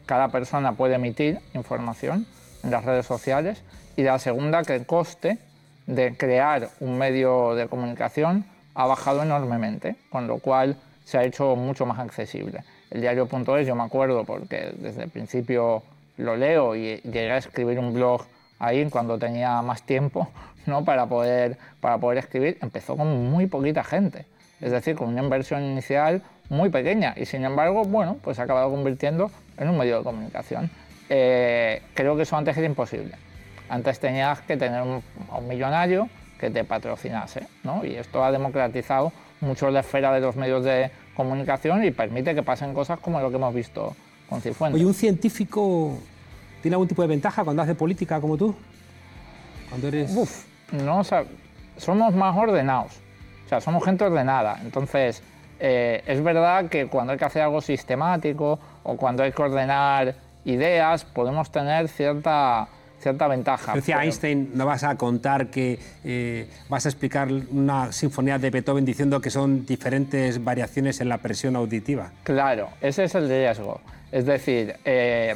Cada 0.07 0.29
persona 0.29 0.73
puede 0.73 0.95
emitir 0.95 1.41
información 1.55 2.27
en 2.63 2.71
las 2.71 2.85
redes 2.85 3.07
sociales. 3.07 3.63
Y 3.97 4.03
la 4.05 4.19
segunda, 4.21 4.63
que 4.63 4.77
el 4.77 4.87
coste 4.87 5.39
de 5.87 6.17
crear 6.17 6.69
un 6.81 6.97
medio 6.99 7.55
de 7.57 7.67
comunicación 7.67 8.45
ha 8.75 8.87
bajado 8.87 9.23
enormemente, 9.25 9.97
con 10.11 10.29
lo 10.29 10.39
cual 10.39 10.77
se 11.05 11.19
ha 11.19 11.25
hecho 11.25 11.57
mucho 11.57 11.85
más 11.87 11.99
accesible. 11.99 12.63
El 12.91 13.01
diario.es, 13.01 13.67
yo 13.67 13.75
me 13.75 13.83
acuerdo 13.83 14.25
porque 14.25 14.73
desde 14.79 15.03
el 15.05 15.11
principio 15.11 15.83
lo 16.19 16.37
leo 16.37 16.77
y 16.77 16.97
llegué 16.99 17.33
a 17.33 17.39
escribir 17.39 17.79
un 17.79 17.95
blog 17.95 18.23
ahí 18.59 18.85
cuando 18.91 19.19
tenía 19.19 19.63
más 19.63 19.83
tiempo 19.83 20.29
¿no? 20.67 20.85
para, 20.85 21.07
poder, 21.07 21.57
para 21.81 21.99
poder 21.99 22.19
escribir, 22.19 22.59
empezó 22.61 22.97
con 22.97 23.31
muy 23.31 23.47
poquita 23.47 23.83
gente. 23.83 24.27
Es 24.61 24.73
decir, 24.73 24.97
con 24.97 25.09
una 25.09 25.23
inversión 25.23 25.63
inicial 25.63 26.23
muy 26.51 26.69
pequeña 26.69 27.15
y 27.17 27.25
sin 27.25 27.45
embargo, 27.45 27.85
bueno, 27.85 28.19
pues 28.23 28.39
ha 28.39 28.43
acabado 28.43 28.71
convirtiendo 28.71 29.31
en 29.57 29.69
un 29.69 29.79
medio 29.79 29.99
de 29.99 30.05
comunicación. 30.05 30.71
Eh, 31.09 31.83
creo 31.95 32.17
que 32.17 32.23
eso 32.23 32.37
antes 32.37 32.57
era 32.57 32.67
imposible. 32.67 33.15
Antes 33.69 34.01
tenías 34.01 34.41
que 34.43 34.57
tener 34.57 34.83
un, 34.83 35.03
un 35.37 35.49
millonario 35.49 36.09
que 36.41 36.51
te 36.51 36.65
patrocinase, 36.65 37.47
¿no? 37.63 37.85
Y 37.85 37.95
esto 37.95 38.25
ha 38.25 38.33
democratizado 38.33 39.13
mucho 39.41 39.71
la 39.71 39.81
esfera 39.81 40.13
de 40.13 40.21
los 40.21 40.37
medios 40.37 40.65
de 40.65 40.91
comunicación 41.15 41.85
y 41.85 41.91
permite 41.91 42.35
que 42.35 42.43
pasen 42.43 42.75
cosas 42.75 42.99
como 42.99 43.21
lo 43.21 43.31
que 43.31 43.37
hemos 43.37 43.55
visto 43.55 43.95
con 44.29 44.41
Cifuentes. 44.41 44.77
Oye, 44.77 44.87
¿un 44.87 44.95
científico 44.95 45.99
tiene 46.63 46.75
algún 46.75 46.89
tipo 46.89 47.03
de 47.03 47.09
ventaja 47.09 47.45
cuando 47.45 47.63
hace 47.63 47.75
política 47.75 48.21
como 48.21 48.37
tú? 48.37 48.55
Cuando 49.69 49.89
eres... 49.89 50.15
Uf, 50.15 50.45
no, 50.73 50.99
o 51.01 51.05
sea, 51.05 51.25
somos 51.77 52.15
más 52.15 52.37
ordenados. 52.37 52.93
O 53.47 53.49
sea, 53.49 53.61
somos 53.61 53.85
gente 53.85 54.05
ordenada. 54.05 54.59
Entonces, 54.63 55.23
eh, 55.61 56.03
es 56.07 56.23
verdad 56.23 56.67
que 56.69 56.87
cuando 56.87 57.13
hay 57.13 57.19
que 57.19 57.25
hacer 57.25 57.43
algo 57.43 57.61
sistemático 57.61 58.59
o 58.83 58.97
cuando 58.97 59.23
hay 59.23 59.33
que 59.33 59.43
ordenar 59.43 60.15
ideas, 60.45 61.05
podemos 61.05 61.51
tener 61.51 61.89
cierta, 61.89 62.69
cierta 63.01 63.27
ventaja. 63.29 63.75
Decía 63.75 63.97
pero- 63.97 64.05
Einstein, 64.05 64.51
no 64.55 64.67
vas 64.67 64.85
a 64.85 64.97
contar 64.97 65.49
que 65.49 65.79
eh, 66.05 66.51
vas 66.69 66.85
a 66.85 66.91
explicar 66.91 67.29
una 67.51 67.93
sinfonía 67.93 68.39
de 68.39 68.51
Beethoven 68.51 68.85
diciendo 68.85 69.21
que 69.21 69.31
son 69.31 69.65
diferentes 69.65 70.43
variaciones 70.45 71.01
en 71.01 71.09
la 71.09 71.19
presión 71.19 71.57
auditiva. 71.57 72.11
Claro, 72.25 72.69
ese 72.83 73.05
es 73.05 73.15
el 73.15 73.29
riesgo. 73.29 73.81
Es 74.11 74.27
decir, 74.27 74.77
eh, 74.85 75.35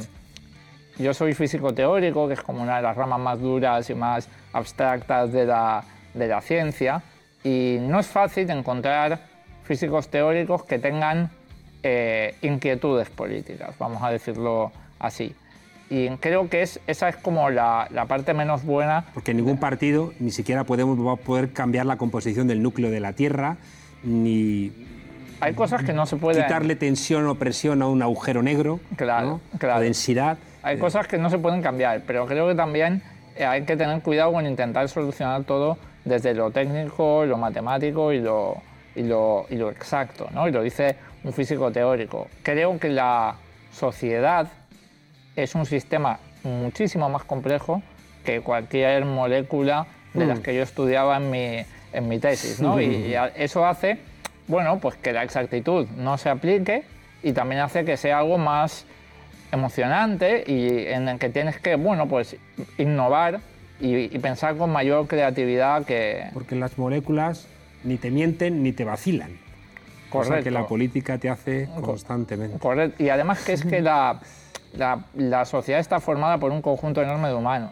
yo 0.97 1.13
soy 1.13 1.33
físico 1.33 1.73
teórico, 1.73 2.27
que 2.27 2.33
es 2.33 2.41
como 2.41 2.61
una 2.61 2.77
de 2.77 2.83
las 2.83 2.95
ramas 2.95 3.19
más 3.19 3.39
duras 3.39 3.89
y 3.89 3.95
más 3.95 4.27
abstractas 4.51 5.31
de 5.31 5.45
la, 5.45 5.83
de 6.13 6.27
la 6.27 6.41
ciencia, 6.41 7.03
y 7.43 7.77
no 7.81 7.99
es 7.99 8.07
fácil 8.07 8.49
encontrar 8.49 9.19
físicos 9.63 10.09
teóricos 10.09 10.63
que 10.63 10.79
tengan 10.79 11.31
eh, 11.81 12.35
inquietudes 12.41 13.09
políticas, 13.09 13.75
vamos 13.77 14.01
a 14.03 14.09
decirlo 14.09 14.71
así. 14.99 15.35
Y 15.89 16.09
creo 16.17 16.49
que 16.49 16.61
es, 16.61 16.79
esa 16.87 17.09
es 17.09 17.17
como 17.17 17.49
la, 17.49 17.87
la 17.91 18.05
parte 18.05 18.33
menos 18.33 18.63
buena 18.63 19.05
Porque 19.13 19.33
ningún 19.33 19.57
partido 19.57 20.13
ni 20.19 20.31
siquiera 20.31 20.63
podemos, 20.63 21.19
poder 21.19 21.51
cambiar 21.51 21.85
la 21.85 21.97
composición 21.97 22.47
del 22.47 22.63
núcleo 22.63 22.89
de 22.89 22.99
la 22.99 23.13
Tierra, 23.13 23.57
ni 24.03 24.71
hay 25.43 25.53
cosas 25.53 25.83
que 25.83 25.93
no 25.93 26.05
se 26.05 26.15
pueden... 26.17 26.43
quitarle 26.43 26.75
tensión 26.75 27.27
o 27.27 27.35
presión 27.35 27.81
a 27.81 27.87
un 27.87 28.01
agujero 28.01 28.41
negro, 28.41 28.79
Claro, 28.95 29.27
¿no? 29.53 29.57
claro. 29.59 29.79
o 29.79 29.83
densidad. 29.83 30.37
Hay 30.63 30.77
cosas 30.77 31.07
que 31.07 31.17
no 31.17 31.29
se 31.29 31.37
pueden 31.37 31.61
cambiar, 31.61 32.01
pero 32.07 32.25
creo 32.25 32.47
que 32.47 32.55
también 32.55 33.01
eh, 33.35 33.45
hay 33.45 33.63
que 33.63 33.75
tener 33.75 34.01
cuidado 34.01 34.31
con 34.33 34.45
intentar 34.47 34.87
solucionar 34.89 35.43
todo 35.43 35.77
desde 36.05 36.33
lo 36.33 36.51
técnico, 36.51 37.25
lo 37.25 37.37
matemático 37.37 38.11
y 38.13 38.19
lo, 38.21 38.57
y 38.95 39.03
lo, 39.03 39.45
y 39.49 39.55
lo 39.55 39.69
exacto, 39.71 40.29
¿no? 40.33 40.47
Y 40.47 40.51
lo 40.51 40.61
dice 40.61 40.95
un 41.23 41.33
físico 41.33 41.71
teórico. 41.71 42.27
Creo 42.43 42.77
que 42.79 42.89
la 42.89 43.35
sociedad 43.71 44.47
es 45.35 45.55
un 45.55 45.65
sistema 45.65 46.19
muchísimo 46.43 47.09
más 47.09 47.23
complejo 47.23 47.81
que 48.25 48.41
cualquier 48.41 49.03
molécula 49.05 49.87
de 50.13 50.25
las 50.25 50.39
que 50.39 50.55
yo 50.55 50.61
estudiaba 50.63 51.17
en 51.17 51.31
mi, 51.31 51.65
en 51.91 52.07
mi 52.07 52.19
tesis, 52.19 52.59
¿no? 52.61 52.79
Y, 52.81 52.85
y 53.07 53.15
a- 53.15 53.27
eso 53.27 53.65
hace, 53.65 53.97
bueno, 54.47 54.79
pues 54.79 54.95
que 54.95 55.13
la 55.13 55.23
exactitud 55.23 55.87
no 55.97 56.17
se 56.17 56.29
aplique 56.29 56.83
y 57.21 57.31
también 57.33 57.61
hace 57.61 57.85
que 57.85 57.97
sea 57.97 58.19
algo 58.19 58.37
más 58.37 58.85
emocionante 59.51 60.43
y 60.45 60.87
en 60.87 61.07
el 61.07 61.19
que 61.19 61.29
tienes 61.29 61.59
que, 61.59 61.75
bueno, 61.75 62.07
pues 62.07 62.35
innovar 62.77 63.39
y, 63.79 64.15
y 64.15 64.19
pensar 64.19 64.57
con 64.57 64.71
mayor 64.71 65.07
creatividad 65.07 65.85
que... 65.85 66.25
Porque 66.33 66.55
las 66.55 66.77
moléculas 66.77 67.47
ni 67.83 67.97
te 67.97 68.11
mienten 68.11 68.63
ni 68.63 68.71
te 68.71 68.83
vacilan. 68.83 69.37
Cosa 70.09 70.29
Correcto. 70.29 70.43
que 70.43 70.51
la 70.51 70.67
política 70.67 71.17
te 71.17 71.29
hace 71.29 71.69
constantemente. 71.81 72.59
Correcto. 72.59 73.03
Y 73.03 73.09
además 73.09 73.43
que 73.43 73.53
es 73.53 73.65
que 73.65 73.81
la, 73.81 74.19
la, 74.73 75.05
la 75.15 75.45
sociedad 75.45 75.79
está 75.79 75.99
formada 75.99 76.37
por 76.37 76.51
un 76.51 76.61
conjunto 76.61 77.01
enorme 77.01 77.29
de 77.29 77.33
humanos. 77.33 77.71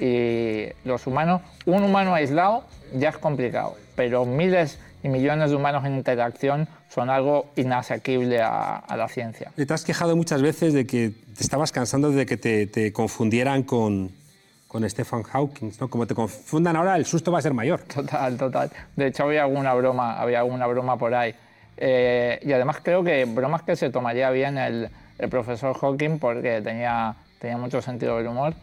Y 0.00 0.66
los 0.84 1.06
humanos, 1.06 1.42
un 1.66 1.82
humano 1.82 2.14
aislado 2.14 2.64
ya 2.94 3.10
es 3.10 3.18
complicado, 3.18 3.76
pero 3.94 4.24
miles 4.24 4.78
y 5.02 5.08
millones 5.08 5.50
de 5.50 5.56
humanos 5.56 5.84
en 5.84 5.96
interacción 5.96 6.68
son 6.88 7.10
algo 7.10 7.46
inasequible 7.56 8.40
a, 8.40 8.76
a 8.76 8.96
la 8.96 9.08
ciencia. 9.08 9.50
Te 9.56 9.72
has 9.72 9.84
quejado 9.84 10.16
muchas 10.16 10.42
veces 10.42 10.72
de 10.72 10.86
que 10.86 11.12
te 11.36 11.42
estabas 11.42 11.72
cansando 11.72 12.10
de 12.10 12.26
que 12.26 12.36
te, 12.36 12.66
te 12.66 12.92
confundieran 12.92 13.62
con, 13.62 14.10
con 14.68 14.88
Stephen 14.88 15.22
Hawking. 15.22 15.72
¿no? 15.80 15.88
Como 15.88 16.06
te 16.06 16.14
confundan 16.14 16.76
ahora, 16.76 16.96
el 16.96 17.04
susto 17.04 17.32
va 17.32 17.38
a 17.38 17.42
ser 17.42 17.54
mayor. 17.54 17.80
Total, 17.82 18.36
total. 18.36 18.70
De 18.96 19.08
hecho, 19.08 19.24
había 19.24 19.42
alguna 19.42 19.74
broma, 19.74 20.20
había 20.20 20.40
alguna 20.40 20.66
broma 20.66 20.96
por 20.96 21.14
ahí. 21.14 21.34
Eh, 21.76 22.38
y 22.42 22.52
además 22.52 22.78
creo 22.82 23.02
que 23.02 23.24
bromas 23.24 23.62
que 23.62 23.76
se 23.76 23.90
tomaría 23.90 24.30
bien 24.30 24.56
el, 24.58 24.88
el 25.18 25.28
profesor 25.28 25.76
Hawking 25.76 26.18
porque 26.18 26.60
tenía, 26.62 27.14
tenía 27.38 27.56
mucho 27.56 27.82
sentido 27.82 28.18
del 28.18 28.28
humor. 28.28 28.54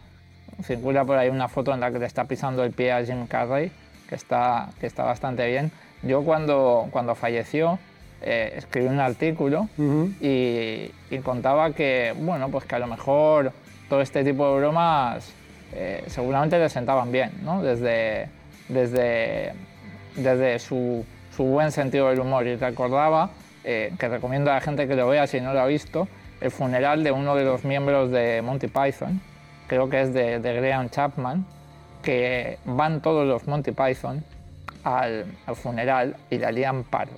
Circula 0.64 1.04
por 1.04 1.16
ahí 1.16 1.28
una 1.28 1.48
foto 1.48 1.72
en 1.72 1.80
la 1.80 1.90
que 1.90 1.98
le 1.98 2.06
está 2.06 2.24
pisando 2.24 2.64
el 2.64 2.72
pie 2.72 2.92
a 2.92 3.04
Jim 3.04 3.26
Carrey, 3.26 3.72
que 4.08 4.14
está, 4.14 4.68
que 4.80 4.86
está 4.86 5.04
bastante 5.04 5.46
bien. 5.46 5.70
Yo 6.02 6.22
cuando, 6.22 6.88
cuando 6.90 7.14
falleció 7.14 7.78
eh, 8.22 8.54
escribí 8.56 8.86
un 8.86 9.00
artículo 9.00 9.68
y, 10.20 10.90
y 11.10 11.18
contaba 11.22 11.72
que, 11.72 12.14
bueno, 12.16 12.50
pues 12.50 12.64
que 12.64 12.74
a 12.74 12.78
lo 12.78 12.86
mejor 12.86 13.52
todo 13.88 14.00
este 14.00 14.22
tipo 14.24 14.52
de 14.52 14.60
bromas 14.60 15.32
eh, 15.72 16.04
seguramente 16.06 16.58
le 16.58 16.68
sentaban 16.68 17.12
bien, 17.12 17.32
¿no? 17.42 17.62
Desde, 17.62 18.28
desde, 18.68 19.52
desde 20.16 20.58
su, 20.58 21.04
su 21.34 21.44
buen 21.44 21.72
sentido 21.72 22.08
del 22.08 22.20
humor 22.20 22.46
y 22.46 22.56
recordaba 22.56 23.30
eh, 23.64 23.92
que 23.98 24.08
recomiendo 24.08 24.50
a 24.50 24.54
la 24.54 24.60
gente 24.60 24.86
que 24.88 24.96
lo 24.96 25.08
vea 25.08 25.26
si 25.26 25.40
no 25.40 25.52
lo 25.52 25.60
ha 25.60 25.66
visto, 25.66 26.08
el 26.40 26.50
funeral 26.50 27.04
de 27.04 27.12
uno 27.12 27.34
de 27.34 27.44
los 27.44 27.64
miembros 27.64 28.10
de 28.10 28.42
Monty 28.42 28.68
Python, 28.68 29.20
creo 29.66 29.88
que 29.88 30.00
es 30.02 30.14
de, 30.14 30.40
de 30.40 30.54
Graham 30.54 30.88
Chapman, 30.88 31.46
que 32.02 32.58
van 32.64 33.00
todos 33.02 33.26
los 33.26 33.46
Monty 33.46 33.72
Python 33.72 34.24
al, 34.84 35.26
al 35.46 35.56
funeral 35.56 36.16
y 36.30 36.38
la 36.38 36.50
lían 36.52 36.84
parda. 36.84 37.16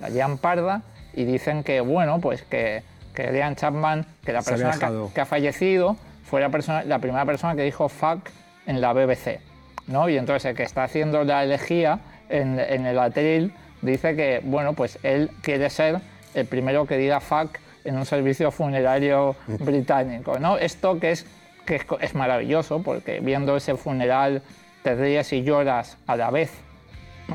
La 0.00 0.08
lían 0.08 0.38
parda 0.38 0.82
y 1.14 1.24
dicen 1.24 1.62
que, 1.64 1.80
bueno, 1.80 2.20
pues 2.20 2.42
que, 2.42 2.82
que 3.14 3.24
Graham 3.32 3.56
Chapman, 3.56 4.06
que 4.24 4.32
la 4.32 4.42
Se 4.42 4.50
persona 4.52 4.78
que, 4.78 4.84
ha- 4.86 5.14
que 5.14 5.20
ha 5.20 5.26
fallecido, 5.26 5.96
fue 6.24 6.40
la, 6.40 6.48
persona, 6.50 6.84
la 6.84 6.98
primera 6.98 7.24
persona 7.24 7.54
que 7.56 7.62
dijo 7.62 7.88
fuck 7.88 8.28
en 8.66 8.80
la 8.80 8.92
BBC. 8.92 9.40
¿no? 9.86 10.08
Y 10.08 10.18
entonces 10.18 10.44
el 10.44 10.56
que 10.56 10.62
está 10.64 10.84
haciendo 10.84 11.24
la 11.24 11.42
elegía 11.42 12.00
en, 12.28 12.58
en 12.60 12.84
el 12.86 12.98
atril 12.98 13.52
dice 13.80 14.14
que, 14.14 14.40
bueno, 14.44 14.74
pues 14.74 14.98
él 15.02 15.30
quiere 15.40 15.70
ser 15.70 16.00
el 16.34 16.46
primero 16.46 16.86
que 16.86 16.96
diga 16.98 17.20
fuck 17.20 17.56
en 17.84 17.96
un 17.96 18.04
servicio 18.04 18.50
funerario 18.50 19.34
británico, 19.46 20.38
¿no? 20.38 20.58
Esto 20.58 21.00
que 21.00 21.12
es, 21.12 21.24
que 21.64 21.76
es, 21.76 21.86
es 22.00 22.14
maravilloso 22.14 22.82
porque 22.82 23.20
viendo 23.20 23.56
ese 23.56 23.76
funeral 23.76 24.42
te 24.82 24.94
ríes 24.94 25.32
y 25.32 25.42
lloras 25.42 25.96
a 26.06 26.16
la 26.16 26.30
vez 26.30 26.50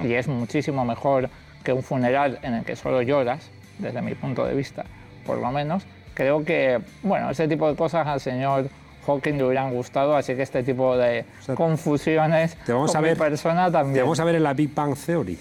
y 0.04 0.14
es 0.14 0.28
muchísimo 0.28 0.86
mejor 0.86 1.30
que 1.64 1.74
un 1.74 1.84
funeral 1.84 2.40
en 2.42 2.56
el 2.56 2.64
que 2.66 2.76
solo 2.76 3.02
lloras, 3.02 3.50
desde 3.80 4.02
mi 4.02 4.16
punto 4.16 4.46
de 4.46 4.54
vista, 4.56 4.86
por 5.26 5.38
lo 5.38 5.52
menos. 5.52 5.84
Creo 6.14 6.44
que, 6.44 6.80
bueno, 7.02 7.30
ese 7.32 7.48
tipo 7.48 7.68
de 7.70 7.76
cosas 7.76 8.06
al 8.08 8.20
señor 8.20 8.70
Hawking 9.06 9.34
le 9.34 9.44
hubieran 9.46 9.74
gustado, 9.74 10.16
así 10.16 10.36
que 10.36 10.44
este 10.44 10.64
tipo 10.64 10.96
de 10.98 11.26
sea, 11.42 11.56
confusiones 11.56 12.56
te 12.66 12.72
vamos 12.74 12.92
con 12.92 12.98
a 12.98 13.02
mi 13.02 13.08
ver- 13.10 13.18
persona 13.18 13.66
Te 13.68 13.72
también. 13.74 14.04
vamos 14.06 14.20
a 14.20 14.24
ver 14.26 14.36
en 14.36 14.44
la 14.44 14.54
Big 14.54 14.74
Bang 14.74 14.96
Theory. 14.96 15.38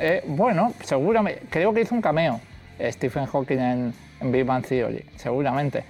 Eh, 0.00 0.22
bueno, 0.26 0.72
seguramente, 0.82 1.42
creo 1.50 1.72
que 1.74 1.82
hizo 1.82 1.94
un 1.94 2.00
cameo 2.00 2.40
Stephen 2.80 3.26
Hawking 3.26 3.58
en, 3.58 3.94
en 4.20 4.32
Big 4.32 4.44
Bang 4.44 4.64
Theory, 4.64 5.04
seguramente. 5.16 5.84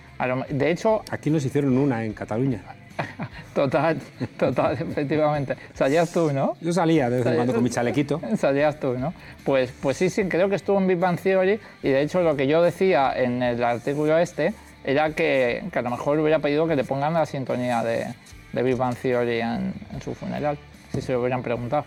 De 0.50 0.70
hecho, 0.70 1.02
Aquí 1.10 1.30
nos 1.30 1.44
hicieron 1.44 1.76
una 1.76 2.04
en 2.04 2.12
Cataluña. 2.12 2.62
total, 3.54 4.00
total, 4.38 4.78
efectivamente. 4.80 5.56
Salías 5.74 6.12
tú, 6.12 6.32
¿no? 6.32 6.56
Yo 6.60 6.72
salía 6.72 7.10
de 7.10 7.18
vez 7.18 7.26
en 7.26 7.34
cuando 7.34 7.54
con 7.54 7.62
mi 7.62 7.70
chalequito. 7.70 8.20
Salías 8.36 8.78
tú, 8.80 8.98
¿no? 8.98 9.14
Pues, 9.44 9.72
pues 9.80 9.96
sí, 9.96 10.10
sí, 10.10 10.24
creo 10.24 10.48
que 10.48 10.56
estuvo 10.56 10.78
en 10.78 10.86
Big 10.86 10.98
Bang 10.98 11.18
Theory 11.18 11.60
y 11.82 11.88
de 11.88 12.02
hecho 12.02 12.22
lo 12.22 12.36
que 12.36 12.46
yo 12.46 12.62
decía 12.62 13.12
en 13.14 13.42
el 13.42 13.62
artículo 13.62 14.18
este 14.18 14.54
era 14.84 15.10
que, 15.10 15.64
que 15.72 15.78
a 15.78 15.82
lo 15.82 15.90
mejor 15.90 16.18
hubiera 16.18 16.38
pedido 16.40 16.66
que 16.66 16.76
le 16.76 16.84
pongan 16.84 17.14
la 17.14 17.26
sintonía 17.26 17.82
de, 17.82 18.06
de 18.52 18.62
Big 18.62 18.76
Bang 18.76 18.96
Theory 18.96 19.40
en, 19.40 19.74
en 19.92 20.02
su 20.02 20.14
funeral, 20.14 20.58
si 20.92 21.00
se 21.00 21.12
lo 21.12 21.20
hubieran 21.20 21.42
preguntado. 21.42 21.84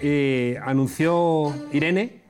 Eh, 0.00 0.58
anunció 0.62 1.54
Irene 1.72 2.24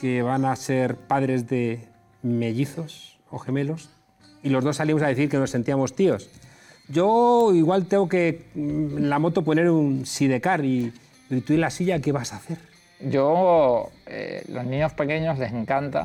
que 0.00 0.22
van 0.22 0.44
a 0.44 0.56
ser 0.56 0.96
padres 0.96 1.48
de 1.48 1.88
mellizos 2.22 3.18
o 3.30 3.38
gemelos 3.38 3.90
y 4.42 4.50
los 4.50 4.64
dos 4.64 4.76
salimos 4.76 5.02
a 5.02 5.06
decir 5.06 5.28
que 5.28 5.38
nos 5.38 5.50
sentíamos 5.50 5.94
tíos. 5.94 6.28
Yo 6.88 7.52
igual 7.54 7.86
tengo 7.86 8.08
que 8.08 8.42
mm, 8.54 8.98
en 8.98 9.10
la 9.10 9.18
moto 9.18 9.42
poner 9.42 9.70
un 9.70 10.04
sidecar 10.06 10.64
y, 10.64 10.92
y 11.30 11.40
tú 11.40 11.54
en 11.54 11.60
la 11.62 11.70
silla, 11.70 11.98
¿qué 12.00 12.12
vas 12.12 12.32
a 12.32 12.36
hacer? 12.36 12.58
Yo, 13.00 13.90
eh, 14.06 14.44
los 14.48 14.64
niños 14.64 14.92
pequeños 14.92 15.38
les 15.38 15.52
encanta 15.52 16.04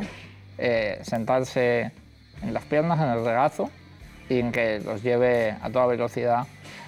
eh, 0.58 1.00
sentarse 1.04 1.92
en 2.42 2.54
las 2.54 2.64
piernas, 2.64 3.00
en 3.00 3.10
el 3.10 3.26
regazo 3.26 3.70
y 4.30 4.40
en 4.40 4.52
que 4.52 4.80
los 4.80 5.04
lleve 5.04 5.52
a 5.62 5.70
toda 5.70 5.86
velocidad 5.88 6.46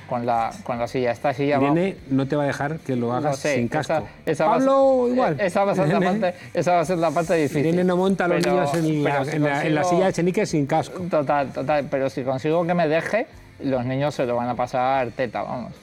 con 0.08 0.26
la, 0.26 0.52
con 0.64 0.78
la 0.80 0.88
silla. 0.88 1.12
Esta 1.12 1.34
silla 1.34 1.58
va- 1.60 1.66
Irene 1.68 1.96
no 2.10 2.28
te 2.28 2.36
va 2.36 2.44
a 2.44 2.48
dejar 2.48 2.80
que 2.80 2.96
lo 2.96 3.12
hagas 3.14 3.24
No 3.32 3.34
sé, 3.38 3.56
sin 3.56 3.66
esa- 3.66 3.78
casco. 3.78 4.08
esa 4.26 4.46
va 4.46 4.52
a 4.56 4.58
Pablo 4.58 5.02
ser- 5.06 5.14
igual. 5.14 5.40
Esa 5.40 5.64
va, 5.66 5.72
a 5.72 5.76
ser 5.76 5.88
la 5.90 6.00
parte, 6.00 6.34
esa 6.54 6.72
va 6.74 6.80
a 6.82 6.86
ser 6.86 6.98
la 6.98 7.12
parte 7.12 7.34
difícil. 7.36 7.66
Irene 7.68 7.84
no 7.84 7.96
monta 7.98 8.26
a 8.26 8.28
los 8.30 8.38
Pero- 8.42 8.54
niños 8.56 8.74
en 8.76 9.04
la, 9.04 9.26
si 9.26 9.36
en 9.38 9.44
la- 9.44 9.66
en 9.66 9.76
la 9.76 9.82
consigo- 9.82 9.90
silla 9.98 10.06
de 10.08 10.14
Chenique 10.14 10.46
sin 10.46 10.66
casco. 10.66 11.00
Total, 11.10 11.52
total. 11.54 11.88
Pero 11.90 12.10
si 12.10 12.24
consigo 12.24 12.66
que 12.68 12.74
me 12.74 12.88
deje, 12.90 13.28
los 13.64 13.86
niños 13.86 14.14
se 14.16 14.26
lo 14.26 14.36
van 14.36 14.50
a 14.50 14.56
pasar 14.56 15.12
teta, 15.12 15.44
vamos. 15.44 15.74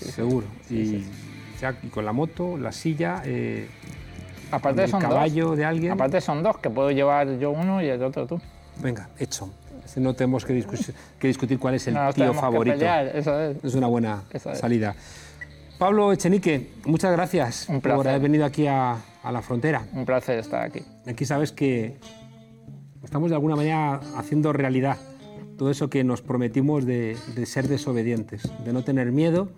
Seguro. 0.00 0.46
y, 0.70 1.04
ya- 1.60 1.74
y 1.82 1.88
con 1.88 2.04
la 2.04 2.12
moto, 2.12 2.56
la 2.58 2.72
silla, 2.72 3.22
eh, 3.24 3.68
Aparte 4.50 4.84
el 4.84 4.90
son 4.90 5.00
caballo 5.00 5.48
dos. 5.48 5.56
de 5.56 5.64
alguien. 5.64 5.92
Aparte 5.92 6.20
son 6.20 6.42
dos, 6.42 6.58
que 6.58 6.70
puedo 6.70 6.90
llevar 6.90 7.38
yo 7.38 7.50
uno 7.50 7.82
y 7.82 7.88
el 7.88 8.02
otro 8.02 8.26
tú. 8.26 8.40
Venga, 8.82 9.08
hecho. 9.18 9.50
No 9.96 10.14
tenemos 10.14 10.44
que, 10.44 10.52
discu- 10.54 10.92
que 11.18 11.28
discutir 11.28 11.58
cuál 11.58 11.74
es 11.76 11.86
el 11.86 11.94
No 11.94 12.12
tío 12.12 12.34
favorito. 12.34 12.76
pelear, 12.76 13.06
eso 13.16 13.40
es. 13.40 13.56
Es 13.64 13.74
una 13.74 13.86
buena 13.86 14.22
es. 14.30 14.42
salida. 14.42 14.94
Pablo 15.78 16.12
Echenique, 16.12 16.70
muchas 16.86 17.12
gracias 17.12 17.68
Un 17.68 17.80
por 17.80 18.06
haber 18.08 18.20
venido 18.20 18.44
aquí 18.44 18.66
a, 18.66 18.96
a 19.22 19.32
la 19.32 19.42
frontera. 19.42 19.84
Un 19.92 20.04
placer 20.04 20.38
estar 20.38 20.62
aquí. 20.62 20.80
Aquí 21.06 21.24
sabes 21.24 21.52
que 21.52 21.96
estamos 23.04 23.30
de 23.30 23.36
alguna 23.36 23.56
manera 23.56 24.00
haciendo 24.16 24.52
realidad 24.52 24.96
todo 25.56 25.70
eso 25.70 25.88
que 25.90 26.04
nos 26.04 26.22
prometimos 26.22 26.84
de, 26.86 27.16
de 27.34 27.46
ser 27.46 27.68
desobedientes, 27.68 28.42
de 28.64 28.72
no 28.72 28.84
tener 28.84 29.12
miedo 29.12 29.48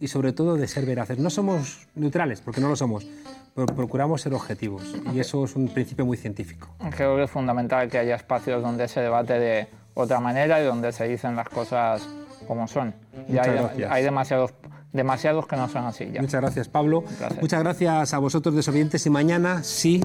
y 0.00 0.08
sobre 0.08 0.32
todo 0.32 0.56
de 0.56 0.68
ser 0.68 0.86
veraces. 0.86 1.18
No 1.18 1.30
somos 1.30 1.88
neutrales, 1.94 2.40
porque 2.40 2.60
no 2.60 2.68
lo 2.68 2.76
somos, 2.76 3.06
pero 3.54 3.66
procuramos 3.66 4.20
ser 4.20 4.34
objetivos 4.34 4.94
y 5.14 5.20
eso 5.20 5.44
es 5.44 5.56
un 5.56 5.68
principio 5.68 6.04
muy 6.04 6.16
científico. 6.16 6.68
Creo 6.96 7.16
que 7.16 7.24
es 7.24 7.30
fundamental 7.30 7.88
que 7.88 7.98
haya 7.98 8.16
espacios 8.16 8.62
donde 8.62 8.88
se 8.88 9.00
debate 9.00 9.38
de 9.38 9.68
otra 9.94 10.20
manera 10.20 10.60
y 10.60 10.64
donde 10.64 10.92
se 10.92 11.08
dicen 11.08 11.36
las 11.36 11.48
cosas 11.48 12.06
como 12.46 12.68
son. 12.68 12.94
Ya 13.28 13.42
hay, 13.42 13.82
hay 13.88 14.04
demasiados, 14.04 14.52
demasiados 14.92 15.46
que 15.46 15.56
no 15.56 15.68
son 15.68 15.86
así 15.86 16.10
ya. 16.12 16.20
Muchas 16.20 16.40
gracias, 16.40 16.68
Pablo. 16.68 17.04
Muchas 17.40 17.60
gracias 17.62 18.12
a 18.12 18.18
vosotros, 18.18 18.54
desobedientes. 18.54 19.06
Y 19.06 19.10
mañana, 19.10 19.62
sí, 19.62 20.04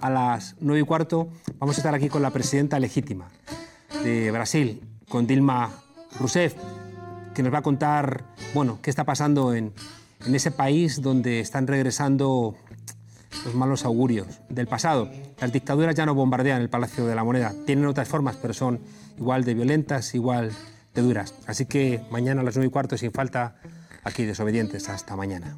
a 0.00 0.08
las 0.08 0.56
nueve 0.60 0.80
y 0.80 0.84
cuarto, 0.84 1.28
vamos 1.58 1.76
a 1.76 1.80
estar 1.80 1.94
aquí 1.94 2.08
con 2.08 2.22
la 2.22 2.30
presidenta 2.30 2.78
legítima 2.80 3.28
de 4.02 4.30
Brasil, 4.30 4.80
con 5.08 5.26
Dilma 5.26 5.72
Rousseff, 6.18 6.54
que 7.34 7.42
nos 7.42 7.52
va 7.52 7.58
a 7.58 7.62
contar, 7.62 8.24
bueno, 8.54 8.78
qué 8.82 8.90
está 8.90 9.04
pasando 9.04 9.54
en, 9.54 9.72
en 10.24 10.34
ese 10.34 10.50
país 10.50 11.02
donde 11.02 11.40
están 11.40 11.66
regresando 11.66 12.56
los 13.44 13.54
malos 13.54 13.84
augurios 13.84 14.40
del 14.48 14.66
pasado. 14.66 15.10
Las 15.40 15.52
dictaduras 15.52 15.94
ya 15.94 16.06
no 16.06 16.14
bombardean 16.14 16.62
el 16.62 16.70
Palacio 16.70 17.06
de 17.06 17.14
la 17.14 17.24
Moneda. 17.24 17.54
Tienen 17.66 17.86
otras 17.86 18.08
formas, 18.08 18.36
pero 18.36 18.54
son 18.54 18.80
igual 19.18 19.44
de 19.44 19.54
violentas, 19.54 20.14
igual 20.14 20.52
de 20.94 21.02
duras. 21.02 21.34
Así 21.46 21.66
que 21.66 22.02
mañana 22.10 22.40
a 22.40 22.44
las 22.44 22.56
nueve 22.56 22.68
y 22.68 22.70
cuarto, 22.70 22.96
sin 22.96 23.12
falta, 23.12 23.56
aquí 24.02 24.24
desobedientes. 24.24 24.88
Hasta 24.88 25.16
mañana. 25.16 25.56